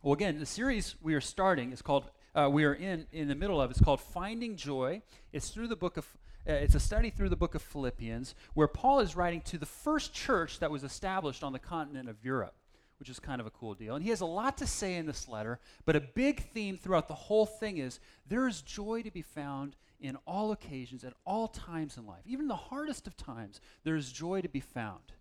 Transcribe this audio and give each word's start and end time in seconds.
Well, 0.00 0.12
again, 0.12 0.38
the 0.38 0.46
series 0.46 0.94
we 1.02 1.14
are 1.14 1.20
starting 1.20 1.72
is 1.72 1.82
called, 1.82 2.04
uh, 2.32 2.48
we 2.48 2.62
are 2.62 2.72
in, 2.72 3.08
in 3.12 3.26
the 3.26 3.34
middle 3.34 3.60
of, 3.60 3.68
it's 3.72 3.80
called 3.80 4.00
Finding 4.00 4.54
Joy. 4.54 5.02
It's 5.32 5.50
through 5.50 5.66
the 5.66 5.74
book 5.74 5.96
of, 5.96 6.06
uh, 6.48 6.52
it's 6.52 6.76
a 6.76 6.80
study 6.80 7.10
through 7.10 7.30
the 7.30 7.36
book 7.36 7.56
of 7.56 7.62
Philippians, 7.62 8.36
where 8.54 8.68
Paul 8.68 9.00
is 9.00 9.16
writing 9.16 9.40
to 9.46 9.58
the 9.58 9.66
first 9.66 10.14
church 10.14 10.60
that 10.60 10.70
was 10.70 10.84
established 10.84 11.42
on 11.42 11.52
the 11.52 11.58
continent 11.58 12.08
of 12.08 12.24
Europe, 12.24 12.54
which 13.00 13.08
is 13.08 13.18
kind 13.18 13.40
of 13.40 13.48
a 13.48 13.50
cool 13.50 13.74
deal. 13.74 13.96
And 13.96 14.04
he 14.04 14.10
has 14.10 14.20
a 14.20 14.26
lot 14.26 14.56
to 14.58 14.68
say 14.68 14.94
in 14.94 15.06
this 15.06 15.26
letter, 15.26 15.58
but 15.84 15.96
a 15.96 16.00
big 16.00 16.44
theme 16.52 16.78
throughout 16.78 17.08
the 17.08 17.14
whole 17.14 17.46
thing 17.46 17.78
is 17.78 17.98
there 18.24 18.46
is 18.46 18.62
joy 18.62 19.02
to 19.02 19.10
be 19.10 19.22
found 19.22 19.74
in 19.98 20.16
all 20.28 20.52
occasions, 20.52 21.02
at 21.02 21.14
all 21.26 21.48
times 21.48 21.96
in 21.96 22.06
life. 22.06 22.22
Even 22.24 22.46
the 22.46 22.54
hardest 22.54 23.08
of 23.08 23.16
times, 23.16 23.60
there 23.82 23.96
is 23.96 24.12
joy 24.12 24.42
to 24.42 24.48
be 24.48 24.60
found. 24.60 25.12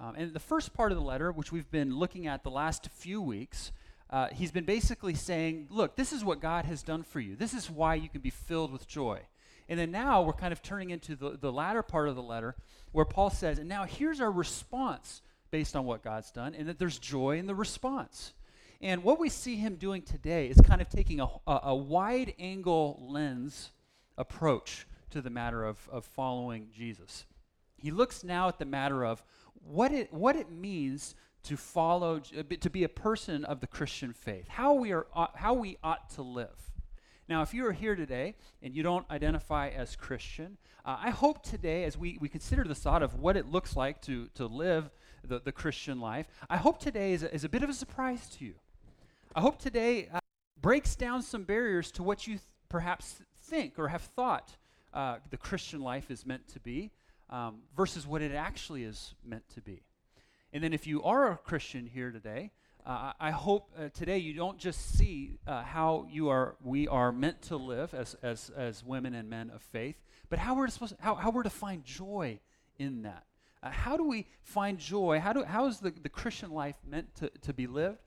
Um, 0.00 0.14
and 0.16 0.34
the 0.34 0.40
first 0.40 0.74
part 0.74 0.90
of 0.90 0.98
the 0.98 1.04
letter, 1.04 1.30
which 1.30 1.52
we've 1.52 1.70
been 1.70 1.96
looking 1.96 2.26
at 2.26 2.42
the 2.42 2.50
last 2.50 2.90
few 2.90 3.22
weeks, 3.22 3.70
uh, 4.10 4.28
he's 4.32 4.52
been 4.52 4.64
basically 4.64 5.14
saying, 5.14 5.68
Look, 5.70 5.96
this 5.96 6.12
is 6.12 6.24
what 6.24 6.40
God 6.40 6.64
has 6.64 6.82
done 6.82 7.02
for 7.02 7.20
you. 7.20 7.36
This 7.36 7.54
is 7.54 7.70
why 7.70 7.94
you 7.96 8.08
can 8.08 8.20
be 8.20 8.30
filled 8.30 8.72
with 8.72 8.86
joy. 8.86 9.20
And 9.68 9.78
then 9.78 9.90
now 9.90 10.22
we're 10.22 10.32
kind 10.32 10.52
of 10.52 10.62
turning 10.62 10.90
into 10.90 11.16
the, 11.16 11.36
the 11.40 11.52
latter 11.52 11.82
part 11.82 12.08
of 12.08 12.14
the 12.14 12.22
letter 12.22 12.54
where 12.92 13.04
Paul 13.04 13.30
says, 13.30 13.58
And 13.58 13.68
now 13.68 13.84
here's 13.84 14.20
our 14.20 14.30
response 14.30 15.22
based 15.50 15.76
on 15.76 15.84
what 15.84 16.02
God's 16.02 16.30
done, 16.30 16.54
and 16.54 16.68
that 16.68 16.78
there's 16.78 16.98
joy 16.98 17.38
in 17.38 17.46
the 17.46 17.54
response. 17.54 18.32
And 18.80 19.02
what 19.02 19.18
we 19.18 19.28
see 19.28 19.56
him 19.56 19.76
doing 19.76 20.02
today 20.02 20.48
is 20.48 20.60
kind 20.60 20.80
of 20.80 20.88
taking 20.88 21.20
a, 21.20 21.26
a, 21.46 21.60
a 21.64 21.74
wide 21.74 22.34
angle 22.38 23.02
lens 23.08 23.70
approach 24.18 24.86
to 25.10 25.20
the 25.20 25.30
matter 25.30 25.64
of, 25.64 25.88
of 25.90 26.04
following 26.04 26.68
Jesus. 26.76 27.24
He 27.76 27.90
looks 27.90 28.22
now 28.22 28.48
at 28.48 28.58
the 28.58 28.64
matter 28.64 29.04
of 29.04 29.22
what 29.62 29.92
it, 29.92 30.12
what 30.12 30.36
it 30.36 30.50
means 30.50 31.14
to 31.46 31.56
follow, 31.56 32.20
to 32.20 32.70
be 32.70 32.84
a 32.84 32.88
person 32.88 33.44
of 33.44 33.60
the 33.60 33.66
Christian 33.66 34.12
faith, 34.12 34.48
how 34.48 34.74
we, 34.74 34.92
are, 34.92 35.06
how 35.34 35.54
we 35.54 35.78
ought 35.82 36.10
to 36.10 36.22
live. 36.22 36.72
Now, 37.28 37.42
if 37.42 37.52
you 37.52 37.66
are 37.66 37.72
here 37.72 37.96
today 37.96 38.36
and 38.62 38.74
you 38.74 38.82
don't 38.82 39.08
identify 39.10 39.68
as 39.68 39.96
Christian, 39.96 40.58
uh, 40.84 40.98
I 41.00 41.10
hope 41.10 41.42
today, 41.42 41.84
as 41.84 41.98
we, 41.98 42.18
we 42.20 42.28
consider 42.28 42.64
the 42.64 42.74
thought 42.74 43.02
of 43.02 43.18
what 43.18 43.36
it 43.36 43.50
looks 43.50 43.76
like 43.76 44.00
to, 44.02 44.28
to 44.34 44.46
live 44.46 44.90
the, 45.24 45.40
the 45.40 45.52
Christian 45.52 46.00
life, 46.00 46.28
I 46.48 46.56
hope 46.56 46.78
today 46.78 47.12
is 47.12 47.22
a, 47.22 47.34
is 47.34 47.42
a 47.42 47.48
bit 47.48 47.62
of 47.64 47.70
a 47.70 47.74
surprise 47.74 48.28
to 48.38 48.44
you. 48.44 48.54
I 49.34 49.40
hope 49.40 49.58
today 49.58 50.08
uh, 50.12 50.20
breaks 50.60 50.94
down 50.94 51.22
some 51.22 51.42
barriers 51.42 51.90
to 51.92 52.02
what 52.02 52.26
you 52.26 52.34
th- 52.34 52.42
perhaps 52.68 53.16
think 53.44 53.78
or 53.78 53.88
have 53.88 54.02
thought 54.02 54.56
uh, 54.94 55.16
the 55.30 55.36
Christian 55.36 55.80
life 55.80 56.10
is 56.10 56.24
meant 56.24 56.46
to 56.48 56.60
be 56.60 56.92
um, 57.28 57.62
versus 57.76 58.06
what 58.06 58.22
it 58.22 58.32
actually 58.32 58.84
is 58.84 59.14
meant 59.24 59.48
to 59.54 59.60
be. 59.60 59.82
And 60.52 60.62
then 60.62 60.72
if 60.72 60.86
you 60.86 61.02
are 61.02 61.32
a 61.32 61.36
Christian 61.36 61.86
here 61.86 62.10
today, 62.10 62.50
uh, 62.86 63.12
I 63.18 63.32
hope 63.32 63.70
uh, 63.76 63.88
today 63.88 64.18
you 64.18 64.32
don't 64.32 64.58
just 64.58 64.96
see 64.96 65.38
uh, 65.46 65.64
how 65.64 66.06
you 66.08 66.28
are, 66.28 66.54
we 66.62 66.86
are 66.86 67.10
meant 67.10 67.42
to 67.42 67.56
live 67.56 67.92
as, 67.94 68.14
as, 68.22 68.50
as 68.56 68.84
women 68.84 69.14
and 69.14 69.28
men 69.28 69.50
of 69.50 69.60
faith, 69.60 69.96
but 70.28 70.38
how 70.38 70.54
we're, 70.54 70.68
supposed 70.68 70.96
to, 70.96 71.02
how, 71.02 71.16
how 71.16 71.30
we're 71.30 71.42
to 71.42 71.50
find 71.50 71.84
joy 71.84 72.38
in 72.78 73.02
that. 73.02 73.24
Uh, 73.62 73.70
how 73.70 73.96
do 73.96 74.04
we 74.04 74.26
find 74.44 74.78
joy? 74.78 75.18
How, 75.18 75.32
do, 75.32 75.42
how 75.42 75.66
is 75.66 75.80
the, 75.80 75.92
the 76.00 76.08
Christian 76.08 76.52
life 76.52 76.76
meant 76.88 77.14
to, 77.16 77.30
to 77.42 77.52
be 77.52 77.66
lived? 77.66 77.98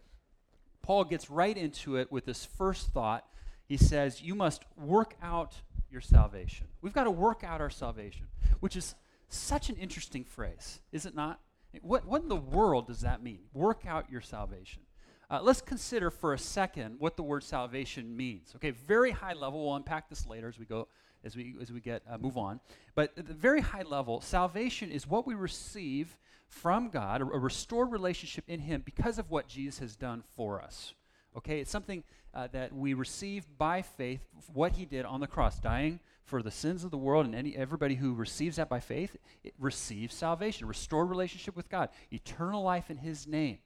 Paul 0.81 1.03
gets 1.03 1.29
right 1.29 1.57
into 1.57 1.97
it 1.97 2.09
with 2.09 2.25
this 2.25 2.45
first 2.45 2.93
thought. 2.93 3.25
He 3.67 3.75
says, 3.75 4.21
You 4.21 4.33
must 4.33 4.63
work 4.77 5.15
out 5.21 5.55
your 5.91 6.01
salvation. 6.01 6.67
We've 6.81 6.93
got 6.93 7.03
to 7.03 7.11
work 7.11 7.43
out 7.43 7.59
our 7.59 7.69
salvation, 7.69 8.27
which 8.61 8.77
is 8.77 8.95
such 9.27 9.69
an 9.69 9.75
interesting 9.75 10.23
phrase, 10.23 10.79
is 10.91 11.05
it 11.05 11.15
not? 11.15 11.39
What, 11.81 12.05
what 12.05 12.23
in 12.23 12.29
the 12.29 12.35
world 12.35 12.87
does 12.87 13.01
that 13.01 13.21
mean? 13.21 13.41
Work 13.53 13.85
out 13.87 14.09
your 14.09 14.21
salvation. 14.21 14.81
Uh, 15.29 15.39
let's 15.43 15.61
consider 15.61 16.09
for 16.09 16.33
a 16.33 16.39
second 16.39 16.95
what 16.97 17.15
the 17.15 17.21
word 17.21 17.43
salvation 17.43 18.17
means. 18.17 18.53
Okay, 18.55 18.71
very 18.71 19.11
high 19.11 19.33
level. 19.33 19.63
We'll 19.63 19.75
unpack 19.75 20.09
this 20.09 20.25
later 20.25 20.47
as 20.47 20.57
we 20.57 20.65
go, 20.65 20.87
as 21.23 21.35
we 21.35 21.55
as 21.61 21.71
we 21.71 21.79
get 21.79 22.01
uh, 22.09 22.17
move 22.17 22.35
on. 22.35 22.59
But 22.95 23.13
at 23.15 23.27
the 23.27 23.33
very 23.35 23.61
high 23.61 23.83
level, 23.83 24.21
salvation 24.21 24.91
is 24.91 25.05
what 25.05 25.27
we 25.27 25.35
receive 25.35 26.17
from 26.47 26.89
God, 26.89 27.21
a, 27.21 27.25
a 27.25 27.37
restored 27.37 27.91
relationship 27.91 28.43
in 28.47 28.59
Him 28.59 28.81
because 28.83 29.19
of 29.19 29.29
what 29.29 29.47
Jesus 29.47 29.77
has 29.79 29.95
done 29.95 30.23
for 30.35 30.61
us. 30.61 30.95
Okay, 31.37 31.59
it's 31.59 31.69
something 31.69 32.03
uh, 32.33 32.47
that 32.51 32.73
we 32.73 32.95
receive 32.95 33.45
by 33.59 33.83
faith, 33.83 34.21
what 34.51 34.71
He 34.71 34.85
did 34.85 35.05
on 35.05 35.19
the 35.19 35.27
cross, 35.27 35.59
dying 35.59 35.99
for 36.29 36.43
the 36.43 36.51
sins 36.51 36.83
of 36.83 36.91
the 36.91 36.97
world, 36.97 37.25
and 37.25 37.33
any, 37.33 37.55
everybody 37.55 37.95
who 37.95 38.13
receives 38.13 38.57
that 38.57 38.69
by 38.69 38.79
faith 38.79 39.17
receives 39.57 40.13
salvation, 40.13 40.67
restored 40.67 41.09
relationship 41.09 41.55
with 41.55 41.69
God, 41.69 41.89
eternal 42.11 42.61
life 42.61 42.91
in 42.91 42.97
His 42.97 43.27
name. 43.27 43.57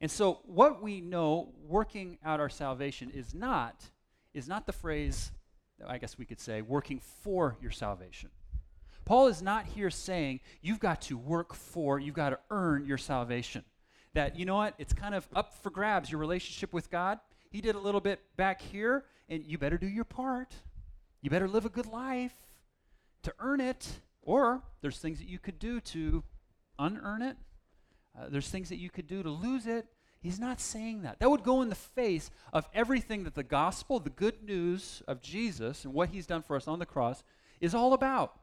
And 0.00 0.10
so, 0.10 0.40
what 0.44 0.82
we 0.82 1.00
know 1.00 1.52
working 1.66 2.18
out 2.24 2.40
our 2.40 2.48
salvation 2.48 3.10
is 3.10 3.34
not 3.34 3.90
is 4.34 4.48
not 4.48 4.66
the 4.66 4.72
phrase, 4.72 5.32
I 5.86 5.98
guess 5.98 6.16
we 6.16 6.24
could 6.24 6.40
say, 6.40 6.62
working 6.62 7.00
for 7.00 7.56
your 7.60 7.70
salvation. 7.70 8.30
Paul 9.04 9.26
is 9.26 9.42
not 9.42 9.66
here 9.66 9.90
saying 9.90 10.40
you've 10.60 10.80
got 10.80 11.02
to 11.02 11.16
work 11.16 11.54
for, 11.54 11.98
you've 11.98 12.14
got 12.14 12.30
to 12.30 12.38
earn 12.50 12.84
your 12.84 12.98
salvation. 12.98 13.64
That, 14.14 14.38
you 14.38 14.44
know 14.44 14.56
what, 14.56 14.74
it's 14.78 14.92
kind 14.92 15.14
of 15.14 15.26
up 15.34 15.54
for 15.62 15.70
grabs, 15.70 16.10
your 16.10 16.20
relationship 16.20 16.72
with 16.72 16.90
God. 16.90 17.18
He 17.50 17.60
did 17.60 17.74
a 17.74 17.78
little 17.78 18.00
bit 18.00 18.20
back 18.36 18.60
here, 18.60 19.04
and 19.28 19.44
you 19.44 19.58
better 19.58 19.78
do 19.78 19.88
your 19.88 20.04
part. 20.04 20.54
You 21.20 21.30
better 21.30 21.48
live 21.48 21.64
a 21.64 21.70
good 21.70 21.86
life 21.86 22.34
to 23.22 23.34
earn 23.38 23.60
it. 23.60 24.00
Or 24.22 24.62
there's 24.82 24.98
things 24.98 25.18
that 25.18 25.28
you 25.28 25.38
could 25.38 25.58
do 25.58 25.80
to 25.80 26.22
unearn 26.78 27.22
it. 27.22 27.36
Uh, 28.18 28.26
there's 28.28 28.48
things 28.48 28.68
that 28.68 28.78
you 28.78 28.90
could 28.90 29.06
do 29.06 29.22
to 29.22 29.30
lose 29.30 29.66
it. 29.66 29.86
He's 30.20 30.40
not 30.40 30.60
saying 30.60 31.02
that. 31.02 31.20
That 31.20 31.30
would 31.30 31.44
go 31.44 31.62
in 31.62 31.68
the 31.68 31.76
face 31.76 32.30
of 32.52 32.68
everything 32.74 33.24
that 33.24 33.34
the 33.34 33.44
gospel, 33.44 34.00
the 34.00 34.10
good 34.10 34.42
news 34.42 35.02
of 35.06 35.22
Jesus 35.22 35.84
and 35.84 35.94
what 35.94 36.08
he's 36.08 36.26
done 36.26 36.42
for 36.42 36.56
us 36.56 36.66
on 36.66 36.78
the 36.78 36.86
cross 36.86 37.22
is 37.60 37.74
all 37.74 37.92
about. 37.92 38.34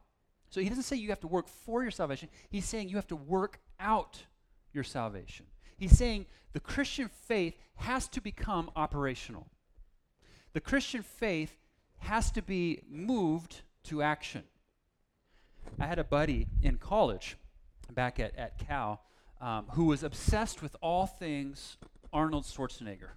So 0.50 0.62
he 0.62 0.70
doesn't 0.70 0.84
say 0.84 0.96
you 0.96 1.10
have 1.10 1.20
to 1.22 1.28
work 1.28 1.50
for 1.50 1.82
your 1.82 1.92
salvation. 1.92 2.30
He's 2.50 2.66
saying 2.66 2.90
you 2.90 2.96
have 2.96 3.08
to 3.08 3.16
work 3.16 3.60
out 3.80 4.24
your 4.72 4.84
salvation. 4.84 5.48
He's 5.78 5.98
saying 5.98 6.28
the 6.54 6.60
Christian 6.62 7.10
faith 7.28 7.56
has 7.76 8.08
to 8.10 8.22
become 8.22 8.72
operational. 8.76 9.48
The 10.54 10.62
Christian 10.62 11.04
faith 11.04 11.58
has 12.00 12.32
to 12.32 12.42
be 12.42 12.82
moved 12.90 13.62
to 13.86 14.02
action. 14.02 14.44
I 15.80 15.86
had 15.86 16.00
a 16.00 16.04
buddy 16.04 16.48
in 16.62 16.78
college 16.78 17.38
back 17.94 18.20
at, 18.20 18.36
at 18.36 18.58
Cal 18.58 19.02
um, 19.42 19.66
who 19.72 19.86
was 19.86 20.04
obsessed 20.04 20.62
with 20.62 20.76
all 20.82 21.06
things 21.06 21.78
Arnold 22.14 22.46
Schwarzenegger. 22.46 23.10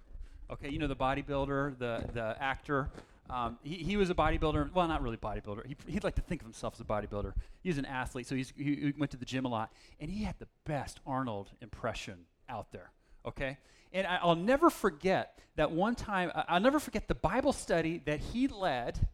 Okay, 0.51 0.69
you 0.69 0.79
know, 0.79 0.87
the 0.87 0.95
bodybuilder, 0.95 1.77
the, 1.77 2.03
the 2.13 2.35
actor. 2.39 2.89
Um, 3.29 3.59
he, 3.63 3.75
he 3.75 3.97
was 3.97 4.09
a 4.09 4.15
bodybuilder. 4.15 4.73
Well, 4.73 4.87
not 4.87 5.03
really 5.03 5.17
bodybuilder. 5.17 5.65
He, 5.67 5.75
he'd 5.87 6.03
like 6.03 6.15
to 6.15 6.21
think 6.21 6.41
of 6.41 6.45
himself 6.45 6.73
as 6.75 6.81
a 6.81 6.83
bodybuilder. 6.83 7.33
He 7.61 7.69
was 7.69 7.77
an 7.77 7.85
athlete, 7.85 8.27
so 8.27 8.35
he's, 8.35 8.51
he, 8.57 8.63
he 8.63 8.93
went 8.97 9.11
to 9.11 9.17
the 9.17 9.25
gym 9.25 9.45
a 9.45 9.47
lot. 9.47 9.71
And 9.99 10.09
he 10.09 10.23
had 10.23 10.35
the 10.39 10.47
best 10.65 10.99
Arnold 11.05 11.51
impression 11.61 12.25
out 12.49 12.71
there. 12.71 12.91
Okay? 13.25 13.57
And 13.91 14.05
I, 14.05 14.25
will 14.25 14.35
never 14.35 14.69
forget 14.69 15.39
that 15.55 15.71
one 15.71 15.95
time, 15.95 16.31
I'll 16.47 16.59
never 16.59 16.79
forget 16.79 17.07
the 17.07 17.15
Bible 17.15 17.53
study 17.53 18.01
that 18.05 18.19
he 18.19 18.47
led 18.47 19.07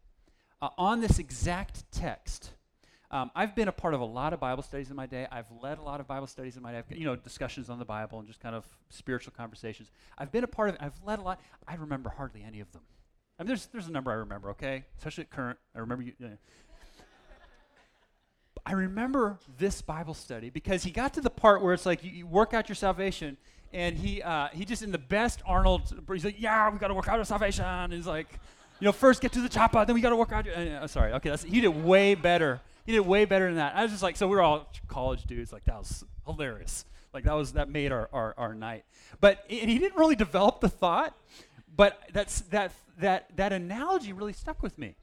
uh, 0.62 0.70
on 0.78 1.02
this 1.02 1.20
exact 1.20 1.90
text. 1.92 2.52
Um, 3.12 3.32
I've 3.36 3.56
been 3.56 3.68
a 3.68 3.72
part 3.72 3.94
of 3.94 4.02
a 4.02 4.06
lot 4.06 4.34
of 4.34 4.40
Bible 4.40 4.64
studies 4.64 4.90
in 4.90 4.96
my 4.96 5.06
day. 5.06 5.28
I've 5.32 5.50
led 5.62 5.78
a 5.78 5.82
lot 5.82 6.00
of 6.00 6.08
Bible 6.08 6.28
studies 6.28 6.58
in 6.58 6.64
my 6.64 6.72
day. 6.72 6.80
I've, 6.80 6.98
you 6.98 7.06
know, 7.06 7.16
discussions 7.16 7.70
on 7.70 7.80
the 7.80 7.86
Bible 7.86 8.20
and 8.20 8.28
just 8.28 8.40
kind 8.40 8.56
of 8.56 8.66
spiritual 8.90 9.34
conversations. 9.38 9.92
I've 10.18 10.32
been 10.32 10.44
a 10.44 10.48
part 10.48 10.70
of. 10.70 10.78
I've 10.80 11.02
led 11.06 11.20
a 11.20 11.22
lot. 11.22 11.40
I 11.68 11.76
remember 11.76 12.10
hardly 12.10 12.44
any 12.44 12.60
of 12.60 12.72
them. 12.72 12.82
I 13.40 13.44
mean, 13.44 13.48
there's, 13.48 13.68
there's 13.68 13.88
a 13.88 13.92
number 13.92 14.12
I 14.12 14.16
remember, 14.16 14.50
okay? 14.52 14.86
Especially 14.98 15.24
at 15.24 15.30
current. 15.30 15.60
I 15.76 15.80
remember 15.80 16.04
you. 16.04 16.14
know. 16.20 16.38
I 18.66 18.74
remember 18.74 19.38
this 19.58 19.82
Bible 19.82 20.16
study 20.16 20.50
because 20.50 20.84
he 20.84 20.90
got 20.90 21.14
to 21.14 21.22
the 21.22 21.30
part 21.30 21.62
where 21.62 21.74
it's 21.74 21.86
like 21.86 22.04
you, 22.04 22.10
you 22.12 22.28
work 22.28 22.54
out 22.54 22.68
your 22.68 22.76
salvation, 22.76 23.38
and 23.76 23.98
he 23.98 24.22
uh, 24.22 24.48
he 24.54 24.64
just 24.64 24.82
in 24.82 24.92
the 24.92 24.98
best 24.98 25.42
Arnold. 25.46 25.94
He's 26.12 26.24
like, 26.24 26.40
yeah, 26.40 26.70
we 26.70 26.80
got 26.80 26.88
to 26.88 26.94
work 26.94 27.10
out 27.10 27.20
our 27.20 27.26
salvation. 27.26 27.66
And 27.66 27.92
he's 27.92 28.08
like, 28.08 28.40
you 28.80 28.86
know, 28.86 28.94
first 28.94 29.22
get 29.22 29.34
to 29.34 29.42
the 29.42 29.50
chopper, 29.50 29.86
then 29.86 29.94
we 29.94 30.02
got 30.02 30.12
to 30.12 30.16
work 30.16 30.32
out. 30.32 30.46
Your, 30.46 30.56
uh, 30.56 30.88
sorry, 30.88 31.12
okay, 31.14 31.30
that's, 31.30 31.44
he 31.44 31.60
did 31.60 31.68
way 31.68 32.16
better. 32.16 32.62
He 32.86 32.94
did 32.94 33.02
way 33.02 33.26
better 33.26 33.48
than 33.48 33.58
that. 33.58 33.76
I 33.76 33.84
was 33.84 33.92
just 33.92 34.02
like, 34.02 34.16
so 34.16 34.28
we 34.28 34.38
are 34.38 34.42
all 34.42 34.72
college 34.88 35.26
dudes. 35.26 35.52
Like 35.52 35.66
that 35.66 35.78
was 35.78 36.06
hilarious. 36.26 36.86
Like 37.14 37.26
that 37.26 37.34
was 37.34 37.54
that 37.54 37.70
made 37.70 37.92
our 37.92 38.10
our, 38.14 38.34
our 38.38 38.54
night. 38.54 38.86
But 39.20 39.44
and 39.50 39.70
he 39.70 39.78
didn't 39.78 39.98
really 39.98 40.16
develop 40.16 40.62
the 40.62 40.70
thought, 40.70 41.14
but 41.76 42.00
that's 42.14 42.42
that 42.42 42.72
that 43.00 43.36
that 43.36 43.52
analogy 43.52 44.14
really 44.14 44.34
stuck 44.34 44.64
with 44.64 44.78
me. 44.78 44.96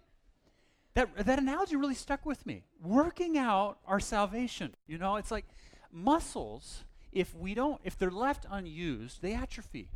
That 0.95 1.27
that 1.27 1.39
analogy 1.39 1.77
really 1.77 1.95
stuck 1.95 2.25
with 2.25 2.47
me. 2.47 2.65
Working 2.83 3.37
out 3.37 3.79
our 3.87 4.01
salvation. 4.01 4.75
You 4.87 4.97
know, 4.97 5.17
it's 5.17 5.31
like 5.31 5.45
muscles 5.91 6.85
if 7.13 7.35
we 7.37 7.55
don't, 7.55 7.81
if 7.85 7.99
they're 7.99 8.11
left 8.11 8.47
unused, 8.51 9.23
they 9.23 9.35
atrophy. 9.35 9.89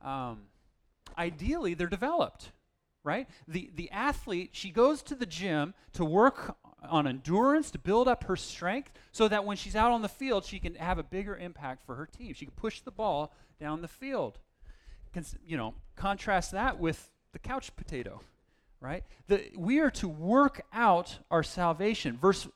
Um, 0.00 0.42
ideally, 1.18 1.74
they're 1.74 1.86
developed, 1.86 2.52
right? 3.04 3.28
The, 3.46 3.70
the 3.74 3.90
athlete, 3.90 4.50
she 4.52 4.70
goes 4.70 5.02
to 5.02 5.14
the 5.14 5.26
gym 5.26 5.74
to 5.94 6.04
work 6.04 6.56
on 6.88 7.06
endurance, 7.06 7.70
to 7.70 7.78
build 7.78 8.08
up 8.08 8.24
her 8.24 8.36
strength, 8.36 8.92
so 9.12 9.28
that 9.28 9.44
when 9.44 9.56
she's 9.56 9.76
out 9.76 9.92
on 9.92 10.02
the 10.02 10.08
field, 10.08 10.44
she 10.44 10.58
can 10.58 10.74
have 10.76 10.98
a 10.98 11.02
bigger 11.02 11.36
impact 11.36 11.84
for 11.86 11.94
her 11.94 12.06
team. 12.06 12.34
She 12.34 12.46
can 12.46 12.54
push 12.56 12.80
the 12.80 12.90
ball 12.90 13.32
down 13.60 13.82
the 13.82 13.88
field. 13.88 14.38
cons- 15.14 15.36
you 15.46 15.56
know, 15.56 15.74
contrast 15.94 16.52
that 16.52 16.78
with 16.78 17.10
the 17.32 17.38
couch 17.38 17.74
potato, 17.76 18.20
right? 18.80 19.04
The, 19.28 19.50
we 19.56 19.78
are 19.80 19.90
to 19.92 20.08
work 20.08 20.64
out 20.72 21.18
our 21.30 21.42
salvation, 21.42 22.16
verse, 22.16 22.48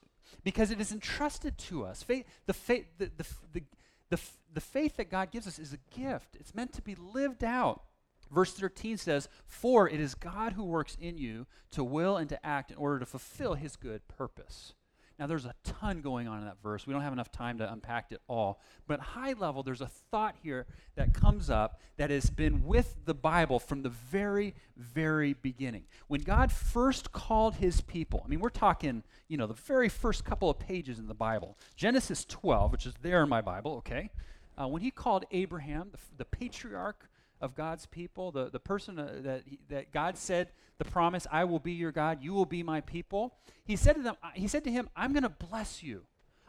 because 0.47 0.71
it 0.71 0.79
is 0.79 0.93
entrusted 0.93 1.57
to 1.57 1.83
us. 1.83 2.01
Faith, 2.01 2.25
the, 2.45 2.53
faith, 2.53 2.85
the, 2.97 3.11
the, 3.17 3.25
the, 3.51 3.63
the, 4.09 4.19
the 4.53 4.61
faith 4.61 4.95
that 4.95 5.11
God 5.11 5.29
gives 5.29 5.45
us 5.45 5.59
is 5.59 5.73
a 5.73 5.99
gift. 5.99 6.37
It's 6.39 6.55
meant 6.55 6.71
to 6.75 6.81
be 6.81 6.95
lived 6.95 7.43
out. 7.43 7.83
Verse 8.31 8.53
13 8.53 8.95
says, 8.95 9.27
For 9.45 9.89
it 9.89 9.99
is 9.99 10.15
God 10.15 10.53
who 10.53 10.63
works 10.63 10.95
in 11.01 11.17
you 11.17 11.47
to 11.71 11.83
will 11.83 12.15
and 12.15 12.29
to 12.29 12.45
act 12.45 12.71
in 12.71 12.77
order 12.77 12.97
to 12.99 13.05
fulfill 13.05 13.55
his 13.55 13.75
good 13.75 14.07
purpose. 14.07 14.71
Now, 15.19 15.25
there's 15.25 15.45
a 15.45 15.55
ton 15.63 16.01
going 16.01 16.27
on 16.27 16.39
in 16.39 16.45
that 16.45 16.61
verse. 16.61 16.85
We 16.85 16.93
don't 16.93 17.01
have 17.01 17.13
enough 17.13 17.31
time 17.31 17.57
to 17.57 17.71
unpack 17.71 18.11
it 18.11 18.21
all. 18.27 18.61
But 18.85 18.99
high 18.99 19.33
level, 19.33 19.63
there's 19.63 19.81
a 19.81 19.87
thought 20.11 20.35
here 20.43 20.67
that 20.95 21.13
comes 21.13 21.49
up 21.49 21.81
that 21.97 22.11
has 22.11 22.29
been 22.29 22.63
with 22.63 22.95
the 23.05 23.15
Bible 23.15 23.59
from 23.59 23.81
the 23.81 23.89
very, 23.89 24.53
very 24.75 25.33
beginning. 25.33 25.85
When 26.07 26.21
God 26.21 26.51
first 26.51 27.11
called 27.11 27.55
his 27.55 27.81
people, 27.81 28.21
I 28.23 28.27
mean, 28.27 28.39
we're 28.39 28.49
talking, 28.49 29.03
you 29.27 29.37
know, 29.37 29.47
the 29.47 29.55
very 29.55 29.89
first 29.89 30.23
couple 30.23 30.51
of 30.51 30.59
pages 30.59 30.99
in 30.99 31.07
the 31.07 31.15
Bible, 31.15 31.57
Genesis 31.75 32.23
12, 32.25 32.71
which 32.71 32.85
is 32.85 32.93
there 33.01 33.23
in 33.23 33.29
my 33.29 33.41
Bible, 33.41 33.77
okay? 33.77 34.11
Uh, 34.55 34.67
when 34.67 34.83
he 34.83 34.91
called 34.91 35.25
Abraham, 35.31 35.89
the, 35.91 35.99
the 36.17 36.25
patriarch 36.25 37.09
of 37.39 37.55
God's 37.55 37.85
people, 37.85 38.31
the, 38.31 38.49
the 38.49 38.59
person 38.59 38.97
uh, 38.97 39.19
that, 39.21 39.43
that 39.69 39.91
God 39.91 40.17
said 40.17 40.49
the 40.77 40.85
promise, 40.85 41.27
I 41.31 41.43
will 41.43 41.59
be 41.59 41.73
your 41.73 41.91
God, 41.91 42.23
you 42.23 42.33
will 42.33 42.45
be 42.45 42.63
my 42.63 42.81
people. 42.81 43.35
He 43.65 43.75
said 43.75 43.95
to 43.95 44.01
them, 44.01 44.15
uh, 44.23 44.29
he 44.33 44.47
said 44.47 44.63
to 44.63 44.71
him, 44.71 44.89
I'm 44.95 45.13
going 45.13 45.23
to 45.23 45.29
bless 45.29 45.83
you. 45.83 46.03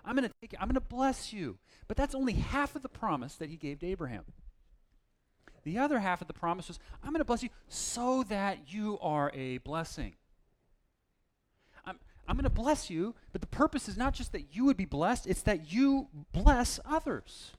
I'm 0.04 0.16
going 0.16 0.28
to 0.28 0.34
take 0.40 0.54
I'm 0.58 0.68
going 0.68 0.74
to 0.74 0.80
bless 0.80 1.32
you. 1.32 1.58
But 1.86 1.96
that's 1.96 2.14
only 2.14 2.34
half 2.34 2.74
of 2.74 2.82
the 2.82 2.88
promise 2.88 3.34
that 3.36 3.50
he 3.50 3.56
gave 3.56 3.80
to 3.80 3.86
Abraham. 3.86 4.24
The 5.64 5.78
other 5.78 5.98
half 5.98 6.22
of 6.22 6.28
the 6.28 6.34
promise 6.34 6.68
was, 6.68 6.78
I'm 7.02 7.10
going 7.10 7.20
to 7.20 7.24
bless 7.26 7.42
you 7.42 7.50
so 7.68 8.22
that 8.28 8.72
you 8.72 8.98
are 9.02 9.30
a 9.34 9.58
blessing. 9.58 10.14
I'm, 11.84 11.98
I'm 12.26 12.36
going 12.36 12.44
to 12.44 12.50
bless 12.50 12.88
you, 12.88 13.14
but 13.32 13.42
the 13.42 13.46
purpose 13.48 13.88
is 13.88 13.96
not 13.96 14.14
just 14.14 14.32
that 14.32 14.54
you 14.54 14.64
would 14.64 14.78
be 14.78 14.86
blessed, 14.86 15.26
it's 15.26 15.42
that 15.42 15.70
you 15.70 16.08
bless 16.32 16.80
others. 16.86 17.52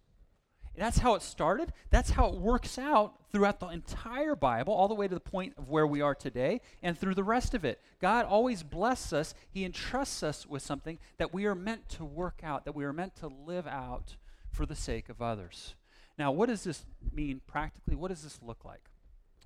That's 0.80 1.00
how 1.00 1.16
it 1.16 1.22
started. 1.22 1.74
That's 1.90 2.12
how 2.12 2.30
it 2.30 2.36
works 2.36 2.78
out 2.80 3.14
throughout 3.32 3.60
the 3.60 3.68
entire 3.68 4.34
Bible, 4.34 4.74
all 4.74 4.88
the 4.88 4.96
way 4.96 5.10
to 5.10 5.14
the 5.14 5.20
point 5.20 5.54
of 5.58 5.68
where 5.68 5.86
we 5.86 6.00
are 6.00 6.16
today, 6.16 6.62
and 6.82 6.98
through 6.98 7.16
the 7.16 7.24
rest 7.24 7.54
of 7.54 7.66
it. 7.66 7.82
God 8.02 8.26
always 8.26 8.64
blesses 8.64 9.12
us. 9.12 9.34
He 9.50 9.66
entrusts 9.66 10.24
us 10.24 10.48
with 10.48 10.62
something 10.62 10.98
that 11.18 11.34
we 11.34 11.46
are 11.46 11.54
meant 11.54 11.90
to 11.90 12.06
work 12.06 12.40
out, 12.44 12.64
that 12.64 12.76
we 12.76 12.86
are 12.86 12.94
meant 12.94 13.16
to 13.18 13.28
live 13.28 13.68
out 13.68 14.16
for 14.52 14.66
the 14.66 14.76
sake 14.76 15.10
of 15.10 15.22
others. 15.22 15.76
Now, 16.18 16.32
what 16.32 16.48
does 16.48 16.64
this 16.64 16.86
mean 17.14 17.42
practically? 17.46 17.96
What 17.96 18.08
does 18.08 18.24
this 18.24 18.40
look 18.42 18.64
like? 18.64 18.89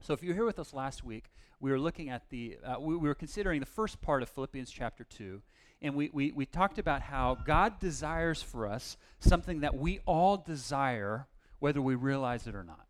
So, 0.03 0.13
if 0.13 0.21
you 0.21 0.29
were 0.29 0.35
here 0.35 0.45
with 0.45 0.59
us 0.59 0.73
last 0.73 1.05
week, 1.05 1.31
we 1.61 1.71
were 1.71 1.79
looking 1.79 2.09
at 2.09 2.29
the, 2.29 2.57
uh, 2.61 2.75
we, 2.77 2.93
we 2.97 3.07
were 3.07 3.15
considering 3.15 3.61
the 3.61 3.65
first 3.65 4.01
part 4.01 4.21
of 4.21 4.27
Philippians 4.27 4.69
chapter 4.69 5.05
2, 5.05 5.41
and 5.81 5.95
we, 5.95 6.09
we, 6.11 6.33
we 6.33 6.45
talked 6.45 6.77
about 6.77 7.01
how 7.01 7.37
God 7.45 7.79
desires 7.79 8.43
for 8.43 8.67
us 8.67 8.97
something 9.21 9.61
that 9.61 9.77
we 9.77 10.01
all 10.05 10.35
desire, 10.35 11.27
whether 11.59 11.81
we 11.81 11.95
realize 11.95 12.47
it 12.47 12.53
or 12.53 12.65
not. 12.65 12.85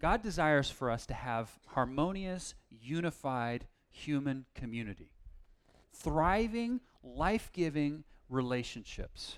God 0.00 0.22
desires 0.22 0.70
for 0.70 0.90
us 0.90 1.04
to 1.06 1.14
have 1.14 1.58
harmonious, 1.66 2.54
unified 2.70 3.66
human 3.90 4.46
community, 4.54 5.12
thriving, 5.92 6.80
life 7.04 7.50
giving 7.52 8.04
relationships 8.30 9.36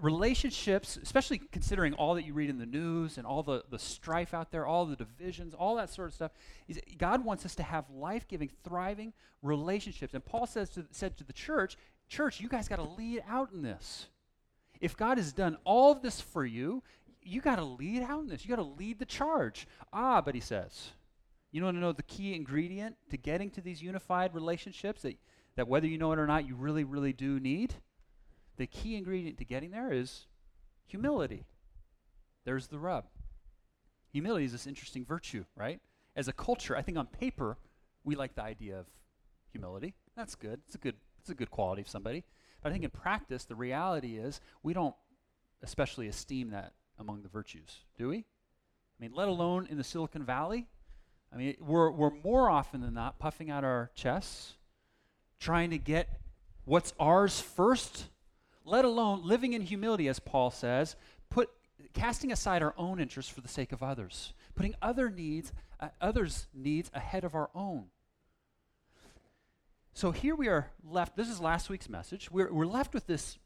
relationships, 0.00 0.98
especially 1.02 1.38
considering 1.38 1.94
all 1.94 2.14
that 2.14 2.24
you 2.24 2.34
read 2.34 2.50
in 2.50 2.58
the 2.58 2.66
news 2.66 3.18
and 3.18 3.26
all 3.26 3.42
the, 3.42 3.64
the 3.70 3.78
strife 3.78 4.34
out 4.34 4.50
there, 4.50 4.66
all 4.66 4.86
the 4.86 4.96
divisions, 4.96 5.54
all 5.54 5.76
that 5.76 5.90
sort 5.90 6.08
of 6.08 6.14
stuff, 6.14 6.32
God 6.98 7.24
wants 7.24 7.44
us 7.44 7.54
to 7.56 7.62
have 7.62 7.88
life 7.90 8.28
giving, 8.28 8.50
thriving 8.64 9.12
relationships. 9.42 10.14
And 10.14 10.24
Paul 10.24 10.46
says 10.46 10.70
to, 10.70 10.86
said 10.90 11.16
to 11.18 11.24
the 11.24 11.32
church, 11.32 11.76
Church, 12.08 12.40
you 12.40 12.48
guys 12.48 12.68
got 12.68 12.76
to 12.76 12.84
lead 12.84 13.24
out 13.28 13.52
in 13.52 13.62
this. 13.62 14.06
If 14.80 14.96
God 14.96 15.18
has 15.18 15.32
done 15.32 15.56
all 15.64 15.92
of 15.92 16.02
this 16.02 16.20
for 16.20 16.44
you, 16.44 16.82
you 17.22 17.40
got 17.40 17.56
to 17.56 17.64
lead 17.64 18.02
out 18.02 18.20
in 18.20 18.28
this. 18.28 18.44
You 18.44 18.50
got 18.50 18.62
to 18.62 18.68
lead 18.68 18.98
the 18.98 19.06
charge. 19.06 19.66
Ah, 19.92 20.20
but 20.20 20.34
he 20.34 20.40
says, 20.40 20.90
you 21.50 21.64
want 21.64 21.76
to 21.76 21.80
know 21.80 21.92
the 21.92 22.02
key 22.04 22.34
ingredient 22.34 22.96
to 23.10 23.16
getting 23.16 23.50
to 23.50 23.60
these 23.60 23.82
unified 23.82 24.34
relationships 24.34 25.02
that, 25.02 25.16
that 25.56 25.66
whether 25.66 25.86
you 25.86 25.98
know 25.98 26.12
it 26.12 26.18
or 26.18 26.26
not, 26.26 26.46
you 26.46 26.54
really, 26.54 26.84
really 26.84 27.12
do 27.12 27.40
need? 27.40 27.74
The 28.56 28.66
key 28.66 28.96
ingredient 28.96 29.38
to 29.38 29.44
getting 29.44 29.70
there 29.70 29.92
is 29.92 30.26
humility. 30.86 31.44
There's 32.44 32.68
the 32.68 32.78
rub. 32.78 33.04
Humility 34.12 34.44
is 34.44 34.52
this 34.52 34.66
interesting 34.66 35.04
virtue, 35.04 35.44
right? 35.56 35.80
As 36.14 36.28
a 36.28 36.32
culture, 36.32 36.76
I 36.76 36.82
think 36.82 36.96
on 36.96 37.06
paper, 37.06 37.58
we 38.04 38.14
like 38.14 38.34
the 38.34 38.42
idea 38.42 38.78
of 38.78 38.86
humility. 39.50 39.94
That's 40.16 40.34
good. 40.34 40.60
It's 40.66 40.74
a 40.74 40.78
good 40.78 40.96
it's 41.20 41.30
a 41.30 41.34
good 41.34 41.50
quality 41.50 41.82
of 41.82 41.88
somebody. 41.88 42.24
But 42.62 42.70
I 42.70 42.72
think 42.72 42.84
in 42.84 42.90
practice, 42.90 43.44
the 43.44 43.56
reality 43.56 44.16
is 44.16 44.40
we 44.62 44.72
don't 44.72 44.94
especially 45.62 46.06
esteem 46.06 46.50
that 46.50 46.72
among 46.98 47.22
the 47.22 47.28
virtues, 47.28 47.80
do 47.98 48.08
we? 48.08 48.18
I 48.18 49.02
mean, 49.02 49.12
let 49.12 49.28
alone 49.28 49.66
in 49.70 49.76
the 49.76 49.84
Silicon 49.84 50.24
Valley. 50.24 50.68
I 51.32 51.36
mean, 51.36 51.56
we're, 51.60 51.90
we're 51.90 52.12
more 52.24 52.48
often 52.48 52.80
than 52.80 52.94
not 52.94 53.18
puffing 53.18 53.50
out 53.50 53.64
our 53.64 53.90
chests, 53.94 54.54
trying 55.38 55.70
to 55.70 55.78
get 55.78 56.08
what's 56.64 56.94
ours 56.98 57.40
first 57.40 58.06
let 58.66 58.84
alone 58.84 59.22
living 59.24 59.52
in 59.52 59.62
humility, 59.62 60.08
as 60.08 60.18
Paul 60.18 60.50
says, 60.50 60.96
put, 61.30 61.48
casting 61.94 62.32
aside 62.32 62.62
our 62.62 62.74
own 62.76 63.00
interests 63.00 63.32
for 63.32 63.40
the 63.40 63.48
sake 63.48 63.72
of 63.72 63.82
others, 63.82 64.34
putting 64.54 64.74
other 64.82 65.08
needs, 65.08 65.52
uh, 65.80 65.88
others' 66.00 66.48
needs 66.52 66.90
ahead 66.92 67.24
of 67.24 67.34
our 67.34 67.48
own. 67.54 67.84
So 69.94 70.10
here 70.10 70.34
we 70.34 70.48
are 70.48 70.72
left, 70.84 71.16
this 71.16 71.30
is 71.30 71.40
last 71.40 71.70
week's 71.70 71.88
message. 71.88 72.30
We're, 72.30 72.52
we're 72.52 72.66
left 72.66 72.92
with 72.92 73.06
this 73.06 73.38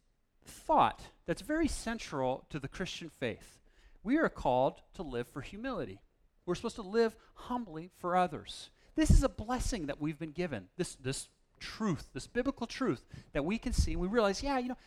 thought 0.44 1.02
that's 1.26 1.42
very 1.42 1.68
central 1.68 2.46
to 2.50 2.58
the 2.58 2.66
Christian 2.66 3.10
faith. 3.20 3.58
We 4.02 4.16
are 4.16 4.30
called 4.30 4.80
to 4.94 5.02
live 5.02 5.28
for 5.28 5.42
humility. 5.42 6.00
We're 6.46 6.54
supposed 6.54 6.76
to 6.76 6.82
live 6.82 7.14
humbly 7.34 7.90
for 7.98 8.16
others. 8.16 8.70
This 8.96 9.10
is 9.10 9.22
a 9.22 9.28
blessing 9.28 9.86
that 9.86 10.00
we've 10.00 10.18
been 10.18 10.32
given. 10.32 10.68
This, 10.76 10.94
this 10.96 11.28
truth, 11.60 12.08
this 12.14 12.26
biblical 12.26 12.66
truth 12.66 13.04
that 13.32 13.44
we 13.44 13.58
can 13.58 13.72
see. 13.72 13.92
And 13.92 14.00
we 14.00 14.08
realize, 14.08 14.42
yeah, 14.42 14.58
you 14.58 14.68
know, 14.70 14.78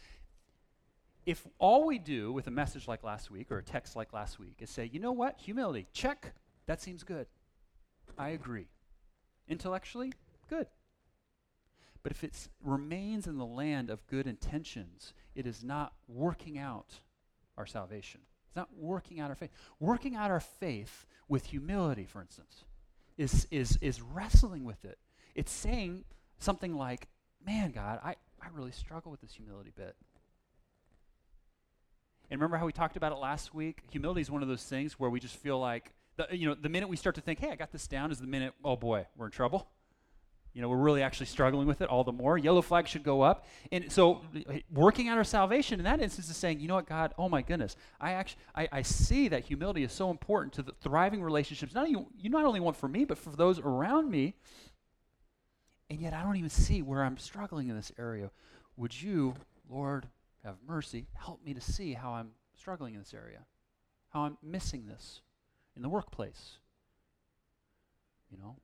if 1.26 1.48
all 1.58 1.86
we 1.86 2.00
do 2.00 2.32
with 2.32 2.48
a 2.48 2.52
message 2.52 2.88
like 2.88 3.04
last 3.04 3.32
week 3.32 3.52
or 3.52 3.58
a 3.58 3.64
text 3.64 3.96
like 3.96 4.14
last 4.14 4.40
week 4.40 4.58
is 4.60 4.70
say, 4.70 4.90
you 4.92 5.00
know 5.00 5.12
what, 5.12 5.40
humility, 5.40 5.88
check, 5.94 6.34
that 6.66 6.82
seems 6.82 7.04
good. 7.04 7.28
I 8.18 8.30
agree. 8.30 8.68
Intellectually, 9.48 10.14
good. 10.50 10.68
But 12.04 12.12
if 12.12 12.24
it 12.24 12.50
remains 12.64 13.28
in 13.28 13.38
the 13.38 13.46
land 13.46 13.90
of 13.90 14.06
good 14.08 14.28
intentions, 14.28 15.14
it 15.36 15.48
is 15.48 15.64
not 15.64 15.94
working 16.08 16.58
out 16.58 17.00
our 17.58 17.66
salvation. 17.66 18.22
It's 18.48 18.56
not 18.56 18.70
working 18.78 19.20
out 19.20 19.30
our 19.30 19.36
faith. 19.36 19.52
Working 19.80 20.16
out 20.16 20.30
our 20.30 20.42
faith 20.42 21.06
with 21.30 21.46
humility, 21.46 22.06
for 22.06 22.22
instance, 22.22 22.66
is, 23.18 23.48
is, 23.50 23.78
is 23.82 24.02
wrestling 24.02 24.66
with 24.66 24.84
it. 24.84 25.00
It's 25.34 25.52
saying 25.52 26.04
something 26.40 26.76
like, 26.76 27.08
man, 27.46 27.72
God, 27.72 28.00
I, 28.04 28.16
I 28.42 28.48
really 28.54 28.72
struggle 28.72 29.10
with 29.10 29.22
this 29.22 29.34
humility 29.34 29.72
bit. 29.76 29.96
And 32.30 32.40
remember 32.40 32.58
how 32.58 32.66
we 32.66 32.72
talked 32.72 32.98
about 32.98 33.12
it 33.12 33.18
last 33.20 33.54
week? 33.54 33.82
Humility 33.92 34.22
is 34.22 34.32
one 34.32 34.42
of 34.42 34.48
those 34.48 34.64
things 34.64 35.00
where 35.00 35.10
we 35.10 35.20
just 35.20 35.36
feel 35.36 35.60
like, 35.60 35.94
the, 36.16 36.28
you 36.32 36.48
know, 36.48 36.56
the 36.56 36.70
minute 36.70 36.90
we 36.90 36.96
start 36.96 37.16
to 37.16 37.22
think, 37.22 37.40
hey, 37.40 37.52
I 37.52 37.56
got 37.56 37.72
this 37.72 37.88
down, 37.88 38.12
is 38.12 38.20
the 38.20 38.28
minute, 38.28 38.54
oh 38.64 38.76
boy, 38.76 39.06
we're 39.18 39.26
in 39.26 39.32
trouble. 39.32 39.68
You 40.54 40.62
know, 40.62 40.70
we're 40.70 40.78
really 40.78 41.02
actually 41.02 41.26
struggling 41.26 41.68
with 41.68 41.82
it 41.82 41.90
all 41.90 42.04
the 42.04 42.12
more. 42.12 42.38
Yellow 42.38 42.62
flag 42.62 42.88
should 42.88 43.04
go 43.04 43.22
up. 43.22 43.48
And 43.72 43.92
so, 43.92 44.22
working 44.72 45.08
out 45.08 45.18
our 45.18 45.24
salvation 45.24 45.80
in 45.80 45.84
that 45.86 46.00
instance 46.00 46.30
is 46.30 46.38
saying, 46.38 46.60
you 46.60 46.68
know 46.68 46.76
what, 46.76 46.86
God, 46.86 47.14
oh 47.18 47.28
my 47.28 47.42
goodness, 47.42 47.76
I 48.00 48.12
actually, 48.12 48.42
I, 48.56 48.68
I 48.72 48.82
see 48.84 49.28
that 49.30 49.46
humility 49.46 49.84
is 49.84 49.92
so 49.92 50.12
important 50.12 50.54
to 50.54 50.62
the 50.62 50.74
thriving 50.82 51.24
relationships. 51.24 51.74
Not 51.74 51.90
you, 51.90 52.08
you 52.20 52.30
not 52.30 52.46
only 52.46 52.60
want 52.60 52.78
for 52.78 52.88
me, 52.88 53.04
but 53.04 53.18
for 53.18 53.32
those 53.32 53.60
around 53.60 54.12
me. 54.12 54.36
And 55.90 56.00
yet, 56.00 56.14
I 56.14 56.22
don't 56.22 56.36
even 56.36 56.52
see 56.52 56.84
where 56.84 57.04
I'm 57.04 57.18
struggling 57.18 57.70
in 57.70 57.76
this 57.76 57.92
area. 57.98 58.30
Would 58.78 59.02
you, 59.02 59.34
Lord, 59.68 60.08
have 60.44 60.56
mercy, 60.68 61.08
help 61.14 61.44
me 61.46 61.54
to 61.54 61.62
see 61.62 61.94
how 61.94 62.14
I'm 62.14 62.32
struggling 62.58 62.94
in 62.94 63.00
this 63.00 63.14
area, 63.14 63.40
how 64.10 64.22
I'm 64.22 64.38
missing 64.44 64.86
this 64.86 65.22
in 65.76 65.82
the 65.82 65.90
workplace, 65.90 66.58
you 68.32 68.38
know, 68.38 68.56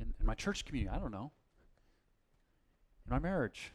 in, 0.00 0.14
in 0.18 0.26
my 0.26 0.34
church 0.34 0.64
community, 0.64 0.94
I 0.94 0.98
don't 0.98 1.12
know, 1.12 1.32
in 3.06 3.12
my 3.12 3.18
marriage. 3.18 3.72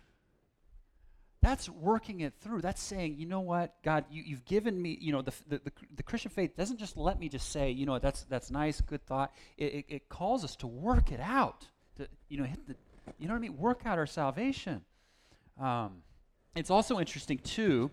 That's 1.41 1.67
working 1.67 2.19
it 2.19 2.33
through. 2.39 2.61
That's 2.61 2.81
saying, 2.81 3.15
you 3.17 3.25
know 3.25 3.39
what, 3.39 3.73
God, 3.81 4.05
you, 4.11 4.35
have 4.35 4.45
given 4.45 4.79
me, 4.79 4.95
you 5.01 5.11
know, 5.11 5.23
the, 5.23 5.33
the, 5.47 5.57
the, 5.57 5.71
the, 5.95 6.03
Christian 6.03 6.29
faith 6.29 6.55
doesn't 6.55 6.77
just 6.77 6.95
let 6.95 7.19
me 7.19 7.29
just 7.29 7.51
say, 7.51 7.71
you 7.71 7.87
know, 7.87 7.97
that's, 7.97 8.23
that's 8.25 8.51
nice, 8.51 8.79
good 8.79 9.03
thought. 9.07 9.33
It, 9.57 9.73
it, 9.73 9.85
it 9.89 10.09
calls 10.09 10.43
us 10.43 10.55
to 10.57 10.67
work 10.67 11.11
it 11.11 11.19
out, 11.19 11.65
to, 11.97 12.07
you 12.29 12.37
know, 12.37 12.43
hit 12.43 12.67
the, 12.67 12.75
you 13.17 13.27
know 13.27 13.33
what 13.33 13.39
I 13.39 13.41
mean? 13.41 13.57
Work 13.57 13.81
out 13.85 13.97
our 13.97 14.05
salvation. 14.05 14.81
Um, 15.59 16.03
it's 16.55 16.69
also 16.69 16.99
interesting 16.99 17.37
too 17.39 17.91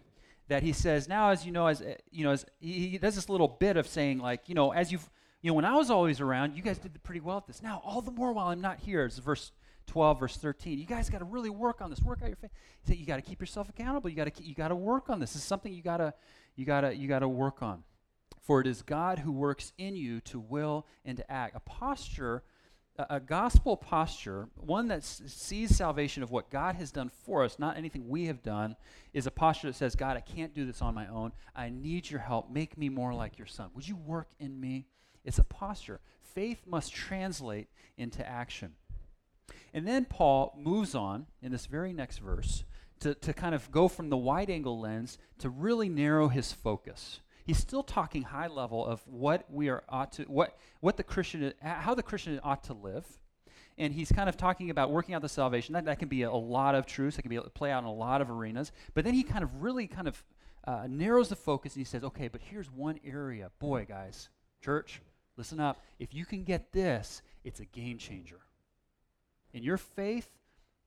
that 0.49 0.63
he 0.63 0.73
says 0.73 1.09
now, 1.09 1.31
as 1.31 1.47
you 1.47 1.53
know, 1.53 1.67
as 1.67 1.83
eh, 1.83 1.95
you 2.11 2.25
know, 2.25 2.33
as 2.33 2.45
he, 2.61 2.89
he 2.89 2.99
does 2.99 3.15
this 3.15 3.29
little 3.29 3.49
bit 3.49 3.77
of 3.77 3.87
saying 3.87 4.19
like, 4.19 4.49
you 4.49 4.55
know, 4.55 4.73
as 4.73 4.91
you've 4.91 5.09
You 5.43 5.51
know, 5.51 5.55
when 5.55 5.65
I 5.65 5.77
was 5.77 5.91
always 5.91 6.21
around, 6.21 6.57
you 6.57 6.63
guys 6.63 6.79
did 6.79 7.01
pretty 7.03 7.21
well 7.21 7.37
at 7.37 7.47
this. 7.47 7.63
Now, 7.63 7.81
all 7.85 8.01
the 8.03 8.11
more 8.11 8.33
while 8.33 8.49
I'm 8.49 8.61
not 8.61 8.81
here, 8.81 9.05
it's 9.05 9.19
verse 9.19 9.53
12, 9.87 10.21
verse 10.21 10.37
13. 10.37 10.79
You 10.79 10.87
guys 10.87 11.09
got 11.09 11.19
to 11.19 11.25
really 11.25 11.51
work 11.51 11.81
on 11.81 11.91
this. 11.91 12.03
Work 12.03 12.21
out 12.23 12.29
your 12.29 12.37
faith. 12.37 12.51
He 12.83 12.93
said, 12.93 12.97
you 12.99 13.07
got 13.07 13.17
to 13.17 13.23
keep 13.23 13.41
yourself 13.41 13.69
accountable. 13.69 14.11
You 14.11 14.17
got 14.17 14.35
to 14.35 14.43
you 14.43 14.55
got 14.55 14.69
to 14.69 14.77
work 14.77 15.11
on 15.11 15.21
this. 15.21 15.33
This 15.33 15.43
is 15.43 15.49
something 15.49 15.73
you 15.73 15.83
got 15.83 15.99
to 15.99 16.15
you 16.57 16.65
got 16.65 16.81
to 16.83 16.95
you 16.95 17.09
got 17.09 17.21
to 17.21 17.29
work 17.29 17.63
on. 17.63 17.85
For 18.43 18.61
it 18.61 18.67
is 18.67 18.83
God 18.83 19.19
who 19.19 19.33
works 19.33 19.73
in 19.77 19.95
you 19.95 20.21
to 20.23 20.41
will 20.41 20.87
and 21.05 21.17
to 21.19 21.31
act. 21.31 21.55
A 21.55 21.61
posture 21.61 22.43
a, 22.99 23.21
gospel 23.21 23.77
posture, 23.77 24.49
one 24.57 24.89
that 24.89 25.05
sees 25.05 25.77
salvation 25.77 26.23
of 26.23 26.31
what 26.31 26.51
God 26.51 26.75
has 26.77 26.91
done 26.91 27.11
for 27.25 27.45
us, 27.45 27.59
not 27.59 27.77
anything 27.77 28.09
we 28.09 28.27
have 28.27 28.43
done, 28.43 28.77
is 29.13 29.27
a 29.27 29.31
posture 29.31 29.69
that 29.69 29.77
says, 29.77 29.95
God, 29.95 30.17
I 30.17 30.21
can't 30.21 30.55
do 30.55 30.67
this 30.67 30.83
on 30.83 30.95
my 30.95 31.07
own. 31.07 31.33
I 31.55 31.71
need 31.71 32.11
your 32.11 32.21
help. 32.21 32.51
Make 32.51 32.77
me 32.77 32.89
more 32.89 33.15
like 33.15 33.39
your 33.39 33.47
son. 33.47 33.71
Would 33.75 33.89
you 33.89 33.97
work 33.97 34.29
in 34.39 34.61
me? 34.61 34.87
It's 35.25 35.39
a 35.39 35.45
posture. 35.45 36.01
Faith 36.21 36.63
must 36.67 36.93
translate 36.93 37.69
into 37.97 38.27
action. 38.29 38.75
And 39.73 39.87
then 39.87 40.05
Paul 40.05 40.55
moves 40.59 40.95
on 40.95 41.27
in 41.43 41.53
this 41.53 41.67
very 41.67 41.93
next 41.93 42.19
verse 42.19 42.65
to, 43.01 43.15
to 43.15 43.33
kind 43.33 43.55
of 43.55 43.71
go 43.71 43.89
from 43.89 44.09
the 44.09 44.17
wide 44.17 44.51
angle 44.51 44.81
lens 44.81 45.19
to 45.39 45.49
really 45.49 45.89
narrow 45.89 46.29
his 46.29 46.53
focus 46.53 47.21
he's 47.49 47.59
still 47.59 47.83
talking 47.83 48.23
high 48.23 48.47
level 48.47 48.85
of 48.85 49.01
what 49.07 49.47
we 49.51 49.71
are 49.71 49.83
ought 49.89 50.13
to 50.13 50.25
what 50.25 50.57
what 50.81 50.99
the 50.99 51.03
Christian 51.03 51.53
how 51.61 51.95
the 51.95 52.03
Christian 52.03 52.39
ought 52.45 52.63
to 52.65 52.75
live. 52.75 53.07
And 53.79 53.95
he's 53.95 54.13
kind 54.13 54.29
of 54.29 54.37
talking 54.37 54.71
about 54.71 54.91
working 54.91 55.15
out 55.15 55.23
the 55.23 55.29
salvation. 55.29 55.73
That, 55.73 55.85
that 55.85 55.99
can 55.99 56.09
be 56.09 56.23
a, 56.23 56.31
a 56.31 56.33
lot 56.33 56.75
of 56.75 56.85
truths. 56.85 57.17
That 57.17 57.23
can 57.23 57.31
be 57.31 57.39
play 57.55 57.71
out 57.71 57.79
in 57.79 57.85
a 57.89 57.93
lot 57.93 58.21
of 58.21 58.29
arenas. 58.29 58.73
But 58.93 59.05
then 59.05 59.15
he 59.15 59.23
kind 59.23 59.43
of 59.43 59.63
really 59.63 59.87
kind 59.87 60.09
of 60.09 60.23
uh, 60.65 60.87
narrows 60.89 61.29
the 61.29 61.37
focus 61.37 61.75
and 61.75 61.81
he 61.81 61.85
says, 61.85 62.05
okay, 62.05 62.29
but 62.29 62.41
here's 62.43 62.71
one 62.71 62.99
area. 63.05 63.51
Boy, 63.61 63.87
guys, 63.89 64.29
church, 64.63 65.01
listen 65.37 65.61
up. 65.61 65.81
If 66.01 66.13
you 66.13 66.27
can 66.27 66.43
get 66.43 66.73
this, 66.73 67.23
it's 67.45 67.61
a 67.61 67.65
game 67.65 67.99
changer. 67.99 68.41
In 69.55 69.63
your 69.63 69.79
faith, 69.79 70.29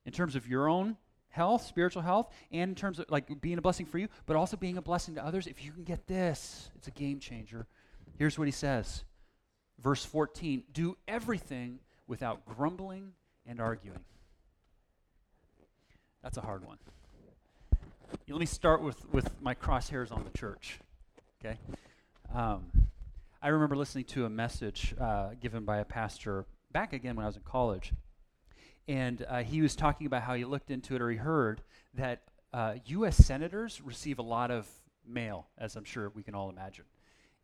in 0.04 0.12
terms 0.12 0.36
of 0.36 0.46
your 0.46 0.68
own 0.68 0.98
health, 1.32 1.66
spiritual 1.66 2.02
health, 2.02 2.32
and 2.52 2.70
in 2.70 2.74
terms 2.74 2.98
of 2.98 3.10
like 3.10 3.40
being 3.40 3.58
a 3.58 3.62
blessing 3.62 3.86
for 3.86 3.98
you, 3.98 4.08
but 4.26 4.36
also 4.36 4.56
being 4.56 4.76
a 4.76 4.82
blessing 4.82 5.16
to 5.16 5.24
others. 5.24 5.46
If 5.46 5.64
you 5.64 5.72
can 5.72 5.82
get 5.82 6.06
this, 6.06 6.70
it's 6.76 6.86
a 6.86 6.92
game 6.92 7.18
changer. 7.18 7.66
Here's 8.18 8.38
what 8.38 8.46
he 8.46 8.52
says 8.52 9.04
Verse 9.82 10.04
14 10.04 10.64
Do 10.72 10.96
everything 11.08 11.80
without 12.06 12.46
grumbling 12.46 13.12
and 13.46 13.60
arguing. 13.60 14.00
That's 16.22 16.36
a 16.36 16.42
hard 16.42 16.64
one. 16.64 16.78
Let 18.28 18.38
me 18.38 18.46
start 18.46 18.82
with, 18.82 19.10
with 19.12 19.40
my 19.42 19.54
crosshairs 19.54 20.12
on 20.12 20.24
the 20.24 20.38
church. 20.38 20.78
Okay? 21.44 21.58
Um, 22.32 22.66
I 23.42 23.48
remember 23.48 23.74
listening 23.74 24.04
to 24.04 24.26
a 24.26 24.30
message 24.30 24.94
uh, 25.00 25.30
given 25.40 25.64
by 25.64 25.78
a 25.78 25.84
pastor 25.84 26.46
back 26.70 26.92
again 26.92 27.16
when 27.16 27.24
I 27.24 27.28
was 27.28 27.36
in 27.36 27.42
college 27.42 27.92
and 28.88 29.24
uh, 29.28 29.42
he 29.42 29.62
was 29.62 29.76
talking 29.76 30.06
about 30.06 30.22
how 30.22 30.34
he 30.34 30.44
looked 30.44 30.70
into 30.70 30.94
it 30.94 31.02
or 31.02 31.10
he 31.10 31.16
heard 31.16 31.62
that 31.94 32.22
uh, 32.52 32.74
U.S. 32.86 33.16
senators 33.16 33.80
receive 33.80 34.18
a 34.18 34.22
lot 34.22 34.50
of 34.50 34.68
mail, 35.06 35.46
as 35.58 35.76
I'm 35.76 35.84
sure 35.84 36.10
we 36.10 36.22
can 36.22 36.34
all 36.34 36.50
imagine. 36.50 36.84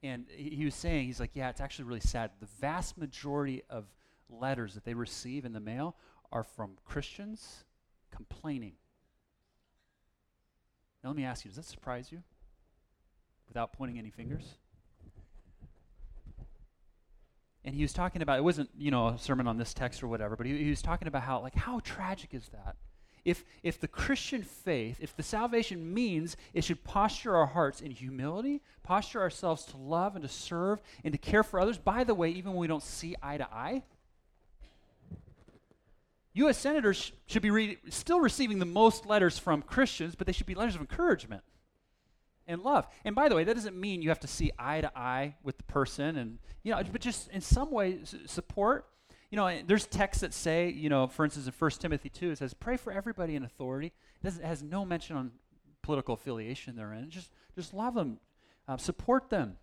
And 0.03 0.27
he, 0.31 0.51
he 0.51 0.65
was 0.65 0.75
saying, 0.75 1.07
he's 1.07 1.21
like, 1.21 1.31
yeah, 1.35 1.49
it's 1.49 1.61
actually 1.61 1.87
really 1.87 2.01
sad. 2.01 2.31
The 2.41 2.49
vast 2.61 2.99
majority 2.99 3.63
of 3.71 3.87
letters 4.29 4.75
that 4.75 4.85
they 4.85 4.95
receive 4.95 5.45
in 5.45 5.53
the 5.53 5.61
mail 5.61 5.97
are 6.31 6.45
from 6.45 6.73
Christians 6.85 7.65
complaining. 8.15 8.75
Now, 11.03 11.11
let 11.11 11.17
me 11.17 11.25
ask 11.25 11.45
you, 11.45 11.51
does 11.51 11.57
that 11.57 11.65
surprise 11.65 12.13
you? 12.13 12.23
Without 13.47 13.73
pointing 13.73 13.99
any 13.99 14.11
fingers? 14.11 14.57
And 17.65 17.75
he 17.75 17.83
was 17.83 17.93
talking 17.93 18.23
about 18.23 18.39
it 18.39 18.45
wasn't 18.45 18.71
you 18.77 18.91
know 18.91 19.09
a 19.09 19.19
sermon 19.19 19.47
on 19.47 19.59
this 19.59 19.75
text 19.75 20.03
or 20.03 20.09
whatever 20.09 20.37
but 20.37 20.47
he, 20.47 20.57
he, 20.65 20.71
was 20.71 20.83
talking 20.83 21.09
about 21.09 21.23
how 21.23 21.41
like 21.41 21.55
how 21.55 21.81
tragic 21.81 22.35
is 22.35 22.49
that? 22.49 22.77
If 23.25 23.45
if 23.63 23.79
the 23.81 23.89
christian 23.89 24.43
faith 24.43 24.99
if 25.01 25.15
the 25.17 25.23
salvation 25.23 25.93
means 25.93 26.37
it 26.55 26.65
should 26.65 26.83
posture 26.85 27.37
our 27.37 27.47
hearts 27.47 27.81
in 27.81 27.91
humility 27.91 28.63
posture 28.83 29.21
ourselves 29.21 29.65
to 29.67 29.77
love 29.77 30.15
and 30.17 30.23
to 30.23 30.29
serve 30.29 30.81
and 31.05 31.13
to 31.13 31.19
care 31.19 31.43
for 31.43 31.61
others 31.61 31.77
by 31.79 32.05
the 32.05 32.15
way 32.15 32.31
even 32.31 32.53
when 32.53 32.61
we 32.61 32.67
don't 32.67 32.83
see 32.83 33.15
eye 33.23 33.37
to 33.37 33.53
eye 33.53 33.83
u.s 36.33 36.57
senators 36.57 37.13
should 37.27 37.43
be 37.43 37.51
re- 37.51 37.79
still 37.91 38.21
receiving 38.21 38.61
the 38.61 38.65
most 38.65 39.05
letters 39.05 39.39
from 39.39 39.61
christians 39.61 40.15
but 40.15 40.27
they 40.27 40.33
should 40.33 40.47
be 40.47 40.55
letters 40.55 40.75
of 40.75 40.81
encouragement 40.81 41.43
and 42.49 42.63
love. 42.63 42.87
And 43.05 43.15
by 43.15 43.29
the 43.29 43.37
way, 43.37 43.45
that 43.45 43.55
doesn't 43.55 43.79
mean 43.79 44.03
you 44.03 44.09
have 44.09 44.21
to 44.21 44.27
see 44.27 44.51
eye 44.59 44.81
to 44.81 44.99
eye 44.99 45.37
with 45.43 45.59
the 45.59 45.65
person 45.65 46.17
and, 46.17 46.39
you 46.63 46.73
know, 46.73 46.83
but 46.91 47.01
just 47.01 47.29
in 47.31 47.41
some 47.41 47.71
way 47.71 48.01
support. 48.27 48.87
You 49.31 49.37
know, 49.37 49.61
there's 49.67 49.87
texts 49.87 50.23
that 50.23 50.33
say, 50.33 50.71
you 50.71 50.89
know, 50.89 51.07
for 51.07 51.23
instance, 51.23 51.47
in 51.47 51.53
1 51.57 51.71
Timothy 51.73 52.09
2, 52.09 52.31
it 52.31 52.39
says, 52.39 52.55
pray 52.55 52.79
for 52.79 52.91
everybody 52.91 53.37
in 53.37 53.45
authority. 53.45 53.89
It, 53.89 54.25
doesn't, 54.25 54.43
it 54.43 54.47
has 54.47 54.63
no 54.63 54.87
mention 54.87 55.17
on 55.17 55.33
political 55.83 56.15
affiliation 56.15 56.77
therein. 56.77 57.11
Just, 57.11 57.31
just 57.55 57.75
love 57.75 57.95
them, 57.95 58.19
uh, 58.67 58.79
support 58.79 59.29
them. 59.29 59.59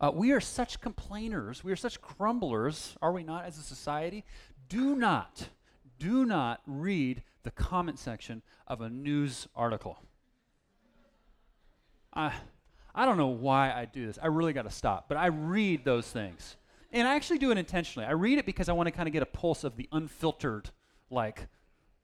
Uh, 0.00 0.10
we 0.12 0.32
are 0.32 0.40
such 0.40 0.80
complainers. 0.82 1.64
We 1.64 1.72
are 1.72 1.76
such 1.76 2.00
crumblers, 2.02 2.94
are 3.00 3.12
we 3.12 3.22
not, 3.22 3.46
as 3.46 3.56
a 3.58 3.62
society? 3.62 4.24
Do 4.68 4.94
not, 4.96 5.48
do 5.98 6.26
not 6.26 6.60
read 6.66 7.22
the 7.42 7.50
comment 7.50 7.98
section 7.98 8.42
of 8.66 8.80
a 8.80 8.90
news 8.90 9.48
article. 9.56 9.98
I, 12.12 12.32
I 12.94 13.06
don't 13.06 13.16
know 13.16 13.28
why 13.28 13.72
I 13.72 13.84
do 13.84 14.06
this. 14.06 14.18
I 14.22 14.26
really 14.26 14.52
got 14.52 14.62
to 14.62 14.70
stop. 14.70 15.08
But 15.08 15.16
I 15.16 15.26
read 15.26 15.84
those 15.84 16.06
things. 16.10 16.56
And 16.92 17.06
I 17.06 17.14
actually 17.14 17.38
do 17.38 17.50
it 17.50 17.58
intentionally. 17.58 18.06
I 18.06 18.12
read 18.12 18.38
it 18.38 18.46
because 18.46 18.68
I 18.68 18.72
want 18.72 18.88
to 18.88 18.90
kind 18.90 19.08
of 19.08 19.12
get 19.12 19.22
a 19.22 19.26
pulse 19.26 19.62
of 19.62 19.76
the 19.76 19.88
unfiltered, 19.92 20.70
like, 21.08 21.46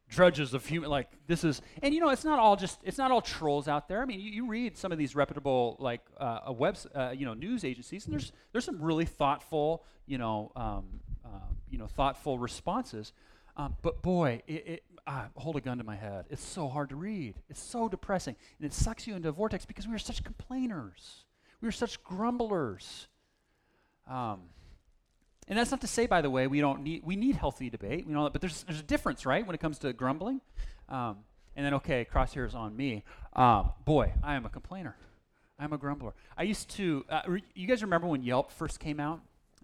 drudges 0.08 0.54
of 0.54 0.64
human 0.64 0.88
like 0.88 1.08
this 1.26 1.42
is 1.42 1.60
and 1.82 1.92
you 1.92 2.00
know 2.00 2.10
it's 2.10 2.24
not 2.24 2.38
all 2.38 2.54
just 2.54 2.78
it's 2.84 2.96
not 2.96 3.10
all 3.10 3.20
trolls 3.20 3.66
out 3.66 3.88
there 3.88 4.00
i 4.00 4.04
mean 4.04 4.20
you, 4.20 4.30
you 4.30 4.46
read 4.46 4.76
some 4.76 4.92
of 4.92 4.98
these 4.98 5.16
reputable 5.16 5.76
like 5.80 6.00
uh, 6.18 6.40
a 6.46 6.52
web 6.52 6.76
uh, 6.94 7.12
you 7.14 7.26
know 7.26 7.34
news 7.34 7.64
agencies 7.64 8.04
and 8.04 8.12
there's 8.12 8.32
there's 8.52 8.64
some 8.64 8.80
really 8.80 9.04
thoughtful 9.04 9.84
you 10.06 10.16
know 10.16 10.52
um, 10.54 10.84
uh, 11.24 11.28
you 11.68 11.76
know 11.76 11.88
thoughtful 11.88 12.38
responses 12.38 13.12
um, 13.56 13.74
but 13.82 14.00
boy 14.00 14.40
it, 14.46 14.66
it, 14.66 14.82
ah, 15.06 15.28
hold 15.36 15.56
a 15.56 15.60
gun 15.60 15.78
to 15.78 15.84
my 15.84 15.96
head. 15.96 16.26
It's 16.30 16.44
so 16.44 16.68
hard 16.68 16.88
to 16.90 16.96
read. 16.96 17.34
It's 17.48 17.60
so 17.62 17.88
depressing. 17.88 18.36
And 18.58 18.66
it 18.66 18.72
sucks 18.72 19.06
you 19.06 19.14
into 19.14 19.28
a 19.28 19.32
vortex 19.32 19.64
because 19.64 19.86
we 19.86 19.94
are 19.94 19.98
such 19.98 20.24
complainers. 20.24 21.24
We 21.60 21.68
are 21.68 21.72
such 21.72 22.02
grumblers. 22.02 23.08
Um, 24.08 24.42
and 25.48 25.58
that's 25.58 25.70
not 25.70 25.80
to 25.82 25.86
say, 25.86 26.06
by 26.06 26.22
the 26.22 26.30
way, 26.30 26.46
we 26.46 26.60
don't 26.60 26.82
need 26.82 27.02
we 27.04 27.14
need 27.14 27.36
healthy 27.36 27.70
debate. 27.70 28.06
We 28.06 28.12
know 28.12 28.24
that, 28.24 28.32
but 28.32 28.40
there's 28.40 28.64
there's 28.64 28.80
a 28.80 28.84
difference, 28.84 29.24
right, 29.24 29.46
when 29.46 29.54
it 29.54 29.60
comes 29.60 29.78
to 29.80 29.92
grumbling. 29.92 30.40
Um, 30.88 31.18
and 31.54 31.64
then 31.64 31.74
okay, 31.74 32.06
crosshairs 32.12 32.54
on 32.54 32.76
me. 32.76 33.04
Um, 33.32 33.70
boy, 33.84 34.12
I 34.22 34.34
am 34.34 34.44
a 34.44 34.48
complainer. 34.48 34.96
I'm 35.58 35.72
a 35.72 35.78
grumbler. 35.78 36.14
I 36.36 36.42
used 36.42 36.68
to. 36.70 37.04
Uh, 37.08 37.22
re- 37.28 37.44
you 37.54 37.66
guys 37.66 37.82
remember 37.82 38.06
when 38.06 38.22
Yelp 38.22 38.50
first 38.50 38.80
came 38.80 38.98
out? 38.98 39.20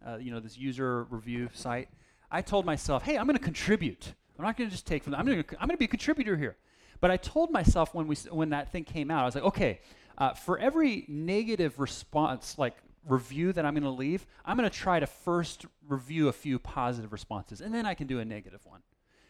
Uh, 0.06 0.16
you 0.16 0.30
know 0.30 0.40
this 0.40 0.56
user 0.56 1.04
review 1.04 1.50
site. 1.52 1.88
I 2.30 2.42
told 2.42 2.64
myself, 2.64 3.02
hey, 3.02 3.18
I'm 3.18 3.26
going 3.26 3.37
to 3.37 3.44
contribute. 3.44 4.14
I'm 4.38 4.44
not 4.44 4.56
going 4.56 4.68
to 4.68 4.72
just 4.72 4.86
take 4.86 5.04
from 5.04 5.12
them. 5.12 5.20
I'm 5.20 5.26
going 5.26 5.42
to 5.42 5.76
be 5.76 5.84
a 5.84 5.88
contributor 5.88 6.36
here. 6.36 6.56
But 7.00 7.10
I 7.10 7.16
told 7.16 7.50
myself 7.50 7.94
when 7.94 8.06
we 8.06 8.16
when 8.30 8.50
that 8.50 8.70
thing 8.70 8.84
came 8.84 9.10
out, 9.10 9.22
I 9.22 9.24
was 9.24 9.34
like, 9.34 9.44
okay, 9.44 9.80
uh, 10.18 10.34
for 10.34 10.58
every 10.58 11.04
negative 11.08 11.80
response, 11.80 12.56
like 12.58 12.76
review 13.08 13.52
that 13.52 13.64
I'm 13.66 13.74
going 13.74 13.82
to 13.82 13.90
leave, 13.90 14.24
I'm 14.44 14.56
going 14.56 14.68
to 14.68 14.74
try 14.76 15.00
to 15.00 15.06
first 15.06 15.66
review 15.88 16.28
a 16.28 16.32
few 16.32 16.58
positive 16.60 17.12
responses, 17.12 17.60
and 17.60 17.74
then 17.74 17.86
I 17.86 17.94
can 17.94 18.06
do 18.06 18.20
a 18.20 18.24
negative 18.24 18.60
one. 18.64 18.82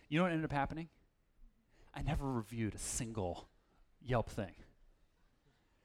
You 0.09 0.19
know 0.19 0.25
what 0.25 0.33
ended 0.33 0.45
up 0.45 0.53
happening? 0.53 0.89
I 1.95 2.03
never 2.03 2.31
reviewed 2.31 2.75
a 2.75 2.79
single 2.79 3.49
Yelp 4.05 4.29
thing. 4.29 4.53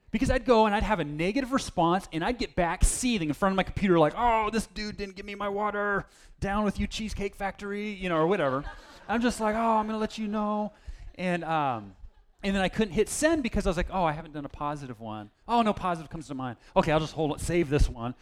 Because 0.09 0.31
I'd 0.31 0.45
go 0.45 0.65
and 0.65 0.73
I'd 0.73 0.83
have 0.83 0.99
a 0.99 1.03
negative 1.03 1.51
response 1.51 2.07
and 2.13 2.23
I'd 2.23 2.37
get 2.37 2.55
back 2.55 2.83
seething 2.83 3.27
in 3.27 3.33
front 3.33 3.53
of 3.53 3.57
my 3.57 3.63
computer, 3.63 3.99
like, 3.99 4.13
oh, 4.17 4.49
this 4.51 4.65
dude 4.67 4.97
didn't 4.97 5.15
give 5.15 5.25
me 5.25 5.35
my 5.35 5.49
water, 5.49 6.05
down 6.39 6.63
with 6.63 6.79
you, 6.79 6.87
Cheesecake 6.87 7.35
Factory, 7.35 7.91
you 7.91 8.09
know, 8.09 8.15
or 8.15 8.25
whatever. 8.25 8.63
I'm 9.07 9.21
just 9.21 9.39
like, 9.39 9.55
oh, 9.55 9.77
I'm 9.77 9.85
going 9.85 9.95
to 9.95 9.99
let 9.99 10.17
you 10.17 10.27
know. 10.27 10.73
And, 11.15 11.43
um, 11.43 11.95
and 12.43 12.55
then 12.55 12.61
I 12.61 12.69
couldn't 12.69 12.93
hit 12.93 13.09
send 13.09 13.43
because 13.43 13.65
I 13.65 13.69
was 13.69 13.77
like, 13.77 13.89
oh, 13.91 14.03
I 14.03 14.11
haven't 14.11 14.33
done 14.33 14.45
a 14.45 14.49
positive 14.49 14.99
one. 14.99 15.31
Oh, 15.47 15.61
no 15.61 15.73
positive 15.73 16.09
comes 16.09 16.27
to 16.27 16.35
mind. 16.35 16.57
Okay, 16.75 16.91
I'll 16.91 16.99
just 16.99 17.13
hold 17.13 17.31
it, 17.33 17.39
save 17.39 17.69
this 17.69 17.89
one. 17.89 18.13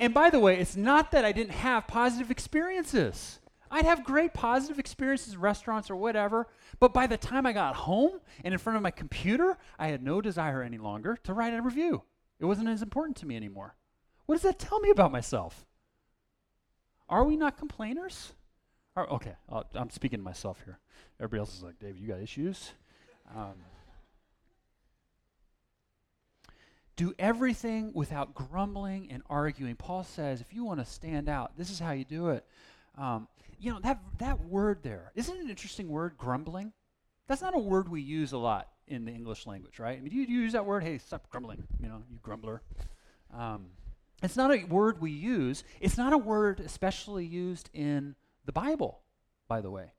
And 0.00 0.14
by 0.14 0.30
the 0.30 0.38
way, 0.38 0.58
it's 0.58 0.76
not 0.76 1.10
that 1.12 1.24
I 1.24 1.32
didn't 1.32 1.52
have 1.52 1.86
positive 1.86 2.30
experiences. 2.30 3.40
I'd 3.70 3.84
have 3.84 4.04
great 4.04 4.32
positive 4.32 4.78
experiences 4.78 5.34
in 5.34 5.40
restaurants 5.40 5.90
or 5.90 5.96
whatever, 5.96 6.46
but 6.80 6.94
by 6.94 7.06
the 7.06 7.16
time 7.16 7.44
I 7.44 7.52
got 7.52 7.74
home 7.74 8.20
and 8.42 8.54
in 8.54 8.58
front 8.58 8.76
of 8.76 8.82
my 8.82 8.90
computer, 8.90 9.58
I 9.78 9.88
had 9.88 10.02
no 10.02 10.20
desire 10.20 10.62
any 10.62 10.78
longer 10.78 11.18
to 11.24 11.34
write 11.34 11.52
a 11.52 11.60
review. 11.60 12.02
It 12.40 12.46
wasn't 12.46 12.68
as 12.68 12.82
important 12.82 13.16
to 13.18 13.26
me 13.26 13.36
anymore. 13.36 13.74
What 14.26 14.36
does 14.36 14.42
that 14.42 14.58
tell 14.58 14.80
me 14.80 14.90
about 14.90 15.12
myself? 15.12 15.66
Are 17.08 17.24
we 17.24 17.36
not 17.36 17.58
complainers? 17.58 18.32
Are, 18.98 19.06
okay, 19.10 19.36
i 19.48 19.62
am 19.76 19.90
speaking 19.90 20.18
to 20.18 20.24
myself 20.24 20.60
here. 20.64 20.80
Everybody 21.20 21.38
else 21.38 21.54
is 21.54 21.62
like, 21.62 21.78
David, 21.78 22.00
you 22.00 22.08
got 22.08 22.18
issues? 22.18 22.72
Um, 23.32 23.54
do 26.96 27.14
everything 27.16 27.92
without 27.94 28.34
grumbling 28.34 29.06
and 29.12 29.22
arguing. 29.30 29.76
Paul 29.76 30.02
says, 30.02 30.40
if 30.40 30.52
you 30.52 30.64
want 30.64 30.80
to 30.80 30.84
stand 30.84 31.28
out, 31.28 31.56
this 31.56 31.70
is 31.70 31.78
how 31.78 31.92
you 31.92 32.04
do 32.04 32.30
it. 32.30 32.44
Um, 32.96 33.28
you 33.60 33.72
know, 33.72 33.78
that, 33.84 34.00
that 34.18 34.40
word 34.40 34.80
there, 34.82 35.12
isn't 35.14 35.32
it 35.32 35.44
an 35.44 35.48
interesting 35.48 35.88
word, 35.88 36.14
grumbling? 36.18 36.72
That's 37.28 37.40
not 37.40 37.54
a 37.54 37.60
word 37.60 37.88
we 37.88 38.00
use 38.00 38.32
a 38.32 38.38
lot 38.38 38.66
in 38.88 39.04
the 39.04 39.12
English 39.12 39.46
language, 39.46 39.78
right? 39.78 39.96
I 39.96 40.00
mean, 40.00 40.10
do 40.10 40.16
you, 40.16 40.26
do 40.26 40.32
you 40.32 40.40
use 40.40 40.54
that 40.54 40.66
word? 40.66 40.82
Hey, 40.82 40.98
stop 40.98 41.30
grumbling, 41.30 41.62
you 41.80 41.88
know, 41.88 42.02
you 42.10 42.18
grumbler. 42.20 42.62
Um, 43.32 43.66
it's 44.24 44.36
not 44.36 44.52
a 44.52 44.64
word 44.64 45.00
we 45.00 45.12
use. 45.12 45.62
It's 45.80 45.96
not 45.96 46.12
a 46.12 46.18
word 46.18 46.58
especially 46.58 47.24
used 47.24 47.70
in 47.72 48.16
the 48.48 48.52
Bible, 48.52 49.02
by 49.46 49.60
the 49.60 49.70
way. 49.70 49.92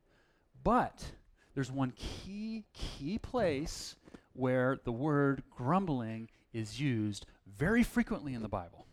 But 0.64 1.12
there's 1.54 1.72
one 1.72 1.94
key, 1.96 2.66
key 2.74 3.20
place 3.20 3.96
where 4.34 4.80
the 4.84 4.92
word 4.92 5.44
grumbling 5.56 6.30
is 6.52 6.82
used 6.82 7.28
very 7.46 7.84
frequently 7.84 8.34
in 8.34 8.42
the 8.42 8.50
Bible. 8.50 8.88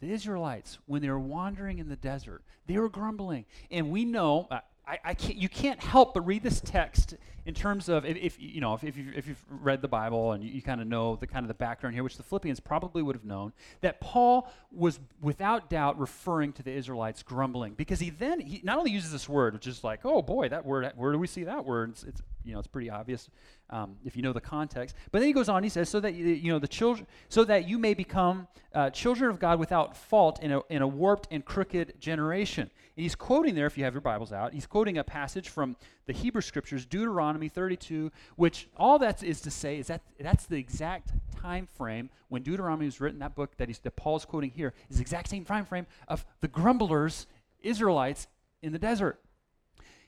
The 0.00 0.10
Israelites, 0.10 0.78
when 0.86 1.02
they 1.02 1.08
were 1.08 1.20
wandering 1.20 1.78
in 1.78 1.88
the 1.88 1.94
desert, 1.94 2.42
they 2.66 2.78
were 2.78 2.88
grumbling. 2.88 3.44
And 3.70 3.92
we 3.92 4.04
know, 4.04 4.48
uh, 4.50 4.58
I, 4.88 4.98
I 5.04 5.14
can't, 5.14 5.36
you 5.36 5.48
can't 5.48 5.80
help 5.82 6.14
but 6.14 6.22
read 6.22 6.42
this 6.42 6.60
text 6.60 7.14
in 7.44 7.54
terms 7.54 7.88
of 7.88 8.04
if, 8.04 8.16
if 8.16 8.40
you 8.40 8.60
know 8.60 8.74
if, 8.74 8.84
if, 8.84 8.96
you, 8.96 9.12
if 9.14 9.26
you've 9.26 9.44
read 9.48 9.82
the 9.82 9.88
Bible 9.88 10.32
and 10.32 10.42
you, 10.42 10.50
you 10.50 10.62
kind 10.62 10.80
of 10.80 10.86
know 10.86 11.16
the 11.16 11.26
kind 11.26 11.44
of 11.44 11.48
the 11.48 11.54
background 11.54 11.94
here, 11.94 12.02
which 12.02 12.16
the 12.16 12.22
Philippians 12.22 12.60
probably 12.60 13.02
would 13.02 13.14
have 13.14 13.24
known, 13.24 13.52
that 13.82 14.00
Paul 14.00 14.50
was 14.72 14.98
without 15.20 15.68
doubt 15.68 15.98
referring 15.98 16.52
to 16.54 16.62
the 16.62 16.70
Israelites 16.70 17.22
grumbling 17.22 17.74
because 17.74 18.00
he 18.00 18.10
then 18.10 18.40
he 18.40 18.60
not 18.64 18.78
only 18.78 18.90
uses 18.90 19.12
this 19.12 19.28
word, 19.28 19.54
which 19.54 19.66
is 19.66 19.84
like 19.84 20.00
oh 20.04 20.22
boy 20.22 20.48
that 20.48 20.64
word 20.64 20.90
where 20.96 21.12
do 21.12 21.18
we 21.18 21.26
see 21.26 21.44
that 21.44 21.64
word? 21.64 21.90
It's, 21.90 22.02
it's 22.04 22.22
you 22.44 22.54
know 22.54 22.58
it's 22.58 22.68
pretty 22.68 22.90
obvious 22.90 23.28
um, 23.70 23.96
if 24.04 24.16
you 24.16 24.22
know 24.22 24.32
the 24.32 24.40
context. 24.40 24.96
But 25.10 25.20
then 25.20 25.28
he 25.28 25.32
goes 25.32 25.48
on. 25.48 25.62
He 25.62 25.68
says 25.68 25.88
so 25.88 26.00
that 26.00 26.14
you 26.14 26.52
know 26.52 26.58
the 26.58 26.68
children 26.68 27.06
so 27.28 27.44
that 27.44 27.68
you 27.68 27.78
may 27.78 27.94
become 27.94 28.48
uh, 28.74 28.90
children 28.90 29.30
of 29.30 29.38
God 29.38 29.58
without 29.58 29.96
fault 29.96 30.42
in 30.42 30.52
a 30.52 30.60
in 30.70 30.82
a 30.82 30.86
warped 30.86 31.28
and 31.30 31.44
crooked 31.44 32.00
generation. 32.00 32.70
And 32.98 33.02
he's 33.02 33.14
quoting 33.14 33.54
there, 33.54 33.66
if 33.66 33.78
you 33.78 33.84
have 33.84 33.94
your 33.94 34.00
Bibles 34.00 34.32
out, 34.32 34.52
he's 34.52 34.66
quoting 34.66 34.98
a 34.98 35.04
passage 35.04 35.48
from 35.48 35.76
the 36.06 36.12
Hebrew 36.12 36.42
Scriptures, 36.42 36.84
Deuteronomy 36.84 37.48
32, 37.48 38.10
which 38.34 38.68
all 38.76 38.98
that 38.98 39.22
is 39.22 39.40
to 39.42 39.52
say 39.52 39.78
is 39.78 39.86
that 39.86 40.02
that's 40.18 40.46
the 40.46 40.56
exact 40.56 41.12
time 41.40 41.66
frame 41.66 42.10
when 42.28 42.42
Deuteronomy 42.42 42.86
was 42.86 43.00
written. 43.00 43.20
That 43.20 43.34
book 43.36 43.56
that, 43.58 43.68
he's, 43.68 43.78
that 43.80 43.94
Paul's 43.94 44.24
quoting 44.24 44.50
here 44.50 44.74
is 44.90 44.96
the 44.96 45.02
exact 45.02 45.28
same 45.28 45.44
time 45.44 45.64
frame 45.64 45.86
of 46.08 46.26
the 46.40 46.48
grumblers, 46.48 47.26
Israelites 47.60 48.26
in 48.62 48.72
the 48.72 48.78
desert. 48.78 49.20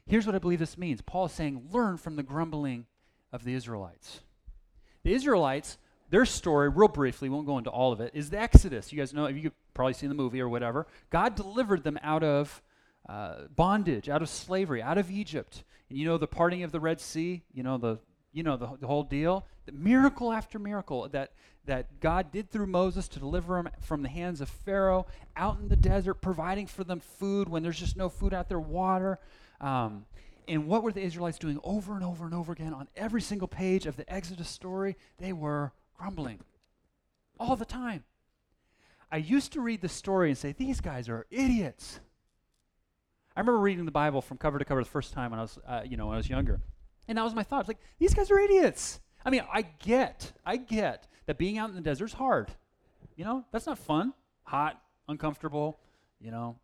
Here's 0.07 0.27
what 0.27 0.35
I 0.35 0.39
believe 0.39 0.59
this 0.59 0.77
means. 0.77 1.01
Paul 1.01 1.27
is 1.27 1.33
saying, 1.33 1.69
learn 1.71 1.97
from 1.97 2.17
the 2.17 2.25
grumbling 2.25 2.87
of 3.33 3.45
the 3.45 3.55
Israelites. 3.55 4.21
The 5.03 5.15
Israelites 5.15 5.79
their 6.11 6.27
story, 6.27 6.69
real 6.69 6.89
briefly, 6.89 7.29
won't 7.29 7.47
go 7.47 7.57
into 7.57 7.71
all 7.71 7.93
of 7.93 8.01
it, 8.01 8.11
is 8.15 8.31
the 8.31 8.39
Exodus. 8.39 8.93
You 8.93 8.99
guys 8.99 9.15
know, 9.15 9.29
you've 9.29 9.53
probably 9.75 9.95
seen 9.95 10.09
the 10.09 10.15
movie 10.15 10.41
or 10.41 10.49
whatever. 10.49 10.89
God 11.09 11.37
delivered 11.37 11.85
them 11.85 11.99
out 12.03 12.25
of 12.25 12.61
uh, 13.09 13.45
bondage, 13.55 14.09
out 14.09 14.21
of 14.21 14.29
slavery, 14.29 14.83
out 14.83 14.99
of 14.99 15.11
Egypt. 15.11 15.63
And 15.89 15.97
you 15.97 16.05
know 16.05 16.19
the 16.19 16.27
parting 16.27 16.65
of 16.65 16.73
the 16.73 16.81
Red 16.81 17.01
Sea, 17.01 17.43
you 17.53 17.63
know 17.63 17.79
the 17.79 17.99
you 18.33 18.43
know 18.43 18.57
the, 18.57 18.69
the 18.81 18.87
whole 18.87 19.05
deal. 19.05 19.47
The 19.67 19.73
miracle 19.73 20.33
after 20.33 20.59
miracle 20.59 21.09
that 21.09 21.33
that 21.67 22.01
God 22.01 22.33
did 22.33 22.51
through 22.51 22.67
Moses 22.67 23.07
to 23.09 23.21
deliver 23.21 23.55
them 23.55 23.69
from 23.81 24.03
the 24.03 24.09
hands 24.09 24.41
of 24.41 24.49
Pharaoh 24.49 25.07
out 25.37 25.59
in 25.61 25.69
the 25.69 25.77
desert, 25.77 26.15
providing 26.15 26.67
for 26.67 26.83
them 26.83 26.99
food 26.99 27.49
when 27.49 27.63
there's 27.63 27.79
just 27.79 27.97
no 27.97 28.09
food 28.09 28.35
out 28.35 28.49
there, 28.49 28.61
water. 28.61 29.21
Um, 29.61 30.07
and 30.51 30.67
what 30.67 30.83
were 30.83 30.91
the 30.91 31.01
Israelites 31.01 31.39
doing 31.39 31.61
over 31.63 31.95
and 31.95 32.03
over 32.03 32.25
and 32.25 32.35
over 32.35 32.53
again 32.53 32.75
on 32.75 32.89
every 32.97 33.23
single 33.23 33.47
page 33.47 33.87
of 33.87 33.97
the 33.97 34.13
Exodus 34.13 34.49
story? 34.49 34.97
They 35.19 35.33
were 35.33 35.73
grumbling 35.97 36.41
all 37.39 37.55
the 37.55 37.65
time. 37.65 38.03
I 39.13 39.19
used 39.19 39.53
to 39.53 39.61
read 39.61 39.81
the 39.81 39.89
story 39.89 40.29
and 40.29 40.37
say, 40.37 40.51
These 40.53 40.81
guys 40.81 41.09
are 41.09 41.25
idiots. 41.31 42.01
I 43.37 43.41
remember 43.41 43.61
reading 43.61 43.85
the 43.85 43.93
Bible 43.93 44.21
from 44.21 44.39
cover 44.39 44.59
to 44.59 44.65
cover 44.65 44.83
the 44.83 44.91
first 44.91 45.13
time 45.13 45.31
when 45.31 45.39
I 45.39 45.43
was, 45.43 45.59
uh, 45.67 45.83
you 45.89 45.97
know, 45.97 46.07
when 46.07 46.15
I 46.15 46.19
was 46.19 46.29
younger, 46.29 46.61
and 47.07 47.17
that 47.17 47.23
was 47.23 47.35
my 47.35 47.45
thought. 47.45 47.59
Was 47.59 47.69
like, 47.69 47.81
these 48.01 48.13
guys 48.13 48.29
are 48.29 48.39
idiots. 48.41 48.99
I 49.25 49.31
mean, 49.31 49.43
I 49.53 49.63
get, 49.63 50.33
I 50.45 50.57
get 50.57 51.07
that 51.27 51.39
being 51.39 51.59
out 51.59 51.71
in 51.71 51.77
the 51.77 51.81
desert 51.81 52.07
is 52.07 52.13
hard. 52.13 52.51
You 53.15 53.25
know, 53.25 53.45
that's 53.53 53.67
not 53.67 53.79
fun. 53.79 54.15
Hot, 54.43 54.83
uncomfortable. 55.07 55.79
You 56.21 56.33
know, 56.33 56.59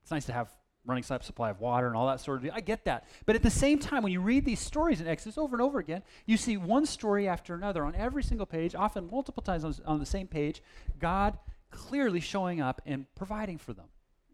it's 0.00 0.10
nice 0.10 0.24
to 0.26 0.32
have 0.32 0.48
running 0.88 1.04
supply 1.04 1.50
of 1.50 1.60
water 1.60 1.86
and 1.86 1.94
all 1.94 2.06
that 2.06 2.20
sort 2.20 2.38
of 2.38 2.42
thing. 2.42 2.50
I 2.52 2.60
get 2.60 2.84
that. 2.86 3.06
But 3.26 3.36
at 3.36 3.42
the 3.42 3.50
same 3.50 3.78
time, 3.78 4.02
when 4.02 4.12
you 4.12 4.20
read 4.20 4.44
these 4.44 4.58
stories 4.58 5.00
in 5.00 5.06
Exodus 5.06 5.36
over 5.36 5.54
and 5.54 5.62
over 5.62 5.78
again, 5.78 6.02
you 6.26 6.36
see 6.36 6.56
one 6.56 6.86
story 6.86 7.28
after 7.28 7.54
another 7.54 7.84
on 7.84 7.94
every 7.94 8.22
single 8.22 8.46
page, 8.46 8.74
often 8.74 9.08
multiple 9.10 9.42
times 9.42 9.64
on, 9.64 9.74
on 9.86 10.00
the 10.00 10.06
same 10.06 10.26
page, 10.26 10.62
God 10.98 11.38
clearly 11.70 12.20
showing 12.20 12.60
up 12.60 12.80
and 12.86 13.06
providing 13.14 13.58
for 13.58 13.74
them, 13.74 13.84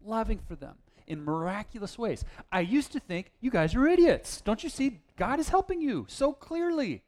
loving 0.03 0.39
for 0.39 0.55
them, 0.55 0.75
in 1.07 1.23
miraculous 1.23 1.99
ways. 1.99 2.23
I 2.51 2.61
used 2.61 2.93
to 2.93 2.99
think, 2.99 3.31
you 3.41 3.51
guys 3.51 3.75
are 3.75 3.85
idiots. 3.85 4.41
Don't 4.41 4.63
you 4.63 4.69
see? 4.69 5.01
God 5.17 5.39
is 5.39 5.49
helping 5.49 5.81
you 5.81 6.05
so 6.07 6.31
clearly. 6.31 7.03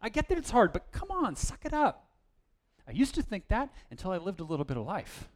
I 0.00 0.08
get 0.08 0.28
that 0.28 0.38
it's 0.38 0.50
hard, 0.50 0.72
but 0.72 0.92
come 0.92 1.10
on, 1.10 1.34
suck 1.34 1.64
it 1.64 1.72
up. 1.72 2.08
I 2.88 2.92
used 2.92 3.16
to 3.16 3.22
think 3.22 3.48
that 3.48 3.70
until 3.90 4.12
I 4.12 4.18
lived 4.18 4.38
a 4.38 4.44
little 4.44 4.64
bit 4.64 4.76
of 4.76 4.86
life. 4.86 5.28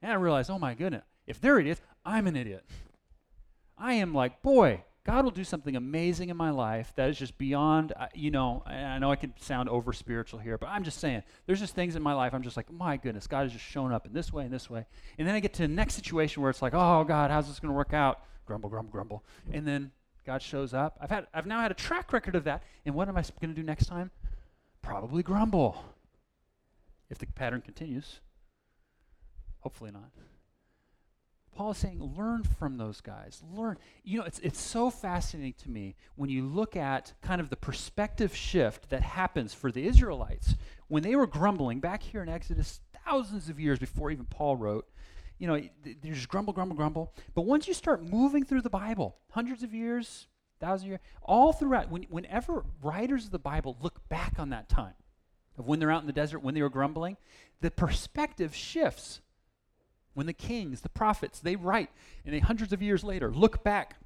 And 0.00 0.10
I 0.10 0.14
realized, 0.14 0.50
oh 0.50 0.58
my 0.58 0.74
goodness, 0.74 1.04
if 1.26 1.40
they're 1.40 1.58
idiots, 1.58 1.80
I'm 2.04 2.26
an 2.26 2.36
idiot. 2.36 2.64
I 3.76 3.94
am 3.94 4.14
like, 4.14 4.42
boy, 4.42 4.84
God 5.04 5.24
will 5.24 5.32
do 5.32 5.44
something 5.44 5.76
amazing 5.76 6.30
in 6.30 6.36
my 6.36 6.50
life 6.50 6.92
that 6.96 7.10
is 7.10 7.18
just 7.18 7.36
beyond, 7.36 7.92
uh, 7.94 8.06
you 8.14 8.30
know, 8.30 8.62
I 8.66 8.98
know 8.98 9.10
I 9.10 9.16
can 9.16 9.34
sound 9.38 9.68
over 9.68 9.92
spiritual 9.92 10.40
here, 10.40 10.56
but 10.56 10.70
I'm 10.70 10.82
just 10.82 10.98
saying, 10.98 11.22
there's 11.46 11.60
just 11.60 11.74
things 11.74 11.94
in 11.94 12.02
my 12.02 12.14
life 12.14 12.32
I'm 12.32 12.42
just 12.42 12.56
like, 12.56 12.72
my 12.72 12.96
goodness, 12.96 13.26
God 13.26 13.42
has 13.42 13.52
just 13.52 13.64
shown 13.64 13.92
up 13.92 14.06
in 14.06 14.14
this 14.14 14.32
way 14.32 14.44
and 14.44 14.52
this 14.52 14.70
way. 14.70 14.86
And 15.18 15.28
then 15.28 15.34
I 15.34 15.40
get 15.40 15.52
to 15.54 15.62
the 15.62 15.68
next 15.68 15.94
situation 15.94 16.40
where 16.40 16.50
it's 16.50 16.62
like, 16.62 16.72
oh, 16.74 17.04
God, 17.04 17.30
how's 17.30 17.48
this 17.48 17.60
going 17.60 17.68
to 17.68 17.76
work 17.76 17.92
out? 17.92 18.20
Grumble, 18.46 18.70
grumble, 18.70 18.92
grumble. 18.92 19.24
And 19.52 19.68
then 19.68 19.90
God 20.24 20.40
shows 20.40 20.72
up. 20.72 20.96
I've, 21.00 21.10
had, 21.10 21.26
I've 21.34 21.46
now 21.46 21.60
had 21.60 21.70
a 21.70 21.74
track 21.74 22.12
record 22.12 22.34
of 22.34 22.44
that. 22.44 22.62
And 22.86 22.94
what 22.94 23.08
am 23.08 23.16
I 23.18 23.24
going 23.40 23.54
to 23.54 23.60
do 23.60 23.62
next 23.62 23.86
time? 23.86 24.10
Probably 24.80 25.22
grumble. 25.22 25.84
If 27.10 27.18
the 27.18 27.26
pattern 27.26 27.60
continues. 27.60 28.20
Hopefully 29.60 29.90
not. 29.90 30.10
Paul 31.54 31.70
is 31.70 31.78
saying, 31.78 32.02
learn 32.16 32.42
from 32.42 32.76
those 32.76 33.00
guys. 33.00 33.42
Learn. 33.54 33.78
You 34.02 34.18
know, 34.18 34.24
it's, 34.24 34.38
it's 34.40 34.60
so 34.60 34.90
fascinating 34.90 35.54
to 35.62 35.70
me 35.70 35.94
when 36.16 36.30
you 36.30 36.44
look 36.44 36.76
at 36.76 37.12
kind 37.22 37.40
of 37.40 37.50
the 37.50 37.56
perspective 37.56 38.34
shift 38.34 38.90
that 38.90 39.02
happens 39.02 39.54
for 39.54 39.70
the 39.70 39.86
Israelites 39.86 40.54
when 40.88 41.02
they 41.02 41.16
were 41.16 41.26
grumbling 41.26 41.80
back 41.80 42.02
here 42.02 42.22
in 42.22 42.28
Exodus 42.28 42.80
thousands 43.04 43.48
of 43.48 43.60
years 43.60 43.78
before 43.78 44.10
even 44.10 44.24
Paul 44.26 44.56
wrote. 44.56 44.88
You 45.38 45.48
know, 45.48 45.60
they 45.82 46.10
just 46.10 46.28
grumble, 46.28 46.52
grumble, 46.52 46.76
grumble. 46.76 47.12
But 47.34 47.42
once 47.42 47.66
you 47.66 47.74
start 47.74 48.08
moving 48.08 48.44
through 48.44 48.62
the 48.62 48.70
Bible, 48.70 49.16
hundreds 49.30 49.62
of 49.62 49.74
years, 49.74 50.28
thousands 50.60 50.82
of 50.82 50.88
years, 50.90 51.00
all 51.22 51.52
throughout, 51.52 51.90
when, 51.90 52.04
whenever 52.04 52.64
writers 52.82 53.26
of 53.26 53.30
the 53.30 53.38
Bible 53.38 53.76
look 53.80 54.08
back 54.08 54.34
on 54.38 54.50
that 54.50 54.68
time 54.68 54.94
of 55.58 55.66
when 55.66 55.80
they're 55.80 55.90
out 55.90 56.02
in 56.02 56.06
the 56.06 56.12
desert, 56.12 56.40
when 56.40 56.54
they 56.54 56.62
were 56.62 56.70
grumbling, 56.70 57.16
the 57.60 57.70
perspective 57.70 58.54
shifts 58.54 59.20
when 60.14 60.26
the 60.26 60.32
kings, 60.32 60.80
the 60.80 60.88
prophets, 60.88 61.40
they 61.40 61.56
write, 61.56 61.90
and 62.24 62.40
hundreds 62.42 62.72
of 62.72 62.80
years 62.80 63.04
later 63.04 63.32
look 63.32 63.62
back 63.62 63.96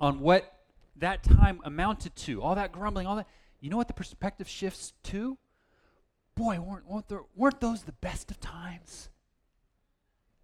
on 0.00 0.20
what 0.20 0.52
that 0.96 1.22
time 1.22 1.60
amounted 1.64 2.14
to, 2.16 2.42
all 2.42 2.54
that 2.54 2.72
grumbling, 2.72 3.06
all 3.06 3.16
that, 3.16 3.26
you 3.60 3.70
know 3.70 3.76
what 3.76 3.88
the 3.88 3.94
perspective 3.94 4.48
shifts 4.48 4.92
to? 5.04 5.36
Boy, 6.34 6.60
weren't, 6.60 6.86
weren't, 6.86 7.08
there, 7.08 7.22
weren't 7.34 7.60
those 7.60 7.82
the 7.82 7.92
best 7.92 8.30
of 8.30 8.40
times? 8.40 9.08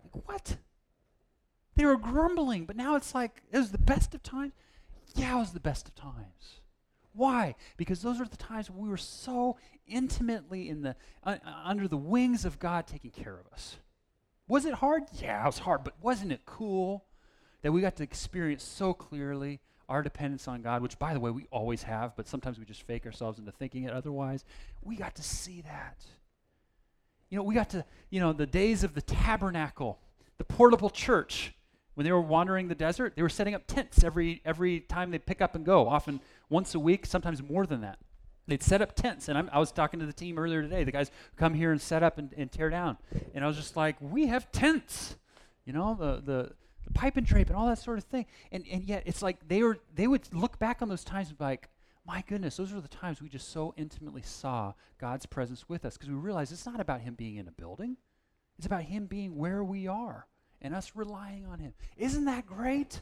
Like, 0.02 0.26
what? 0.26 0.56
They 1.76 1.84
were 1.84 1.96
grumbling, 1.96 2.64
but 2.64 2.76
now 2.76 2.96
it's 2.96 3.14
like, 3.14 3.42
it 3.52 3.58
was 3.58 3.70
the 3.70 3.78
best 3.78 4.14
of 4.14 4.22
times? 4.22 4.52
Yeah, 5.14 5.36
it 5.36 5.38
was 5.38 5.52
the 5.52 5.60
best 5.60 5.88
of 5.88 5.94
times. 5.94 6.60
Why? 7.12 7.54
Because 7.76 8.02
those 8.02 8.20
are 8.20 8.26
the 8.26 8.36
times 8.36 8.70
when 8.70 8.82
we 8.82 8.88
were 8.88 8.96
so 8.96 9.56
intimately 9.86 10.68
in 10.68 10.82
the, 10.82 10.96
uh, 11.22 11.36
under 11.64 11.86
the 11.86 11.96
wings 11.96 12.44
of 12.44 12.58
God 12.58 12.86
taking 12.86 13.10
care 13.10 13.38
of 13.38 13.52
us. 13.52 13.76
Was 14.46 14.64
it 14.66 14.74
hard? 14.74 15.04
Yeah, 15.20 15.42
it 15.42 15.46
was 15.46 15.58
hard, 15.58 15.84
but 15.84 15.94
wasn't 16.02 16.32
it 16.32 16.42
cool 16.44 17.04
that 17.62 17.72
we 17.72 17.80
got 17.80 17.96
to 17.96 18.02
experience 18.02 18.62
so 18.62 18.92
clearly 18.92 19.60
our 19.88 20.02
dependence 20.02 20.48
on 20.48 20.62
God, 20.62 20.82
which, 20.82 20.98
by 20.98 21.14
the 21.14 21.20
way, 21.20 21.30
we 21.30 21.46
always 21.50 21.82
have, 21.82 22.16
but 22.16 22.26
sometimes 22.26 22.58
we 22.58 22.64
just 22.64 22.82
fake 22.82 23.06
ourselves 23.06 23.38
into 23.38 23.52
thinking 23.52 23.84
it 23.84 23.92
otherwise? 23.92 24.44
We 24.82 24.96
got 24.96 25.14
to 25.16 25.22
see 25.22 25.62
that. 25.62 26.04
You 27.30 27.38
know, 27.38 27.42
we 27.44 27.54
got 27.54 27.70
to, 27.70 27.84
you 28.10 28.20
know, 28.20 28.32
the 28.32 28.46
days 28.46 28.84
of 28.84 28.94
the 28.94 29.02
tabernacle, 29.02 29.98
the 30.38 30.44
portable 30.44 30.90
church, 30.90 31.54
when 31.94 32.04
they 32.04 32.12
were 32.12 32.20
wandering 32.20 32.68
the 32.68 32.74
desert, 32.74 33.14
they 33.16 33.22
were 33.22 33.28
setting 33.28 33.54
up 33.54 33.66
tents 33.66 34.04
every 34.04 34.42
every 34.44 34.80
time 34.80 35.10
they 35.10 35.18
pick 35.18 35.40
up 35.40 35.54
and 35.54 35.64
go, 35.64 35.88
often 35.88 36.20
once 36.48 36.74
a 36.74 36.78
week, 36.78 37.06
sometimes 37.06 37.42
more 37.42 37.66
than 37.66 37.80
that. 37.82 37.98
They'd 38.46 38.62
set 38.62 38.82
up 38.82 38.94
tents, 38.94 39.28
and 39.28 39.38
I'm, 39.38 39.48
i 39.52 39.58
was 39.58 39.72
talking 39.72 40.00
to 40.00 40.06
the 40.06 40.12
team 40.12 40.38
earlier 40.38 40.62
today. 40.62 40.84
The 40.84 40.92
guys 40.92 41.10
come 41.36 41.54
here 41.54 41.72
and 41.72 41.80
set 41.80 42.02
up 42.02 42.18
and, 42.18 42.32
and, 42.36 42.52
tear 42.52 42.68
down, 42.68 42.98
and 43.34 43.42
I 43.42 43.46
was 43.46 43.56
just 43.56 43.76
like, 43.76 43.96
"We 44.00 44.26
have 44.26 44.52
tents, 44.52 45.16
you 45.64 45.72
know, 45.72 45.96
the, 45.98 46.20
the 46.20 46.52
the 46.84 46.92
pipe 46.92 47.16
and 47.16 47.26
drape 47.26 47.48
and 47.48 47.56
all 47.56 47.66
that 47.68 47.78
sort 47.78 47.96
of 47.96 48.04
thing." 48.04 48.26
And 48.52 48.64
and 48.70 48.84
yet 48.84 49.04
it's 49.06 49.22
like 49.22 49.48
they 49.48 49.62
were 49.62 49.78
they 49.94 50.06
would 50.06 50.32
look 50.34 50.58
back 50.58 50.82
on 50.82 50.90
those 50.90 51.04
times 51.04 51.30
and 51.30 51.38
be 51.38 51.44
like, 51.44 51.70
my 52.06 52.22
goodness, 52.26 52.56
those 52.56 52.72
were 52.72 52.80
the 52.80 52.88
times 52.88 53.22
we 53.22 53.28
just 53.28 53.50
so 53.50 53.72
intimately 53.76 54.22
saw 54.22 54.74
God's 54.98 55.26
presence 55.26 55.68
with 55.68 55.84
us 55.84 55.96
because 55.96 56.10
we 56.10 56.16
realized 56.16 56.52
it's 56.52 56.66
not 56.66 56.80
about 56.80 57.00
Him 57.00 57.14
being 57.14 57.36
in 57.36 57.48
a 57.48 57.52
building, 57.52 57.96
it's 58.58 58.66
about 58.66 58.82
Him 58.82 59.06
being 59.06 59.36
where 59.36 59.64
we 59.64 59.86
are 59.86 60.26
and 60.60 60.74
us 60.74 60.92
relying 60.94 61.46
on 61.46 61.58
Him. 61.60 61.72
Isn't 61.96 62.26
that 62.26 62.46
great? 62.46 63.00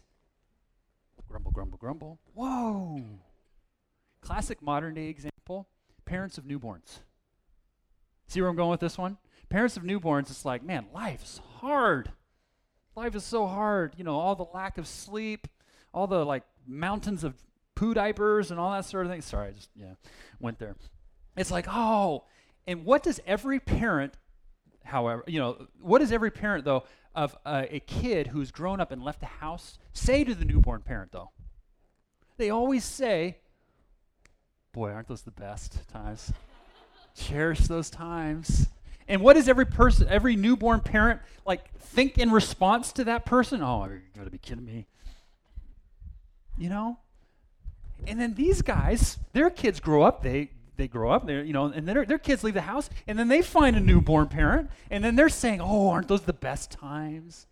Grumble, 1.28 1.50
grumble, 1.50 1.78
grumble. 1.78 2.18
Whoa! 2.34 3.00
Classic 4.20 4.60
modern 4.62 4.94
day 4.94 5.08
example 5.08 5.31
parents 6.12 6.36
of 6.36 6.44
newborns. 6.44 6.98
See 8.26 8.42
where 8.42 8.50
I'm 8.50 8.56
going 8.56 8.68
with 8.68 8.80
this 8.80 8.98
one? 8.98 9.16
Parents 9.48 9.78
of 9.78 9.82
newborns, 9.82 10.28
it's 10.28 10.44
like, 10.44 10.62
man, 10.62 10.84
life's 10.92 11.40
hard. 11.60 12.12
Life 12.94 13.14
is 13.14 13.24
so 13.24 13.46
hard. 13.46 13.94
You 13.96 14.04
know, 14.04 14.20
all 14.20 14.34
the 14.34 14.44
lack 14.52 14.76
of 14.76 14.86
sleep, 14.86 15.48
all 15.94 16.06
the 16.06 16.22
like 16.22 16.42
mountains 16.66 17.24
of 17.24 17.42
poo 17.74 17.94
diapers 17.94 18.50
and 18.50 18.60
all 18.60 18.72
that 18.72 18.84
sort 18.84 19.06
of 19.06 19.10
thing. 19.10 19.22
Sorry, 19.22 19.48
I 19.48 19.52
just, 19.52 19.70
yeah, 19.74 19.94
went 20.38 20.58
there. 20.58 20.76
It's 21.34 21.50
like, 21.50 21.64
oh, 21.66 22.24
and 22.66 22.84
what 22.84 23.02
does 23.02 23.18
every 23.26 23.58
parent, 23.58 24.12
however, 24.84 25.24
you 25.26 25.40
know, 25.40 25.66
what 25.80 26.00
does 26.00 26.12
every 26.12 26.30
parent, 26.30 26.66
though, 26.66 26.84
of 27.14 27.34
uh, 27.46 27.64
a 27.70 27.80
kid 27.80 28.26
who's 28.26 28.50
grown 28.50 28.82
up 28.82 28.92
and 28.92 29.02
left 29.02 29.20
the 29.20 29.26
house 29.26 29.78
say 29.94 30.24
to 30.24 30.34
the 30.34 30.44
newborn 30.44 30.82
parent, 30.82 31.12
though? 31.12 31.30
They 32.36 32.50
always 32.50 32.84
say, 32.84 33.38
boy, 34.72 34.90
aren't 34.90 35.08
those 35.08 35.22
the 35.22 35.30
best 35.30 35.88
times? 35.88 36.32
Cherish 37.14 37.60
those 37.60 37.90
times. 37.90 38.68
And 39.08 39.20
what 39.20 39.34
does 39.34 39.48
every 39.48 39.66
person, 39.66 40.06
every 40.08 40.36
newborn 40.36 40.80
parent, 40.80 41.20
like 41.44 41.72
think 41.78 42.18
in 42.18 42.30
response 42.30 42.92
to 42.92 43.04
that 43.04 43.26
person? 43.26 43.62
Oh, 43.62 43.84
you 43.84 44.00
gotta 44.16 44.30
be 44.30 44.38
kidding 44.38 44.64
me. 44.64 44.86
You 46.56 46.70
know? 46.70 46.98
And 48.06 48.20
then 48.20 48.34
these 48.34 48.62
guys, 48.62 49.18
their 49.32 49.50
kids 49.50 49.80
grow 49.80 50.02
up, 50.02 50.22
they 50.22 50.50
they 50.76 50.88
grow 50.88 51.10
up, 51.10 51.26
they 51.26 51.42
you 51.42 51.52
know, 51.52 51.66
and 51.66 51.86
their 51.86 52.04
their 52.04 52.18
kids 52.18 52.42
leave 52.42 52.54
the 52.54 52.62
house, 52.62 52.88
and 53.06 53.18
then 53.18 53.28
they 53.28 53.42
find 53.42 53.76
a 53.76 53.80
newborn 53.80 54.28
parent, 54.28 54.70
and 54.90 55.04
then 55.04 55.16
they're 55.16 55.28
saying, 55.28 55.60
"Oh, 55.60 55.90
aren't 55.90 56.08
those 56.08 56.22
the 56.22 56.32
best 56.32 56.70
times?" 56.70 57.46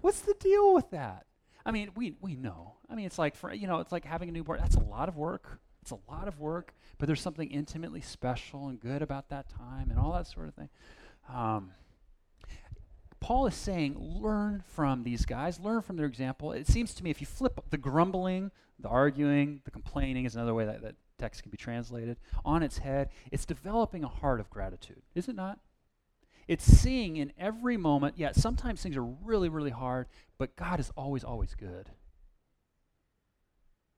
What's 0.00 0.20
the 0.20 0.34
deal 0.34 0.74
with 0.74 0.90
that? 0.90 1.26
I 1.64 1.72
mean, 1.72 1.90
we 1.96 2.14
we 2.20 2.36
know. 2.36 2.74
I 2.88 2.94
mean, 2.94 3.06
it's 3.06 3.18
like 3.18 3.34
for 3.34 3.52
you 3.52 3.66
know, 3.66 3.80
it's 3.80 3.92
like 3.92 4.04
having 4.04 4.28
a 4.28 4.32
newborn. 4.32 4.60
That's 4.60 4.76
a 4.76 4.80
lot 4.80 5.08
of 5.08 5.16
work. 5.16 5.60
It's 5.82 5.90
a 5.90 5.98
lot 6.08 6.28
of 6.28 6.38
work, 6.38 6.74
but 6.98 7.06
there's 7.06 7.20
something 7.20 7.50
intimately 7.50 8.00
special 8.00 8.68
and 8.68 8.78
good 8.78 9.02
about 9.02 9.28
that 9.30 9.48
time 9.48 9.90
and 9.90 9.98
all 9.98 10.12
that 10.12 10.26
sort 10.26 10.48
of 10.48 10.54
thing. 10.54 10.68
Um, 11.28 11.72
Paul 13.20 13.46
is 13.46 13.54
saying, 13.54 13.96
learn 13.98 14.64
from 14.66 15.04
these 15.04 15.26
guys, 15.26 15.60
learn 15.60 15.82
from 15.82 15.96
their 15.96 16.06
example. 16.06 16.52
It 16.52 16.66
seems 16.66 16.94
to 16.94 17.04
me 17.04 17.10
if 17.10 17.20
you 17.20 17.26
flip 17.26 17.60
the 17.70 17.78
grumbling, 17.78 18.50
the 18.78 18.88
arguing, 18.88 19.60
the 19.64 19.70
complaining 19.70 20.24
is 20.24 20.34
another 20.34 20.54
way 20.54 20.64
that, 20.64 20.82
that 20.82 20.94
text 21.18 21.42
can 21.42 21.50
be 21.50 21.58
translated, 21.58 22.16
on 22.44 22.62
its 22.62 22.78
head, 22.78 23.10
it's 23.30 23.44
developing 23.44 24.04
a 24.04 24.08
heart 24.08 24.40
of 24.40 24.48
gratitude, 24.48 25.02
is 25.14 25.28
it 25.28 25.36
not? 25.36 25.58
It's 26.48 26.64
seeing 26.64 27.16
in 27.16 27.32
every 27.38 27.76
moment, 27.76 28.14
yeah, 28.16 28.32
sometimes 28.32 28.82
things 28.82 28.96
are 28.96 29.04
really, 29.04 29.48
really 29.48 29.70
hard, 29.70 30.08
but 30.38 30.56
God 30.56 30.80
is 30.80 30.90
always, 30.96 31.22
always 31.22 31.54
good. 31.54 31.90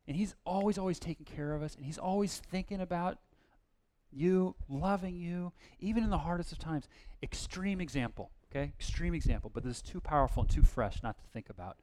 And 0.07 0.17
He's 0.17 0.35
always, 0.45 0.79
always 0.79 0.99
taking 0.99 1.27
care 1.27 1.55
of 1.55 1.63
us, 1.63 1.75
and 1.75 1.85
He's 1.85 1.99
always 1.99 2.39
thinking 2.39 2.81
about 2.81 3.19
you, 4.11 4.55
loving 4.69 5.17
you, 5.17 5.53
even 5.81 6.05
in 6.05 6.11
the 6.11 6.19
hardest 6.19 6.53
of 6.53 6.59
times. 6.59 6.89
Extreme 7.23 7.81
example. 7.81 8.31
Okay, 8.51 8.73
extreme 8.79 9.15
example, 9.15 9.51
but 9.53 9.65
this 9.65 9.77
is 9.77 9.83
too 9.83 10.01
powerful 10.01 10.43
and 10.43 10.51
too 10.51 10.63
fresh 10.63 11.03
not 11.03 11.17
to 11.17 11.25
think 11.33 11.49
about. 11.49 11.79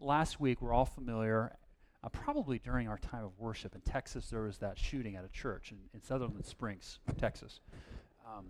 Last 0.00 0.40
week, 0.40 0.60
we're 0.60 0.72
all 0.72 0.84
familiar, 0.84 1.56
uh, 2.02 2.08
probably 2.08 2.58
during 2.58 2.88
our 2.88 2.98
time 2.98 3.24
of 3.24 3.38
worship 3.38 3.74
in 3.74 3.80
Texas, 3.82 4.28
there 4.30 4.42
was 4.42 4.58
that 4.58 4.78
shooting 4.78 5.14
at 5.14 5.24
a 5.24 5.28
church 5.28 5.70
in, 5.70 5.78
in 5.94 6.02
Sutherland 6.02 6.44
Springs, 6.44 6.98
Texas. 7.18 7.60
Um, 8.26 8.46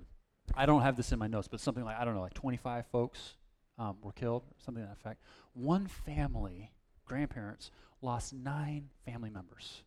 I 0.54 0.64
don't 0.64 0.83
have 0.83 0.96
this 0.96 1.12
in 1.12 1.18
my 1.18 1.26
notes, 1.26 1.48
but 1.48 1.61
something 1.61 1.85
like, 1.85 1.98
I 1.98 2.04
don't 2.04 2.14
know, 2.14 2.22
like 2.22 2.35
25 2.35 2.87
folks 2.87 3.35
um, 3.78 3.96
were 4.02 4.12
killed, 4.12 4.44
something 4.64 4.83
to 4.83 4.88
that 4.88 4.96
effect. 4.96 5.22
One 5.52 5.87
family, 5.87 6.72
grandparents, 7.04 7.70
lost 8.02 8.32
nine 8.32 8.88
family 9.04 9.30
members 9.30 9.82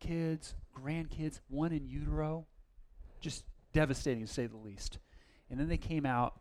kids, 0.00 0.54
grandkids, 0.78 1.40
one 1.48 1.72
in 1.72 1.86
utero. 1.86 2.46
Just 3.20 3.44
devastating 3.72 4.26
to 4.26 4.32
say 4.32 4.46
the 4.46 4.56
least. 4.56 4.98
And 5.50 5.58
then 5.58 5.68
they 5.68 5.78
came 5.78 6.04
out 6.04 6.40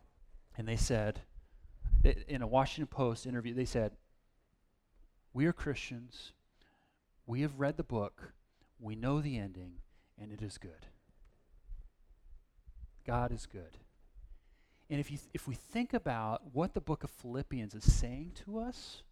and 0.57 0.67
they 0.67 0.75
said, 0.75 1.21
in 2.27 2.41
a 2.41 2.47
Washington 2.47 2.87
Post 2.87 3.25
interview, 3.25 3.53
they 3.53 3.65
said, 3.65 3.93
We 5.33 5.45
are 5.45 5.53
Christians. 5.53 6.33
We 7.25 7.41
have 7.41 7.59
read 7.59 7.77
the 7.77 7.83
book. 7.83 8.33
We 8.79 8.95
know 8.95 9.21
the 9.21 9.37
ending, 9.37 9.75
and 10.21 10.31
it 10.31 10.41
is 10.41 10.57
good. 10.57 10.87
God 13.07 13.31
is 13.31 13.45
good. 13.45 13.77
And 14.89 14.99
if, 14.99 15.09
you 15.09 15.17
th- 15.17 15.29
if 15.33 15.47
we 15.47 15.55
think 15.55 15.93
about 15.93 16.41
what 16.51 16.73
the 16.73 16.81
book 16.81 17.05
of 17.05 17.09
Philippians 17.09 17.73
is 17.73 17.91
saying 17.91 18.33
to 18.43 18.59
us, 18.59 19.03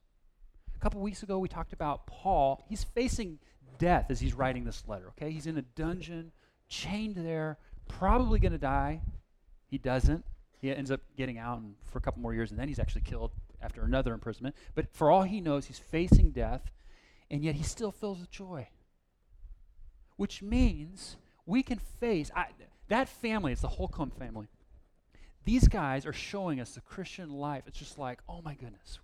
couple 0.82 1.00
weeks 1.02 1.24
ago 1.24 1.38
we 1.38 1.48
talked 1.48 1.74
about 1.74 2.08
Paul. 2.08 2.64
He's 2.68 2.84
facing 2.84 3.40
death 3.78 4.08
as 4.10 4.20
he's 4.20 4.34
writing 4.34 4.64
this 4.64 4.84
letter, 4.88 5.08
okay? 5.10 5.32
He's 5.32 5.48
in 5.48 5.58
a 5.58 5.62
dungeon, 5.62 6.32
chained 6.68 7.16
there, 7.16 7.58
probably 7.88 8.40
going 8.40 8.52
to 8.52 8.58
die. 8.58 9.02
He 9.68 9.78
doesn't. 9.78 10.26
He 10.60 10.72
ends 10.72 10.92
up 10.92 11.02
getting 11.18 11.38
out 11.38 11.62
for 11.86 11.98
a 11.98 12.02
couple 12.02 12.22
more 12.22 12.34
years, 12.34 12.52
and 12.52 12.60
then 12.60 12.68
he's 12.68 12.80
actually 12.80 13.02
killed 13.02 13.32
after 13.62 13.84
another 13.84 14.14
imprisonment. 14.14 14.56
But 14.76 14.94
for 14.94 15.10
all 15.10 15.24
he 15.24 15.42
knows, 15.42 15.66
he's 15.66 15.80
facing 15.80 16.32
death, 16.32 16.72
and 17.30 17.44
yet 17.44 17.56
he 17.56 17.64
still 17.64 17.92
fills 17.92 18.20
with 18.20 18.30
joy. 18.30 18.68
Which 20.18 20.42
means 20.42 21.18
we 21.46 21.64
can 21.64 21.80
face 21.80 22.30
I, 22.36 22.48
that 22.90 23.10
family, 23.10 23.52
it's 23.52 23.62
the 23.62 23.68
Holcomb 23.70 24.12
family. 24.12 24.48
These 25.44 25.68
guys 25.68 26.06
are 26.06 26.14
showing 26.14 26.60
us 26.60 26.74
the 26.74 26.82
Christian 26.82 27.32
life. 27.32 27.64
It's 27.66 27.80
just 27.80 27.98
like, 27.98 28.20
oh 28.30 28.42
my 28.44 28.54
goodness. 28.54 29.00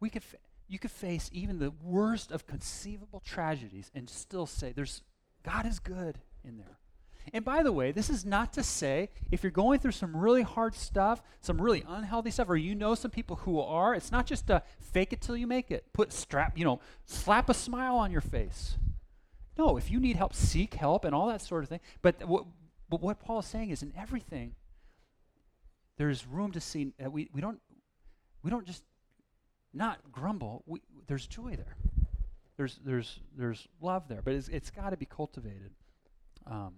We 0.00 0.10
could, 0.10 0.22
fa- 0.22 0.38
you 0.68 0.78
could 0.78 0.90
face 0.90 1.30
even 1.32 1.58
the 1.58 1.72
worst 1.82 2.30
of 2.30 2.46
conceivable 2.46 3.20
tragedies 3.20 3.90
and 3.94 4.08
still 4.08 4.46
say, 4.46 4.72
"There's 4.72 5.02
God 5.42 5.66
is 5.66 5.78
good 5.78 6.18
in 6.44 6.58
there." 6.58 6.78
And 7.32 7.44
by 7.44 7.62
the 7.62 7.72
way, 7.72 7.92
this 7.92 8.08
is 8.08 8.24
not 8.24 8.52
to 8.52 8.62
say 8.62 9.10
if 9.30 9.42
you're 9.42 9.50
going 9.50 9.80
through 9.80 9.92
some 9.92 10.16
really 10.16 10.42
hard 10.42 10.74
stuff, 10.74 11.22
some 11.40 11.60
really 11.60 11.84
unhealthy 11.86 12.30
stuff, 12.30 12.48
or 12.48 12.56
you 12.56 12.74
know 12.74 12.94
some 12.94 13.10
people 13.10 13.36
who 13.36 13.60
are, 13.60 13.94
it's 13.94 14.12
not 14.12 14.26
just 14.26 14.46
to 14.46 14.62
fake 14.80 15.12
it 15.12 15.20
till 15.20 15.36
you 15.36 15.46
make 15.46 15.70
it. 15.70 15.92
Put 15.92 16.12
strap, 16.12 16.56
you 16.56 16.64
know, 16.64 16.80
slap 17.04 17.48
a 17.48 17.54
smile 17.54 17.96
on 17.96 18.12
your 18.12 18.20
face. 18.20 18.76
No, 19.58 19.76
if 19.76 19.90
you 19.90 19.98
need 19.98 20.16
help, 20.16 20.34
seek 20.34 20.74
help 20.74 21.04
and 21.04 21.14
all 21.14 21.28
that 21.28 21.40
sort 21.40 21.62
of 21.62 21.68
thing. 21.68 21.80
But 22.02 22.26
what, 22.28 22.44
but 22.88 23.00
what 23.00 23.18
Paul 23.18 23.40
is 23.40 23.46
saying 23.46 23.70
is 23.70 23.82
in 23.82 23.92
everything, 23.96 24.54
there's 25.96 26.26
room 26.26 26.52
to 26.52 26.60
see 26.60 26.92
that 26.98 27.10
we, 27.10 27.28
we 27.32 27.40
don't 27.40 27.60
we 28.42 28.50
don't 28.50 28.66
just 28.66 28.84
not 29.76 30.00
grumble. 30.10 30.64
We, 30.66 30.80
there's 31.06 31.26
joy 31.26 31.56
there. 31.56 31.76
There's 32.56 32.80
there's 32.84 33.20
there's 33.36 33.68
love 33.80 34.08
there, 34.08 34.22
but 34.22 34.32
it's, 34.34 34.48
it's 34.48 34.70
got 34.70 34.90
to 34.90 34.96
be 34.96 35.06
cultivated. 35.06 35.72
Um, 36.46 36.74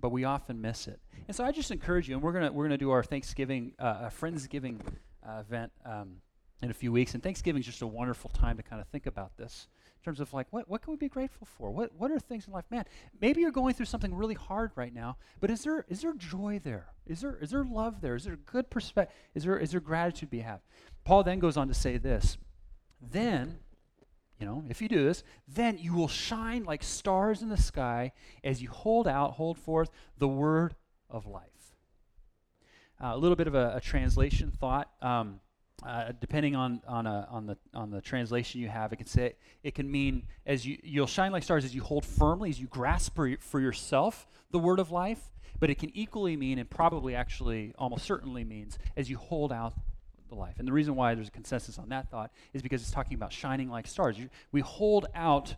but 0.00 0.10
we 0.10 0.24
often 0.24 0.60
miss 0.60 0.86
it. 0.86 1.00
And 1.26 1.34
so 1.34 1.44
I 1.44 1.50
just 1.50 1.70
encourage 1.70 2.08
you, 2.08 2.14
and 2.14 2.22
we're 2.22 2.32
gonna 2.32 2.52
we're 2.52 2.64
gonna 2.64 2.78
do 2.78 2.90
our 2.90 3.02
Thanksgiving, 3.02 3.72
uh, 3.78 4.10
Friendsgiving 4.10 4.80
uh, 5.26 5.40
event 5.40 5.72
um, 5.84 6.16
in 6.62 6.70
a 6.70 6.74
few 6.74 6.92
weeks. 6.92 7.14
And 7.14 7.22
Thanksgiving 7.22 7.60
is 7.60 7.66
just 7.66 7.82
a 7.82 7.86
wonderful 7.86 8.30
time 8.30 8.58
to 8.58 8.62
kind 8.62 8.80
of 8.80 8.88
think 8.88 9.06
about 9.06 9.36
this 9.36 9.66
in 9.98 10.04
terms 10.04 10.20
of 10.20 10.32
like 10.32 10.46
what 10.50 10.68
what 10.68 10.82
can 10.82 10.92
we 10.92 10.96
be 10.96 11.08
grateful 11.08 11.46
for? 11.56 11.70
What 11.70 11.92
what 11.96 12.10
are 12.10 12.18
things 12.18 12.46
in 12.46 12.52
life? 12.52 12.64
Man, 12.70 12.84
maybe 13.20 13.40
you're 13.40 13.50
going 13.50 13.74
through 13.74 13.86
something 13.86 14.14
really 14.14 14.34
hard 14.34 14.70
right 14.76 14.94
now, 14.94 15.16
but 15.40 15.50
is 15.50 15.62
there 15.62 15.84
is 15.88 16.02
there 16.02 16.14
joy 16.14 16.60
there? 16.62 16.86
Is 17.06 17.20
there 17.20 17.36
is 17.40 17.50
there 17.50 17.64
love 17.64 18.00
there? 18.00 18.14
Is 18.14 18.24
there 18.24 18.36
good 18.36 18.70
perspective? 18.70 19.14
Is 19.34 19.44
there 19.44 19.58
is 19.58 19.72
there 19.72 19.80
gratitude 19.80 20.28
we 20.30 20.40
have? 20.40 20.60
Paul 21.04 21.24
then 21.24 21.38
goes 21.38 21.56
on 21.56 21.68
to 21.68 21.74
say 21.74 21.96
this. 21.96 22.38
Then 23.00 23.58
you 24.38 24.46
know, 24.46 24.62
if 24.68 24.80
you 24.80 24.88
do 24.88 25.04
this, 25.04 25.24
then 25.48 25.78
you 25.78 25.94
will 25.94 26.08
shine 26.08 26.62
like 26.62 26.84
stars 26.84 27.42
in 27.42 27.48
the 27.48 27.56
sky 27.56 28.12
as 28.44 28.62
you 28.62 28.70
hold 28.70 29.08
out, 29.08 29.32
hold 29.32 29.58
forth 29.58 29.90
the 30.16 30.28
word 30.28 30.76
of 31.10 31.26
life. 31.26 31.44
Uh, 33.02 33.12
a 33.14 33.16
little 33.16 33.36
bit 33.36 33.48
of 33.48 33.54
a, 33.54 33.74
a 33.76 33.80
translation 33.80 34.52
thought. 34.52 34.90
Um, 35.02 35.40
uh, 35.86 36.12
depending 36.20 36.56
on 36.56 36.80
on, 36.86 37.06
a, 37.06 37.28
on 37.30 37.46
the 37.46 37.56
on 37.72 37.90
the 37.90 38.00
translation 38.00 38.60
you 38.60 38.68
have, 38.68 38.92
it 38.92 38.96
can 38.96 39.06
say 39.06 39.34
it 39.62 39.74
can 39.74 39.90
mean 39.90 40.24
as 40.46 40.66
you 40.66 40.78
you'll 40.82 41.06
shine 41.06 41.30
like 41.30 41.42
stars 41.42 41.64
as 41.64 41.74
you 41.74 41.82
hold 41.82 42.04
firmly, 42.04 42.50
as 42.50 42.60
you 42.60 42.66
grasp 42.66 43.14
for, 43.14 43.36
for 43.38 43.60
yourself 43.60 44.26
the 44.50 44.58
word 44.58 44.80
of 44.80 44.90
life. 44.90 45.20
But 45.60 45.70
it 45.70 45.78
can 45.78 45.90
equally 45.92 46.36
mean, 46.36 46.58
and 46.58 46.70
probably 46.70 47.16
actually 47.16 47.74
almost 47.76 48.04
certainly 48.04 48.44
means, 48.44 48.78
as 48.96 49.10
you 49.10 49.16
hold 49.16 49.52
out 49.52 49.74
the 50.28 50.36
life. 50.36 50.54
And 50.58 50.68
the 50.68 50.72
reason 50.72 50.94
why 50.94 51.14
there's 51.14 51.28
a 51.28 51.32
consensus 51.32 51.78
on 51.78 51.88
that 51.88 52.10
thought 52.10 52.30
is 52.52 52.62
because 52.62 52.82
it's 52.82 52.90
talking 52.90 53.14
about 53.14 53.32
shining 53.32 53.68
like 53.68 53.86
stars. 53.86 54.18
You, 54.18 54.28
we 54.52 54.60
hold 54.60 55.06
out 55.14 55.54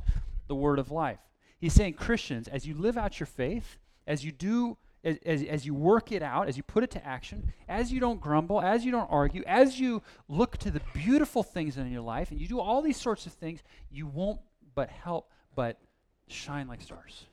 the 0.48 0.54
word 0.54 0.78
of 0.78 0.90
life. 0.90 1.18
He's 1.60 1.74
saying, 1.74 1.94
Christians, 1.94 2.48
as 2.48 2.66
you 2.66 2.74
live 2.74 2.96
out 2.96 3.20
your 3.20 3.26
faith, 3.26 3.78
as 4.06 4.24
you 4.24 4.32
do 4.32 4.78
as, 5.02 5.42
as, 5.42 5.64
you 5.64 5.74
work 5.74 6.12
it 6.12 6.22
out, 6.22 6.48
as 6.48 6.56
you 6.56 6.62
put 6.62 6.84
it 6.84 6.90
to 6.90 7.06
action, 7.06 7.52
as 7.68 7.90
you 7.90 8.00
don't 8.00 8.20
grumble, 8.20 8.60
as 8.60 8.84
you 8.84 8.92
don't 8.92 9.10
argue, 9.10 9.42
as 9.46 9.80
you 9.80 10.02
look 10.28 10.58
to 10.58 10.70
the 10.70 10.82
beautiful 10.92 11.42
things 11.42 11.78
in 11.78 11.90
your 11.90 12.02
life, 12.02 12.30
and 12.30 12.40
you 12.40 12.46
do 12.46 12.60
all 12.60 12.82
these 12.82 13.00
sorts 13.00 13.24
of 13.26 13.32
things, 13.32 13.62
you 13.90 14.06
won't 14.06 14.40
but 14.74 14.90
help 14.90 15.30
but 15.54 15.78
shine 16.28 16.68
like 16.68 16.82
stars. 16.82 17.26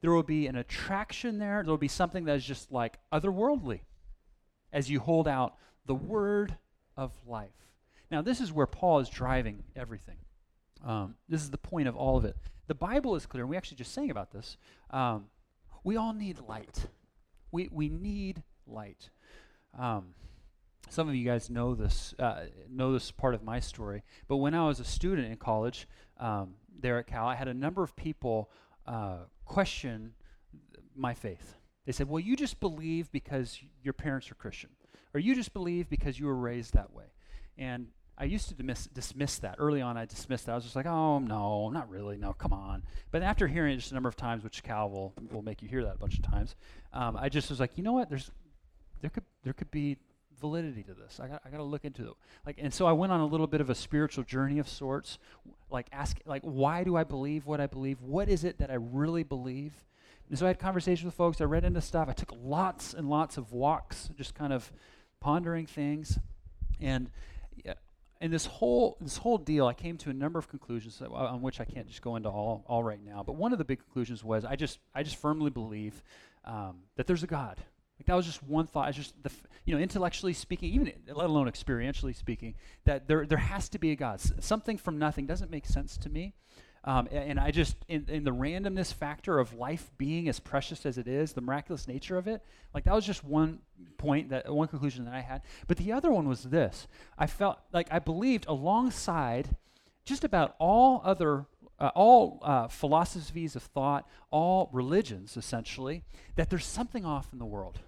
There 0.00 0.12
will 0.12 0.22
be 0.22 0.46
an 0.46 0.56
attraction 0.56 1.38
there. 1.38 1.62
There 1.62 1.72
will 1.72 1.78
be 1.78 1.88
something 1.88 2.24
that 2.24 2.36
is 2.36 2.44
just 2.44 2.72
like 2.72 2.98
otherworldly 3.12 3.80
as 4.72 4.90
you 4.90 5.00
hold 5.00 5.28
out 5.28 5.56
the 5.86 5.94
word 5.94 6.56
of 6.96 7.12
life. 7.26 7.50
Now, 8.10 8.22
this 8.22 8.40
is 8.40 8.52
where 8.52 8.66
Paul 8.66 8.98
is 8.98 9.08
driving 9.08 9.62
everything. 9.74 10.16
Um, 10.84 11.14
this 11.28 11.42
is 11.42 11.50
the 11.50 11.58
point 11.58 11.88
of 11.88 11.96
all 11.96 12.16
of 12.16 12.24
it. 12.24 12.36
The 12.66 12.74
Bible 12.74 13.16
is 13.16 13.26
clear, 13.26 13.44
and 13.44 13.50
we 13.50 13.56
actually 13.56 13.76
just 13.76 13.92
sang 13.92 14.10
about 14.10 14.32
this. 14.32 14.56
Um, 14.90 15.26
we 15.84 15.96
all 15.96 16.12
need 16.12 16.38
light. 16.48 16.86
We, 17.50 17.68
we 17.70 17.88
need 17.88 18.42
light. 18.66 19.10
Um, 19.78 20.14
some 20.88 21.08
of 21.08 21.14
you 21.14 21.24
guys 21.24 21.48
know 21.48 21.74
this 21.74 22.14
uh, 22.18 22.44
know 22.68 22.92
this 22.92 23.10
part 23.10 23.34
of 23.34 23.42
my 23.42 23.60
story. 23.60 24.02
But 24.28 24.36
when 24.36 24.54
I 24.54 24.66
was 24.66 24.80
a 24.80 24.84
student 24.84 25.28
in 25.28 25.36
college 25.36 25.88
um, 26.18 26.54
there 26.80 26.98
at 26.98 27.06
Cal, 27.06 27.26
I 27.26 27.34
had 27.34 27.48
a 27.48 27.54
number 27.54 27.82
of 27.82 27.96
people 27.96 28.50
uh, 28.86 29.20
question 29.44 30.12
my 30.94 31.14
faith. 31.14 31.56
They 31.86 31.92
said, 31.92 32.08
"Well, 32.08 32.20
you 32.20 32.36
just 32.36 32.60
believe 32.60 33.10
because 33.10 33.58
your 33.82 33.94
parents 33.94 34.30
are 34.30 34.34
Christian, 34.34 34.70
or 35.14 35.20
you 35.20 35.34
just 35.34 35.52
believe 35.54 35.88
because 35.88 36.18
you 36.18 36.26
were 36.26 36.36
raised 36.36 36.74
that 36.74 36.92
way." 36.92 37.06
And 37.56 37.88
I 38.18 38.24
used 38.24 38.48
to 38.48 38.54
dismiss, 38.54 38.86
dismiss 38.86 39.38
that. 39.38 39.56
Early 39.58 39.80
on, 39.80 39.96
I 39.96 40.04
dismissed 40.04 40.46
that. 40.46 40.52
I 40.52 40.54
was 40.54 40.64
just 40.64 40.76
like, 40.76 40.86
oh, 40.86 41.18
no, 41.18 41.70
not 41.70 41.88
really. 41.88 42.16
No, 42.16 42.32
come 42.32 42.52
on. 42.52 42.82
But 43.10 43.22
after 43.22 43.48
hearing 43.48 43.72
it 43.72 43.76
just 43.76 43.90
a 43.90 43.94
number 43.94 44.08
of 44.08 44.16
times, 44.16 44.44
which 44.44 44.62
Cal 44.62 44.90
will, 44.90 45.14
will 45.30 45.42
make 45.42 45.62
you 45.62 45.68
hear 45.68 45.82
that 45.84 45.94
a 45.94 45.98
bunch 45.98 46.18
of 46.18 46.22
times, 46.22 46.54
um, 46.92 47.16
I 47.16 47.28
just 47.28 47.48
was 47.50 47.58
like, 47.58 47.72
you 47.76 47.82
know 47.82 47.92
what? 47.92 48.10
There's, 48.10 48.30
there, 49.00 49.10
could, 49.10 49.24
there 49.42 49.54
could 49.54 49.70
be 49.70 49.96
validity 50.40 50.82
to 50.82 50.94
this. 50.94 51.20
I 51.20 51.28
got, 51.28 51.42
I 51.44 51.50
got 51.50 51.56
to 51.56 51.62
look 51.62 51.84
into 51.84 52.02
it. 52.08 52.14
Like, 52.44 52.58
and 52.60 52.72
so 52.72 52.86
I 52.86 52.92
went 52.92 53.12
on 53.12 53.20
a 53.20 53.26
little 53.26 53.46
bit 53.46 53.60
of 53.60 53.70
a 53.70 53.74
spiritual 53.74 54.24
journey 54.24 54.58
of 54.58 54.68
sorts, 54.68 55.18
like 55.70 55.86
ask, 55.90 56.18
like, 56.26 56.42
why 56.42 56.84
do 56.84 56.96
I 56.96 57.04
believe 57.04 57.46
what 57.46 57.60
I 57.60 57.66
believe? 57.66 58.00
What 58.02 58.28
is 58.28 58.44
it 58.44 58.58
that 58.58 58.70
I 58.70 58.74
really 58.74 59.22
believe? 59.22 59.72
And 60.28 60.38
so 60.38 60.46
I 60.46 60.48
had 60.48 60.58
conversations 60.58 61.04
with 61.06 61.14
folks. 61.14 61.40
I 61.40 61.44
read 61.44 61.64
into 61.64 61.80
stuff. 61.80 62.08
I 62.08 62.12
took 62.12 62.32
lots 62.42 62.94
and 62.94 63.08
lots 63.08 63.36
of 63.36 63.52
walks, 63.52 64.10
just 64.16 64.34
kind 64.34 64.52
of 64.52 64.70
pondering 65.20 65.66
things. 65.66 66.18
And 66.80 67.10
and 68.22 68.32
this 68.32 68.46
whole 68.46 68.96
this 69.00 69.16
whole 69.16 69.36
deal, 69.36 69.66
I 69.66 69.74
came 69.74 69.98
to 69.98 70.10
a 70.10 70.12
number 70.12 70.38
of 70.38 70.48
conclusions 70.48 71.00
that, 71.00 71.08
on 71.08 71.42
which 71.42 71.60
I 71.60 71.64
can't 71.64 71.88
just 71.88 72.02
go 72.02 72.14
into 72.14 72.28
all 72.28 72.64
all 72.68 72.84
right 72.84 73.04
now. 73.04 73.24
But 73.26 73.34
one 73.34 73.52
of 73.52 73.58
the 73.58 73.64
big 73.64 73.80
conclusions 73.80 74.22
was 74.22 74.44
I 74.44 74.54
just 74.54 74.78
I 74.94 75.02
just 75.02 75.16
firmly 75.16 75.50
believe 75.50 76.02
um, 76.44 76.78
that 76.94 77.08
there's 77.08 77.24
a 77.24 77.26
God. 77.26 77.58
Like 77.98 78.06
that 78.06 78.14
was 78.14 78.24
just 78.24 78.40
one 78.44 78.68
thought. 78.68 78.86
I 78.86 78.92
just 78.92 79.20
the 79.24 79.30
you 79.64 79.74
know 79.74 79.80
intellectually 79.80 80.34
speaking, 80.34 80.72
even 80.72 80.92
let 81.08 81.26
alone 81.26 81.50
experientially 81.50 82.14
speaking, 82.14 82.54
that 82.84 83.08
there 83.08 83.26
there 83.26 83.38
has 83.38 83.68
to 83.70 83.78
be 83.80 83.90
a 83.90 83.96
God. 83.96 84.14
S- 84.14 84.32
something 84.38 84.78
from 84.78 85.00
nothing 85.00 85.26
doesn't 85.26 85.50
make 85.50 85.66
sense 85.66 85.96
to 85.98 86.08
me. 86.08 86.32
Um, 86.84 87.08
and, 87.12 87.38
I 87.38 87.52
just, 87.52 87.76
in, 87.86 88.06
in, 88.08 88.24
the 88.24 88.32
randomness 88.32 88.92
factor 88.92 89.38
of 89.38 89.54
life 89.54 89.92
being 89.98 90.28
as 90.28 90.40
precious 90.40 90.84
as 90.84 90.98
it 90.98 91.06
is, 91.06 91.32
the 91.32 91.40
miraculous 91.40 91.86
nature 91.86 92.18
of 92.18 92.26
it, 92.26 92.42
like 92.74 92.84
that 92.84 92.94
was 92.94 93.06
just 93.06 93.22
one 93.22 93.60
point, 93.98 94.30
that 94.30 94.52
one 94.52 94.66
conclusion 94.66 95.04
that 95.04 95.14
I 95.14 95.20
had. 95.20 95.42
But 95.68 95.76
the 95.76 95.92
other 95.92 96.10
one 96.10 96.28
was 96.28 96.42
this 96.42 96.88
I 97.16 97.28
felt 97.28 97.60
like 97.72 97.86
I 97.92 98.00
believed 98.00 98.46
alongside 98.48 99.54
just 100.04 100.24
about 100.24 100.56
all 100.58 101.00
other, 101.04 101.46
uh, 101.78 101.92
all 101.94 102.40
uh, 102.42 102.66
philosophies 102.66 103.54
of 103.54 103.62
thought, 103.62 104.08
all 104.32 104.68
religions 104.72 105.36
essentially, 105.36 106.02
that 106.34 106.50
there's 106.50 106.66
something 106.66 107.04
off 107.04 107.28
in 107.32 107.38
the 107.38 107.46
world. 107.46 107.78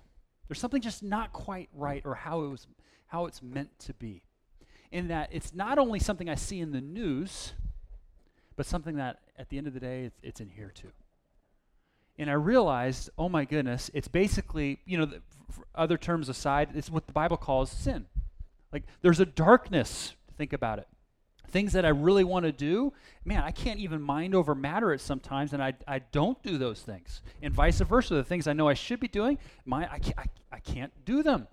There's 0.46 0.60
something 0.60 0.82
just 0.82 1.02
not 1.02 1.32
quite 1.32 1.68
right 1.72 2.02
or 2.04 2.14
how 2.14 2.42
it 2.42 2.48
was, 2.48 2.68
how 3.08 3.26
it's 3.26 3.42
meant 3.42 3.76
to 3.80 3.94
be. 3.94 4.22
In 4.92 5.08
that 5.08 5.30
it's 5.32 5.52
not 5.52 5.78
only 5.80 5.98
something 5.98 6.28
I 6.28 6.36
see 6.36 6.60
in 6.60 6.70
the 6.70 6.80
news, 6.80 7.54
but 8.56 8.66
something 8.66 8.96
that 8.96 9.20
at 9.38 9.48
the 9.48 9.58
end 9.58 9.66
of 9.66 9.74
the 9.74 9.80
day, 9.80 10.04
it's, 10.04 10.20
it's 10.22 10.40
in 10.40 10.48
here 10.48 10.72
too. 10.74 10.92
And 12.18 12.30
I 12.30 12.34
realized, 12.34 13.10
oh 13.18 13.28
my 13.28 13.44
goodness, 13.44 13.90
it's 13.92 14.08
basically, 14.08 14.78
you 14.84 14.98
know, 14.98 15.06
the, 15.06 15.20
other 15.74 15.98
terms 15.98 16.28
aside, 16.28 16.70
it's 16.74 16.90
what 16.90 17.06
the 17.06 17.12
Bible 17.12 17.36
calls 17.36 17.70
sin. 17.70 18.06
Like 18.72 18.84
there's 19.02 19.20
a 19.20 19.26
darkness 19.26 20.14
think 20.36 20.52
about 20.52 20.78
it. 20.78 20.88
Things 21.48 21.72
that 21.74 21.84
I 21.84 21.90
really 21.90 22.24
want 22.24 22.46
to 22.46 22.52
do, 22.52 22.92
man, 23.24 23.42
I 23.44 23.52
can't 23.52 23.78
even 23.78 24.02
mind 24.02 24.34
over 24.34 24.54
matter 24.54 24.92
it 24.92 25.00
sometimes, 25.00 25.52
and 25.52 25.62
I, 25.62 25.74
I 25.86 26.00
don't 26.00 26.42
do 26.42 26.58
those 26.58 26.82
things. 26.82 27.22
And 27.42 27.54
vice 27.54 27.80
versa, 27.80 28.14
the 28.14 28.24
things 28.24 28.48
I 28.48 28.52
know 28.54 28.68
I 28.68 28.74
should 28.74 28.98
be 28.98 29.06
doing, 29.06 29.38
my 29.64 29.88
I 29.90 29.98
can't, 29.98 30.18
I, 30.18 30.24
I 30.50 30.58
can't 30.58 30.92
do 31.04 31.22
them. 31.22 31.46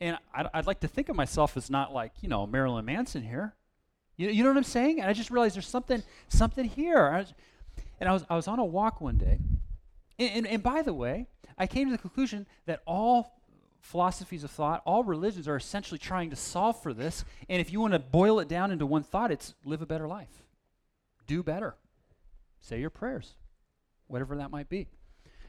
And 0.00 0.18
I'd, 0.34 0.46
I'd 0.52 0.66
like 0.66 0.80
to 0.80 0.88
think 0.88 1.08
of 1.08 1.14
myself 1.14 1.56
as 1.56 1.70
not 1.70 1.92
like, 1.92 2.12
you 2.20 2.28
know, 2.28 2.46
Marilyn 2.46 2.84
Manson 2.84 3.22
here. 3.22 3.54
You, 4.16 4.28
you 4.28 4.42
know 4.42 4.50
what 4.50 4.56
I'm 4.56 4.64
saying? 4.64 5.00
And 5.00 5.08
I 5.08 5.12
just 5.12 5.30
realized 5.30 5.56
there's 5.56 5.66
something 5.66 6.02
something 6.28 6.64
here. 6.64 7.08
I 7.08 7.18
was, 7.20 7.34
and 8.00 8.08
I 8.08 8.12
was 8.12 8.24
I 8.28 8.36
was 8.36 8.48
on 8.48 8.58
a 8.58 8.64
walk 8.64 9.00
one 9.00 9.16
day, 9.16 9.38
and, 10.18 10.30
and, 10.30 10.46
and 10.46 10.62
by 10.62 10.82
the 10.82 10.92
way, 10.92 11.26
I 11.58 11.66
came 11.66 11.88
to 11.88 11.92
the 11.92 11.98
conclusion 11.98 12.46
that 12.66 12.80
all 12.86 13.40
philosophies 13.80 14.44
of 14.44 14.50
thought, 14.50 14.82
all 14.86 15.02
religions 15.02 15.48
are 15.48 15.56
essentially 15.56 15.98
trying 15.98 16.30
to 16.30 16.36
solve 16.36 16.80
for 16.82 16.94
this. 16.94 17.24
And 17.48 17.60
if 17.60 17.72
you 17.72 17.80
want 17.80 17.94
to 17.94 17.98
boil 17.98 18.38
it 18.38 18.48
down 18.48 18.70
into 18.70 18.86
one 18.86 19.02
thought, 19.02 19.32
it's 19.32 19.54
live 19.64 19.82
a 19.82 19.86
better 19.86 20.06
life, 20.06 20.46
do 21.26 21.42
better, 21.42 21.74
say 22.60 22.80
your 22.80 22.90
prayers, 22.90 23.34
whatever 24.06 24.36
that 24.36 24.50
might 24.50 24.68
be. 24.68 24.88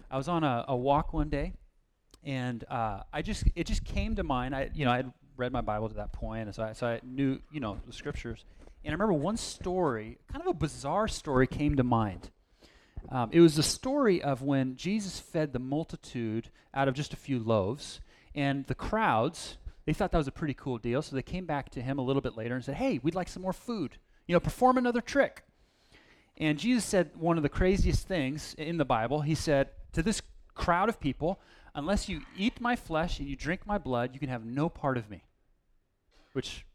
I 0.10 0.18
was 0.18 0.28
on 0.28 0.44
a, 0.44 0.66
a 0.68 0.76
walk 0.76 1.14
one 1.14 1.30
day, 1.30 1.54
and 2.24 2.64
uh, 2.70 3.02
I 3.12 3.22
just 3.22 3.46
it 3.56 3.66
just 3.66 3.84
came 3.84 4.16
to 4.16 4.24
mind. 4.24 4.56
I 4.56 4.70
you 4.74 4.86
know 4.86 4.92
I 4.92 4.98
had 4.98 5.14
read 5.38 5.52
my 5.52 5.62
Bible 5.62 5.90
to 5.90 5.96
that 5.96 6.12
point, 6.12 6.48
and 6.48 6.56
so 6.56 6.64
I, 6.64 6.74
so 6.74 6.88
I 6.88 7.00
knew, 7.04 7.40
you 7.52 7.60
know, 7.60 7.80
the 7.86 7.94
scriptures. 7.94 8.46
And 8.84 8.92
I 8.92 8.94
remember 8.94 9.14
one 9.14 9.38
story, 9.38 10.18
kind 10.32 10.42
of 10.42 10.48
a 10.48 10.54
bizarre 10.54 11.08
story, 11.08 11.48
came 11.48 11.76
to 11.76 11.84
mind. 11.84 12.30
Um, 13.10 13.30
it 13.32 13.40
was 13.40 13.56
the 13.56 13.64
story 13.64 14.22
of 14.22 14.42
when 14.42 14.76
Jesus 14.76 15.20
fed 15.20 15.54
the 15.54 15.60
multitude 15.60 16.50
out 16.74 16.88
of 16.88 16.94
just 16.94 17.14
a 17.14 17.18
few 17.18 17.40
loaves, 17.40 18.02
and 18.36 18.66
the 18.68 18.76
crowds, 18.76 19.58
they 19.86 19.94
thought 19.94 20.12
that 20.12 20.18
was 20.18 20.28
a 20.28 20.32
pretty 20.32 20.54
cool 20.54 20.78
deal, 20.78 21.02
so 21.02 21.16
they 21.16 21.22
came 21.22 21.46
back 21.46 21.70
to 21.72 21.82
him 21.82 22.00
a 22.00 22.02
little 22.02 22.22
bit 22.22 22.38
later 22.38 22.56
and 22.56 22.64
said, 22.64 22.76
Hey, 22.76 23.00
we'd 23.04 23.16
like 23.16 23.30
some 23.30 23.44
more 23.44 23.54
food. 23.54 23.98
You 24.28 24.34
know, 24.34 24.40
perform 24.40 24.78
another 24.78 25.02
trick. 25.02 25.44
And 26.38 26.58
Jesus 26.58 26.84
said 26.84 27.12
one 27.16 27.38
of 27.38 27.44
the 27.44 27.50
craziest 27.50 28.08
things 28.08 28.56
in 28.58 28.78
the 28.78 28.86
Bible. 28.86 29.22
He 29.22 29.36
said 29.36 29.70
to 29.92 30.02
this 30.02 30.22
crowd 30.56 30.90
of 30.90 31.00
people, 31.00 31.40
Unless 31.76 32.08
you 32.08 32.22
eat 32.38 32.62
my 32.62 32.76
flesh 32.76 33.20
and 33.20 33.28
you 33.28 33.36
drink 33.36 33.66
my 33.66 33.78
blood, 33.78 34.12
you 34.14 34.20
can 34.20 34.30
have 34.30 34.46
no 34.46 34.70
part 34.70 34.98
of 34.98 35.10
me. 35.10 35.24
Which 36.34 36.66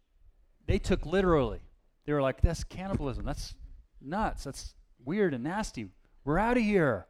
they 0.66 0.78
took 0.78 1.06
literally. 1.06 1.60
They 2.04 2.12
were 2.12 2.22
like, 2.22 2.40
that's 2.40 2.64
cannibalism. 2.64 3.24
That's 3.24 3.54
nuts. 4.00 4.44
That's 4.44 4.74
weird 5.04 5.34
and 5.34 5.44
nasty. 5.44 5.88
We're 6.24 6.38
out 6.38 6.56
of 6.56 6.62
here. 6.62 7.06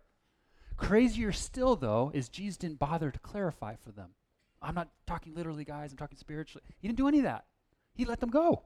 Crazier 0.76 1.32
still, 1.32 1.76
though, 1.76 2.10
is 2.14 2.28
Jesus 2.28 2.56
didn't 2.56 2.78
bother 2.78 3.10
to 3.10 3.18
clarify 3.18 3.74
for 3.76 3.90
them. 3.90 4.10
I'm 4.60 4.74
not 4.74 4.88
talking 5.06 5.34
literally, 5.34 5.64
guys. 5.64 5.90
I'm 5.90 5.98
talking 5.98 6.18
spiritually. 6.18 6.64
He 6.78 6.88
didn't 6.88 6.98
do 6.98 7.08
any 7.08 7.18
of 7.18 7.24
that. 7.24 7.46
He 7.94 8.04
let 8.04 8.20
them 8.20 8.30
go. 8.30 8.62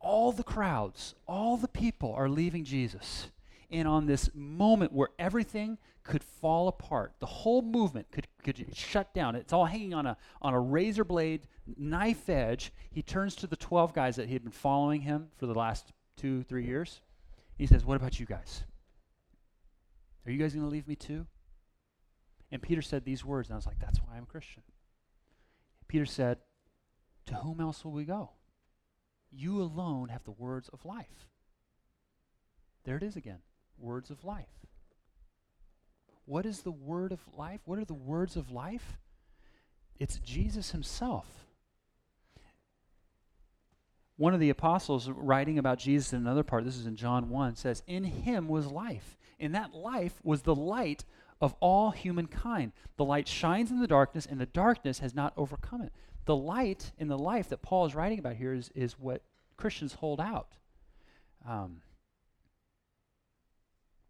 All 0.00 0.32
the 0.32 0.42
crowds, 0.42 1.14
all 1.26 1.56
the 1.56 1.68
people 1.68 2.12
are 2.14 2.28
leaving 2.28 2.64
Jesus. 2.64 3.28
And 3.72 3.88
on 3.88 4.06
this 4.06 4.30
moment 4.34 4.92
where 4.92 5.08
everything 5.18 5.78
could 6.02 6.24
fall 6.24 6.68
apart. 6.68 7.14
The 7.20 7.26
whole 7.26 7.62
movement 7.62 8.10
could, 8.10 8.26
could 8.42 8.76
shut 8.76 9.14
down. 9.14 9.36
It's 9.36 9.52
all 9.52 9.64
hanging 9.64 9.94
on 9.94 10.06
a, 10.06 10.16
on 10.40 10.54
a 10.54 10.60
razor 10.60 11.04
blade, 11.04 11.46
knife 11.76 12.28
edge. 12.28 12.72
He 12.90 13.02
turns 13.02 13.36
to 13.36 13.46
the 13.46 13.56
12 13.56 13.94
guys 13.94 14.16
that 14.16 14.26
he 14.26 14.32
had 14.34 14.42
been 14.42 14.52
following 14.52 15.02
him 15.02 15.28
for 15.36 15.46
the 15.46 15.54
last 15.54 15.92
two, 16.16 16.42
three 16.42 16.66
years. 16.66 17.00
He 17.56 17.66
says, 17.66 17.84
What 17.84 17.96
about 17.96 18.18
you 18.18 18.26
guys? 18.26 18.64
Are 20.26 20.32
you 20.32 20.38
guys 20.38 20.54
going 20.54 20.64
to 20.64 20.70
leave 20.70 20.88
me 20.88 20.96
too? 20.96 21.26
And 22.50 22.60
Peter 22.60 22.82
said 22.82 23.04
these 23.04 23.24
words, 23.24 23.48
and 23.48 23.54
I 23.54 23.56
was 23.56 23.66
like, 23.66 23.78
That's 23.78 23.98
why 23.98 24.16
I'm 24.16 24.24
a 24.24 24.26
Christian. 24.26 24.62
Peter 25.88 26.06
said, 26.06 26.38
To 27.26 27.34
whom 27.34 27.60
else 27.60 27.84
will 27.84 27.92
we 27.92 28.04
go? 28.04 28.30
You 29.30 29.62
alone 29.62 30.08
have 30.08 30.24
the 30.24 30.32
words 30.32 30.68
of 30.68 30.84
life. 30.84 31.28
There 32.84 32.96
it 32.96 33.02
is 33.02 33.16
again 33.16 33.38
words 33.82 34.10
of 34.10 34.24
life. 34.24 34.46
What 36.24 36.46
is 36.46 36.60
the 36.60 36.70
word 36.70 37.12
of 37.12 37.20
life? 37.36 37.60
What 37.64 37.78
are 37.78 37.84
the 37.84 37.94
words 37.94 38.36
of 38.36 38.50
life? 38.50 38.98
It's 39.98 40.18
Jesus 40.18 40.70
himself. 40.70 41.26
One 44.16 44.34
of 44.34 44.40
the 44.40 44.50
apostles 44.50 45.10
writing 45.10 45.58
about 45.58 45.78
Jesus 45.78 46.12
in 46.12 46.20
another 46.20 46.44
part, 46.44 46.64
this 46.64 46.76
is 46.76 46.86
in 46.86 46.96
John 46.96 47.28
1, 47.28 47.56
says, 47.56 47.82
In 47.86 48.04
him 48.04 48.46
was 48.46 48.66
life, 48.66 49.18
and 49.40 49.54
that 49.54 49.74
life 49.74 50.20
was 50.22 50.42
the 50.42 50.54
light 50.54 51.04
of 51.40 51.56
all 51.58 51.90
humankind. 51.90 52.72
The 52.96 53.04
light 53.04 53.26
shines 53.26 53.70
in 53.70 53.80
the 53.80 53.86
darkness, 53.88 54.26
and 54.26 54.40
the 54.40 54.46
darkness 54.46 55.00
has 55.00 55.14
not 55.14 55.32
overcome 55.36 55.82
it. 55.82 55.92
The 56.24 56.36
light 56.36 56.92
in 56.98 57.08
the 57.08 57.18
life 57.18 57.48
that 57.48 57.62
Paul 57.62 57.86
is 57.86 57.96
writing 57.96 58.20
about 58.20 58.36
here 58.36 58.54
is, 58.54 58.70
is 58.76 58.92
what 58.98 59.22
Christians 59.56 59.94
hold 59.94 60.20
out. 60.20 60.52
Um, 61.48 61.82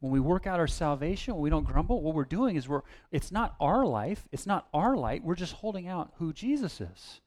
when 0.02 0.10
we 0.10 0.18
work 0.18 0.48
out 0.48 0.58
our 0.58 0.66
salvation, 0.66 1.32
when 1.34 1.44
we 1.44 1.48
don't 1.48 1.62
grumble, 1.62 2.02
what 2.02 2.16
we're 2.16 2.24
doing 2.24 2.56
is 2.56 2.68
we're 2.68 2.82
it's 3.12 3.30
not 3.30 3.54
our 3.60 3.86
life, 3.86 4.26
it's 4.32 4.48
not 4.48 4.66
our 4.74 4.96
light, 4.96 5.22
we're 5.22 5.36
just 5.36 5.52
holding 5.54 5.86
out 5.86 6.12
who 6.18 6.32
Jesus 6.32 6.80
is. 6.80 7.20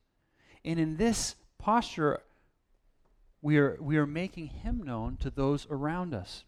And 0.65 0.77
in 0.77 0.97
this 0.97 1.35
posture, 1.57 2.19
we 3.41 3.57
are 3.59 3.77
we 3.79 3.95
are 3.95 4.05
making 4.05 4.47
him 4.47 4.83
known 4.83 5.15
to 5.21 5.29
those 5.29 5.65
around 5.69 6.13
us. 6.13 6.43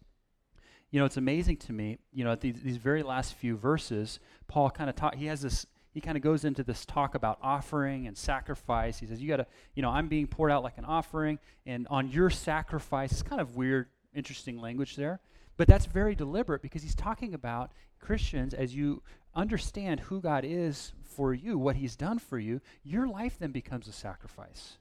You 0.90 1.00
know, 1.00 1.06
it's 1.06 1.16
amazing 1.16 1.56
to 1.58 1.72
me, 1.72 1.96
you 2.12 2.24
know, 2.24 2.32
at 2.32 2.42
these, 2.42 2.60
these 2.62 2.76
very 2.76 3.02
last 3.02 3.32
few 3.34 3.56
verses, 3.56 4.20
Paul 4.48 4.68
kind 4.68 4.90
of 4.90 4.96
taught 4.96 5.14
he 5.14 5.26
has 5.26 5.40
this 5.40 5.64
he 5.94 6.02
kind 6.02 6.18
of 6.18 6.22
goes 6.22 6.44
into 6.44 6.62
this 6.62 6.84
talk 6.84 7.14
about 7.14 7.38
offering 7.40 8.06
and 8.06 8.14
sacrifice. 8.14 8.98
He 8.98 9.06
says, 9.06 9.22
You 9.22 9.28
got 9.28 9.38
to, 9.38 9.46
you 9.74 9.80
know, 9.80 9.88
I'm 9.88 10.08
being 10.08 10.26
poured 10.26 10.52
out 10.52 10.62
like 10.62 10.76
an 10.76 10.84
offering, 10.84 11.38
and 11.64 11.86
on 11.88 12.10
your 12.10 12.28
sacrifice, 12.28 13.12
it's 13.12 13.22
kind 13.22 13.40
of 13.40 13.56
weird, 13.56 13.86
interesting 14.14 14.60
language 14.60 14.94
there. 14.94 15.20
But 15.58 15.66
that's 15.66 15.86
very 15.86 16.14
deliberate 16.14 16.62
because 16.62 16.82
he's 16.82 16.94
talking 16.94 17.34
about 17.34 17.72
Christians 18.00 18.54
as 18.54 18.74
you 18.74 19.02
understand 19.34 20.00
who 20.00 20.20
God 20.20 20.44
is 20.46 20.92
for 21.02 21.34
you, 21.34 21.58
what 21.58 21.76
he's 21.76 21.96
done 21.96 22.20
for 22.20 22.38
you, 22.38 22.60
your 22.84 23.08
life 23.08 23.38
then 23.38 23.50
becomes 23.50 23.88
a 23.88 23.92
sacrifice. 23.92 24.78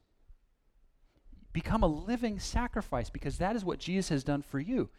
Become 1.51 1.81
a 1.81 1.87
living 1.87 2.39
sacrifice 2.39 3.09
because 3.09 3.39
that 3.39 3.55
is 3.55 3.65
what 3.65 3.79
Jesus 3.79 4.09
has 4.09 4.23
done 4.23 4.43
for 4.43 4.59
you. 4.59 4.89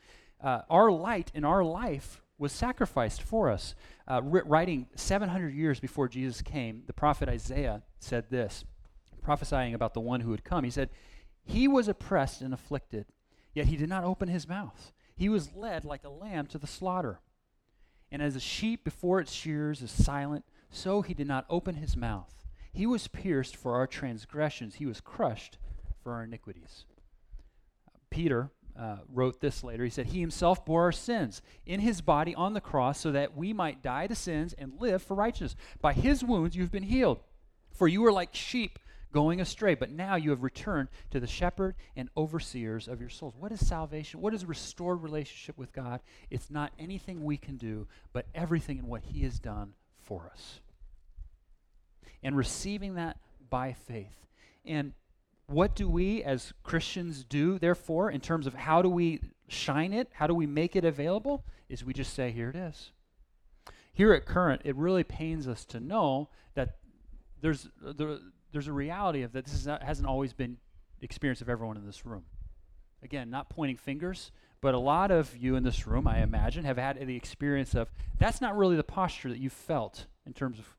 Uh, 0.43 0.63
our 0.69 0.91
light 0.91 1.31
in 1.33 1.45
our 1.45 1.63
life 1.63 2.21
was 2.39 2.51
sacrificed 2.51 3.23
for 3.23 3.49
us. 3.49 3.77
Uh, 4.09 4.21
writing 4.23 4.89
700 4.97 5.55
years 5.55 5.79
before 5.79 6.09
Jesus 6.09 6.43
came, 6.43 6.83
the 6.89 6.93
prophet 6.93 7.29
Isaiah 7.29 7.83
said 8.01 8.31
this, 8.31 8.65
prophesying 9.23 9.75
about 9.75 9.95
the 9.95 10.01
one 10.01 10.23
who 10.23 10.31
would 10.31 10.45
come. 10.45 10.65
He 10.65 10.71
said, 10.71 10.91
He 11.45 11.69
was 11.69 11.87
oppressed 11.87 12.41
and 12.41 12.53
afflicted, 12.53 13.07
yet 13.55 13.67
he 13.67 13.77
did 13.77 13.89
not 13.89 14.03
open 14.03 14.29
his 14.29 14.49
mouth. 14.49 14.93
He 15.19 15.29
was 15.29 15.53
led 15.55 15.85
like 15.85 16.05
a 16.05 16.09
lamb 16.09 16.47
to 16.47 16.59
the 16.59 16.69
slaughter. 16.69 17.19
And 18.11 18.23
as 18.23 18.37
a 18.37 18.41
sheep 18.41 18.85
before 18.85 19.21
its 19.21 19.33
shears 19.33 19.83
is 19.83 19.91
silent, 19.91 20.45
so 20.71 21.03
he 21.03 21.13
did 21.13 21.27
not 21.27 21.45
open 21.51 21.75
his 21.75 21.97
mouth. 21.97 22.33
He 22.73 22.87
was 22.87 23.09
pierced 23.09 23.57
for 23.57 23.75
our 23.75 23.89
transgressions, 23.89 24.77
he 24.77 24.87
was 24.87 25.01
crushed 25.01 25.59
for 26.03 26.13
our 26.13 26.23
iniquities. 26.23 26.85
Peter 28.11 28.51
uh, 28.79 28.99
wrote 29.13 29.41
this 29.41 29.65
later. 29.65 29.83
He 29.83 29.91
said, 29.91 30.07
He 30.07 30.21
himself 30.21 30.65
bore 30.65 30.83
our 30.83 30.93
sins 30.93 31.43
in 31.67 31.81
his 31.81 32.01
body 32.01 32.33
on 32.37 32.55
the 32.55 32.61
cross 32.61 33.01
so 33.01 33.11
that 33.11 33.37
we 33.37 33.53
might 33.53 33.83
die 33.83 34.07
to 34.07 34.15
sins 34.15 34.55
and 34.57 34.81
live 34.81 35.03
for 35.03 35.15
righteousness. 35.15 35.57
By 35.81 35.95
his 35.95 36.23
wounds 36.23 36.55
you've 36.55 36.71
been 36.71 36.85
healed. 36.85 37.19
For 37.73 37.89
you 37.89 38.03
were 38.03 38.13
like 38.13 38.35
sheep 38.37 38.79
going 39.13 39.41
astray, 39.41 39.75
but 39.75 39.91
now 39.91 40.17
you 40.17 40.31
have 40.31 40.43
returned 40.43 40.89
to 41.11 41.21
the 41.21 41.27
shepherd 41.27 41.75
and 41.97 42.09
overseers 42.17 42.89
of 42.89 43.01
your 43.01 43.09
souls. 43.09 43.35
What 43.39 43.53
is 43.53 43.67
salvation? 43.67 44.21
What 44.21 44.35
is 44.35 44.45
restored 44.45 45.03
relationship 45.03 45.57
with 45.57 45.73
God? 45.73 46.01
It's 46.31 46.51
not 46.51 46.73
anything 46.79 47.25
we 47.25 47.37
can 47.37 47.57
do, 47.57 47.87
but 48.13 48.27
everything 48.35 48.79
in 48.79 48.87
what 48.87 49.03
He 49.03 49.23
has 49.23 49.39
done 49.39 49.75
for 50.03 50.31
us. 50.33 50.61
And 52.23 52.37
receiving 52.37 52.95
that 52.95 53.19
by 53.49 53.73
faith. 53.73 54.27
And 54.65 54.93
what 55.47 55.75
do 55.75 55.89
we 55.89 56.23
as 56.23 56.53
Christians 56.63 57.25
do, 57.25 57.59
therefore, 57.59 58.11
in 58.11 58.21
terms 58.21 58.47
of 58.47 58.55
how 58.55 58.83
do 58.83 58.91
we 58.91 59.21
shine 59.49 59.95
it? 59.95 60.09
How 60.13 60.27
do 60.27 60.35
we 60.35 60.47
make 60.47 60.77
it 60.77 60.85
available? 60.85 61.45
Is 61.69 61.85
we 61.85 61.95
just 61.95 62.13
say, 62.13 62.31
here 62.31 62.51
it 62.51 62.57
is. 62.57 62.91
Here 63.93 64.13
at 64.13 64.27
Current, 64.27 64.63
it 64.65 64.77
really 64.77 65.05
pains 65.05 65.49
us 65.49 65.65
to 65.67 65.81
know 65.81 66.29
that 66.55 66.77
there's, 67.41 67.69
there, 67.83 68.19
there's 68.53 68.69
a 68.69 68.73
reality 68.73 69.23
of 69.23 69.33
that 69.33 69.45
this 69.45 69.67
not, 69.67 69.83
hasn't 69.83 70.09
always 70.09 70.33
been 70.33 70.57
the 71.01 71.05
experience 71.05 71.41
of 71.41 71.49
everyone 71.49 71.77
in 71.77 71.87
this 71.87 72.05
room. 72.07 72.25
Again, 73.03 73.31
not 73.31 73.49
pointing 73.49 73.77
fingers, 73.77 74.33
but 74.61 74.75
a 74.75 74.79
lot 74.79 75.11
of 75.11 75.37
you 75.37 75.55
in 75.55 75.63
this 75.63 75.87
room, 75.87 76.07
I 76.09 76.23
imagine, 76.23 76.65
have 76.65 76.79
had 76.79 76.99
the 77.07 77.17
experience 77.17 77.75
of 77.75 77.91
that's 78.19 78.41
not 78.41 78.57
really 78.57 78.77
the 78.77 78.83
posture 78.83 79.29
that 79.29 79.39
you 79.39 79.51
felt 79.51 80.07
in 80.27 80.33
terms 80.33 80.59
of 80.59 80.77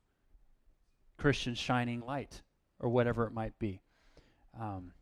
Christian 1.16 1.54
shining 1.54 2.00
light 2.00 2.42
or 2.78 2.90
whatever 2.90 3.26
it 3.26 3.32
might 3.32 3.58
be. 3.58 3.80
Um, 4.58 4.92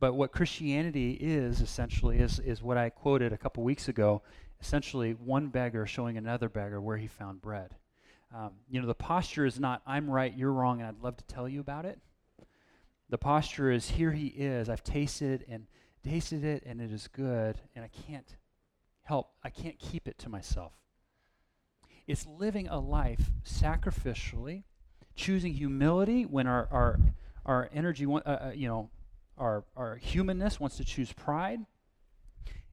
but 0.00 0.14
what 0.14 0.32
Christianity 0.32 1.12
is 1.12 1.60
essentially 1.60 2.18
is, 2.18 2.38
is 2.40 2.62
what 2.62 2.76
I 2.76 2.90
quoted 2.90 3.32
a 3.32 3.38
couple 3.38 3.62
weeks 3.62 3.88
ago 3.88 4.22
essentially, 4.60 5.12
one 5.12 5.48
beggar 5.48 5.86
showing 5.86 6.16
another 6.16 6.48
beggar 6.48 6.80
where 6.80 6.96
he 6.96 7.06
found 7.06 7.40
bread. 7.40 7.74
Um, 8.34 8.52
you 8.68 8.80
know, 8.80 8.86
the 8.86 8.94
posture 8.94 9.44
is 9.44 9.58
not, 9.58 9.82
I'm 9.86 10.08
right, 10.08 10.32
you're 10.36 10.52
wrong, 10.52 10.80
and 10.80 10.88
I'd 10.88 11.02
love 11.02 11.16
to 11.16 11.24
tell 11.24 11.48
you 11.48 11.60
about 11.60 11.84
it. 11.84 11.98
The 13.08 13.18
posture 13.18 13.72
is, 13.72 13.90
here 13.90 14.12
he 14.12 14.28
is. 14.28 14.68
I've 14.68 14.84
tasted 14.84 15.40
it 15.40 15.48
and 15.48 15.66
tasted 16.04 16.44
it, 16.44 16.62
and 16.64 16.80
it 16.80 16.92
is 16.92 17.08
good, 17.08 17.58
and 17.74 17.84
I 17.84 17.88
can't 18.06 18.36
help, 19.02 19.32
I 19.42 19.50
can't 19.50 19.78
keep 19.78 20.06
it 20.06 20.16
to 20.18 20.28
myself. 20.28 20.72
It's 22.06 22.24
living 22.26 22.68
a 22.68 22.78
life 22.78 23.30
sacrificially, 23.44 24.62
choosing 25.16 25.54
humility 25.54 26.24
when 26.24 26.46
our, 26.46 26.68
our, 26.70 27.00
our 27.44 27.68
energy, 27.72 28.06
uh, 28.06 28.18
uh, 28.18 28.52
you 28.54 28.68
know, 28.68 28.90
our, 29.36 29.64
our 29.76 29.96
humanness 29.96 30.60
wants 30.60 30.76
to 30.76 30.84
choose 30.84 31.12
pride. 31.12 31.60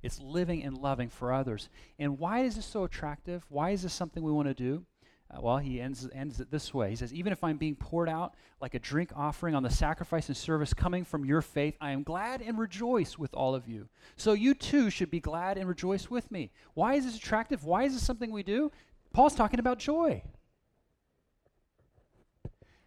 It's 0.03 0.21
living 0.21 0.63
and 0.63 0.77
loving 0.77 1.09
for 1.09 1.33
others. 1.33 1.69
And 1.97 2.19
why 2.19 2.41
is 2.41 2.55
this 2.55 2.65
so 2.65 2.83
attractive? 2.83 3.43
Why 3.49 3.71
is 3.71 3.81
this 3.81 3.93
something 3.93 4.21
we 4.21 4.31
want 4.31 4.47
to 4.47 4.53
do? 4.53 4.85
Uh, 5.29 5.39
well, 5.41 5.57
he 5.57 5.81
ends, 5.81 6.07
ends 6.13 6.39
it 6.39 6.49
this 6.49 6.73
way. 6.73 6.89
He 6.89 6.95
says, 6.95 7.13
Even 7.13 7.33
if 7.33 7.43
I'm 7.43 7.57
being 7.57 7.75
poured 7.75 8.07
out 8.07 8.35
like 8.61 8.75
a 8.75 8.79
drink 8.79 9.11
offering 9.15 9.55
on 9.55 9.63
the 9.63 9.69
sacrifice 9.69 10.27
and 10.29 10.37
service 10.37 10.73
coming 10.73 11.03
from 11.03 11.25
your 11.25 11.41
faith, 11.41 11.75
I 11.81 11.91
am 11.91 12.03
glad 12.03 12.41
and 12.41 12.57
rejoice 12.57 13.17
with 13.17 13.33
all 13.33 13.53
of 13.53 13.67
you. 13.67 13.89
So 14.15 14.33
you 14.33 14.53
too 14.53 14.89
should 14.89 15.11
be 15.11 15.19
glad 15.19 15.57
and 15.57 15.67
rejoice 15.67 16.09
with 16.09 16.31
me. 16.31 16.51
Why 16.73 16.93
is 16.95 17.05
this 17.05 17.17
attractive? 17.17 17.65
Why 17.65 17.83
is 17.83 17.93
this 17.93 18.05
something 18.05 18.31
we 18.31 18.43
do? 18.43 18.71
Paul's 19.13 19.35
talking 19.35 19.59
about 19.59 19.79
joy. 19.79 20.23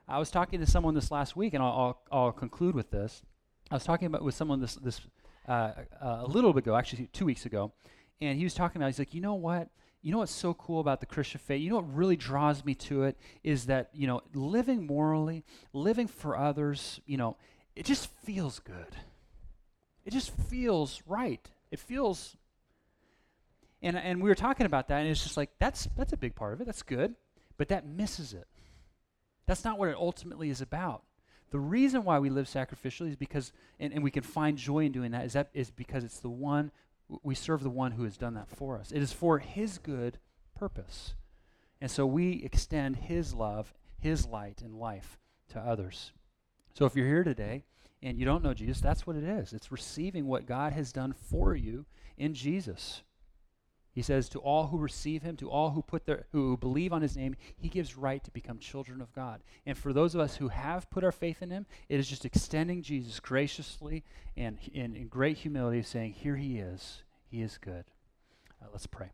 I 0.09 0.19
was 0.19 0.31
talking 0.31 0.59
to 0.61 0.67
someone 0.67 0.95
this 0.95 1.11
last 1.11 1.37
week, 1.37 1.55
and 1.55 1.63
I'll, 1.63 2.03
I'll, 2.11 2.25
I'll 2.25 2.33
conclude 2.33 2.75
with 2.75 2.91
this. 2.91 3.23
I 3.71 3.75
was 3.75 3.85
talking 3.85 4.07
about 4.07 4.25
with 4.25 4.35
someone 4.35 4.61
this, 4.61 4.75
this 4.75 5.01
uh, 5.47 5.73
uh, 6.03 6.23
a 6.23 6.27
little 6.27 6.53
bit 6.53 6.65
ago, 6.65 6.75
actually 6.75 7.09
two 7.13 7.25
weeks 7.25 7.47
ago, 7.47 7.73
and 8.21 8.37
he 8.37 8.45
was 8.45 8.55
talking 8.55 8.81
about, 8.81 8.89
he's 8.89 8.99
like, 8.99 9.15
you 9.15 9.21
know 9.21 9.35
what? 9.35 9.69
You 10.03 10.13
know 10.13 10.19
what's 10.19 10.33
so 10.33 10.55
cool 10.55 10.81
about 10.81 11.01
the 11.01 11.07
Christian 11.07 11.41
faith? 11.45 11.61
You 11.61 11.71
know 11.71 11.77
what 11.77 11.95
really 11.95 12.17
draws 12.17 12.65
me 12.65 12.75
to 12.77 13.05
it 13.05 13.19
is 13.45 13.67
that, 13.67 13.91
you 13.93 14.07
know, 14.07 14.23
living 14.33 14.87
morally, 14.87 15.45
living 15.73 16.07
for 16.07 16.37
others, 16.37 17.01
you 17.07 17.17
know, 17.17 17.37
it 17.77 17.85
just 17.85 18.09
feels 18.25 18.59
good. 18.61 18.97
It 20.05 20.13
just 20.13 20.31
feels 20.49 21.03
right. 21.07 21.47
It 21.71 21.79
feels 21.79 22.37
and 23.83 23.97
and 23.97 24.23
we 24.23 24.29
were 24.29 24.35
talking 24.35 24.67
about 24.67 24.89
that 24.89 25.01
and 25.01 25.09
it's 25.09 25.23
just 25.23 25.37
like 25.37 25.51
that's 25.59 25.89
that's 25.97 26.13
a 26.13 26.17
big 26.17 26.35
part 26.35 26.55
of 26.55 26.61
it. 26.61 26.65
That's 26.65 26.83
good, 26.83 27.15
but 27.59 27.69
that 27.69 27.87
misses 27.87 28.33
it. 28.33 28.49
That's 29.47 29.65
not 29.65 29.79
what 29.79 29.89
it 29.89 29.97
ultimately 29.97 30.49
is 30.49 30.61
about. 30.61 31.03
The 31.51 31.59
reason 31.59 32.05
why 32.05 32.21
we 32.21 32.31
live 32.31 32.47
sacrificially 32.47 33.11
is 33.11 33.17
because 33.17 33.53
and, 33.79 33.93
and 33.93 34.03
we 34.03 34.11
can 34.11 34.23
find 34.23 34.57
joy 34.57 34.85
in 34.85 34.93
doing 34.93 35.11
that 35.11 35.27
is 35.27 35.35
that 35.35 35.51
is 35.53 35.71
because 35.71 36.05
it's 36.05 36.21
the 36.21 36.31
one 36.31 36.71
we 37.23 37.35
serve 37.35 37.63
the 37.63 37.71
one 37.71 37.93
who 37.93 38.05
has 38.05 38.17
done 38.17 38.35
that 38.35 38.49
for 38.49 38.79
us. 38.79 38.93
It 38.93 39.03
is 39.03 39.13
for 39.13 39.39
his 39.39 39.79
good 39.79 40.19
purpose. 40.55 41.15
And 41.81 41.91
so 41.91 42.07
we 42.07 42.43
extend 42.45 42.97
his 42.97 43.35
love, 43.35 43.73
his 43.99 44.27
light 44.27 44.61
and 44.63 44.75
life 44.75 45.19
to 45.49 45.59
others. 45.59 46.13
So 46.75 46.85
if 46.85 46.95
you're 46.95 47.07
here 47.07 47.25
today 47.25 47.65
and 48.03 48.19
you 48.19 48.25
don't 48.25 48.45
know 48.45 48.55
Jesus, 48.55 48.81
that's 48.81 49.07
what 49.07 49.17
it 49.17 49.25
is. 49.25 49.53
It's 49.53 49.73
receiving 49.73 50.27
what 50.27 50.47
God 50.47 50.73
has 50.73 50.93
done 50.93 51.13
for 51.13 51.55
you 51.55 51.87
in 52.17 52.35
Jesus. 52.35 53.03
He 53.93 54.03
says, 54.03 54.29
To 54.29 54.39
all 54.39 54.69
who 54.69 54.79
receive 54.79 55.23
him, 55.23 55.37
to 55.37 55.51
all 55.51 55.71
who 55.71 55.83
put 55.83 56.07
their 56.07 56.27
who 56.33 56.57
believe 56.57 56.93
on 56.93 57.03
his 57.03 57.17
name, 57.17 57.37
he 57.57 57.69
gives 57.69 57.97
right 57.97 58.23
to 58.23 58.31
become 58.31 58.59
children 58.59 59.01
of 59.01 59.13
God. 59.13 59.43
And 59.67 59.77
for 59.77 59.93
those 59.93 60.15
of 60.15 60.21
us 60.21 60.37
who 60.37 60.49
have 60.49 60.91
put 60.91 61.05
our 61.05 61.13
faith 61.13 61.43
in 61.43 61.51
him, 61.51 61.67
it 61.89 61.99
is 61.99 62.09
just 62.09 62.25
extending 62.25 62.83
Jesus 62.83 63.19
graciously 63.21 64.05
and 64.37 64.59
in, 64.73 65.09
great 65.09 65.39
humility, 65.39 65.83
saying, 65.83 66.13
Here 66.13 66.37
he 66.37 66.59
is. 66.59 67.03
He 67.31 67.43
is 67.43 67.59
good. 67.59 67.85
Uh, 68.63 68.67
let's 68.73 68.87
pray. 68.87 69.11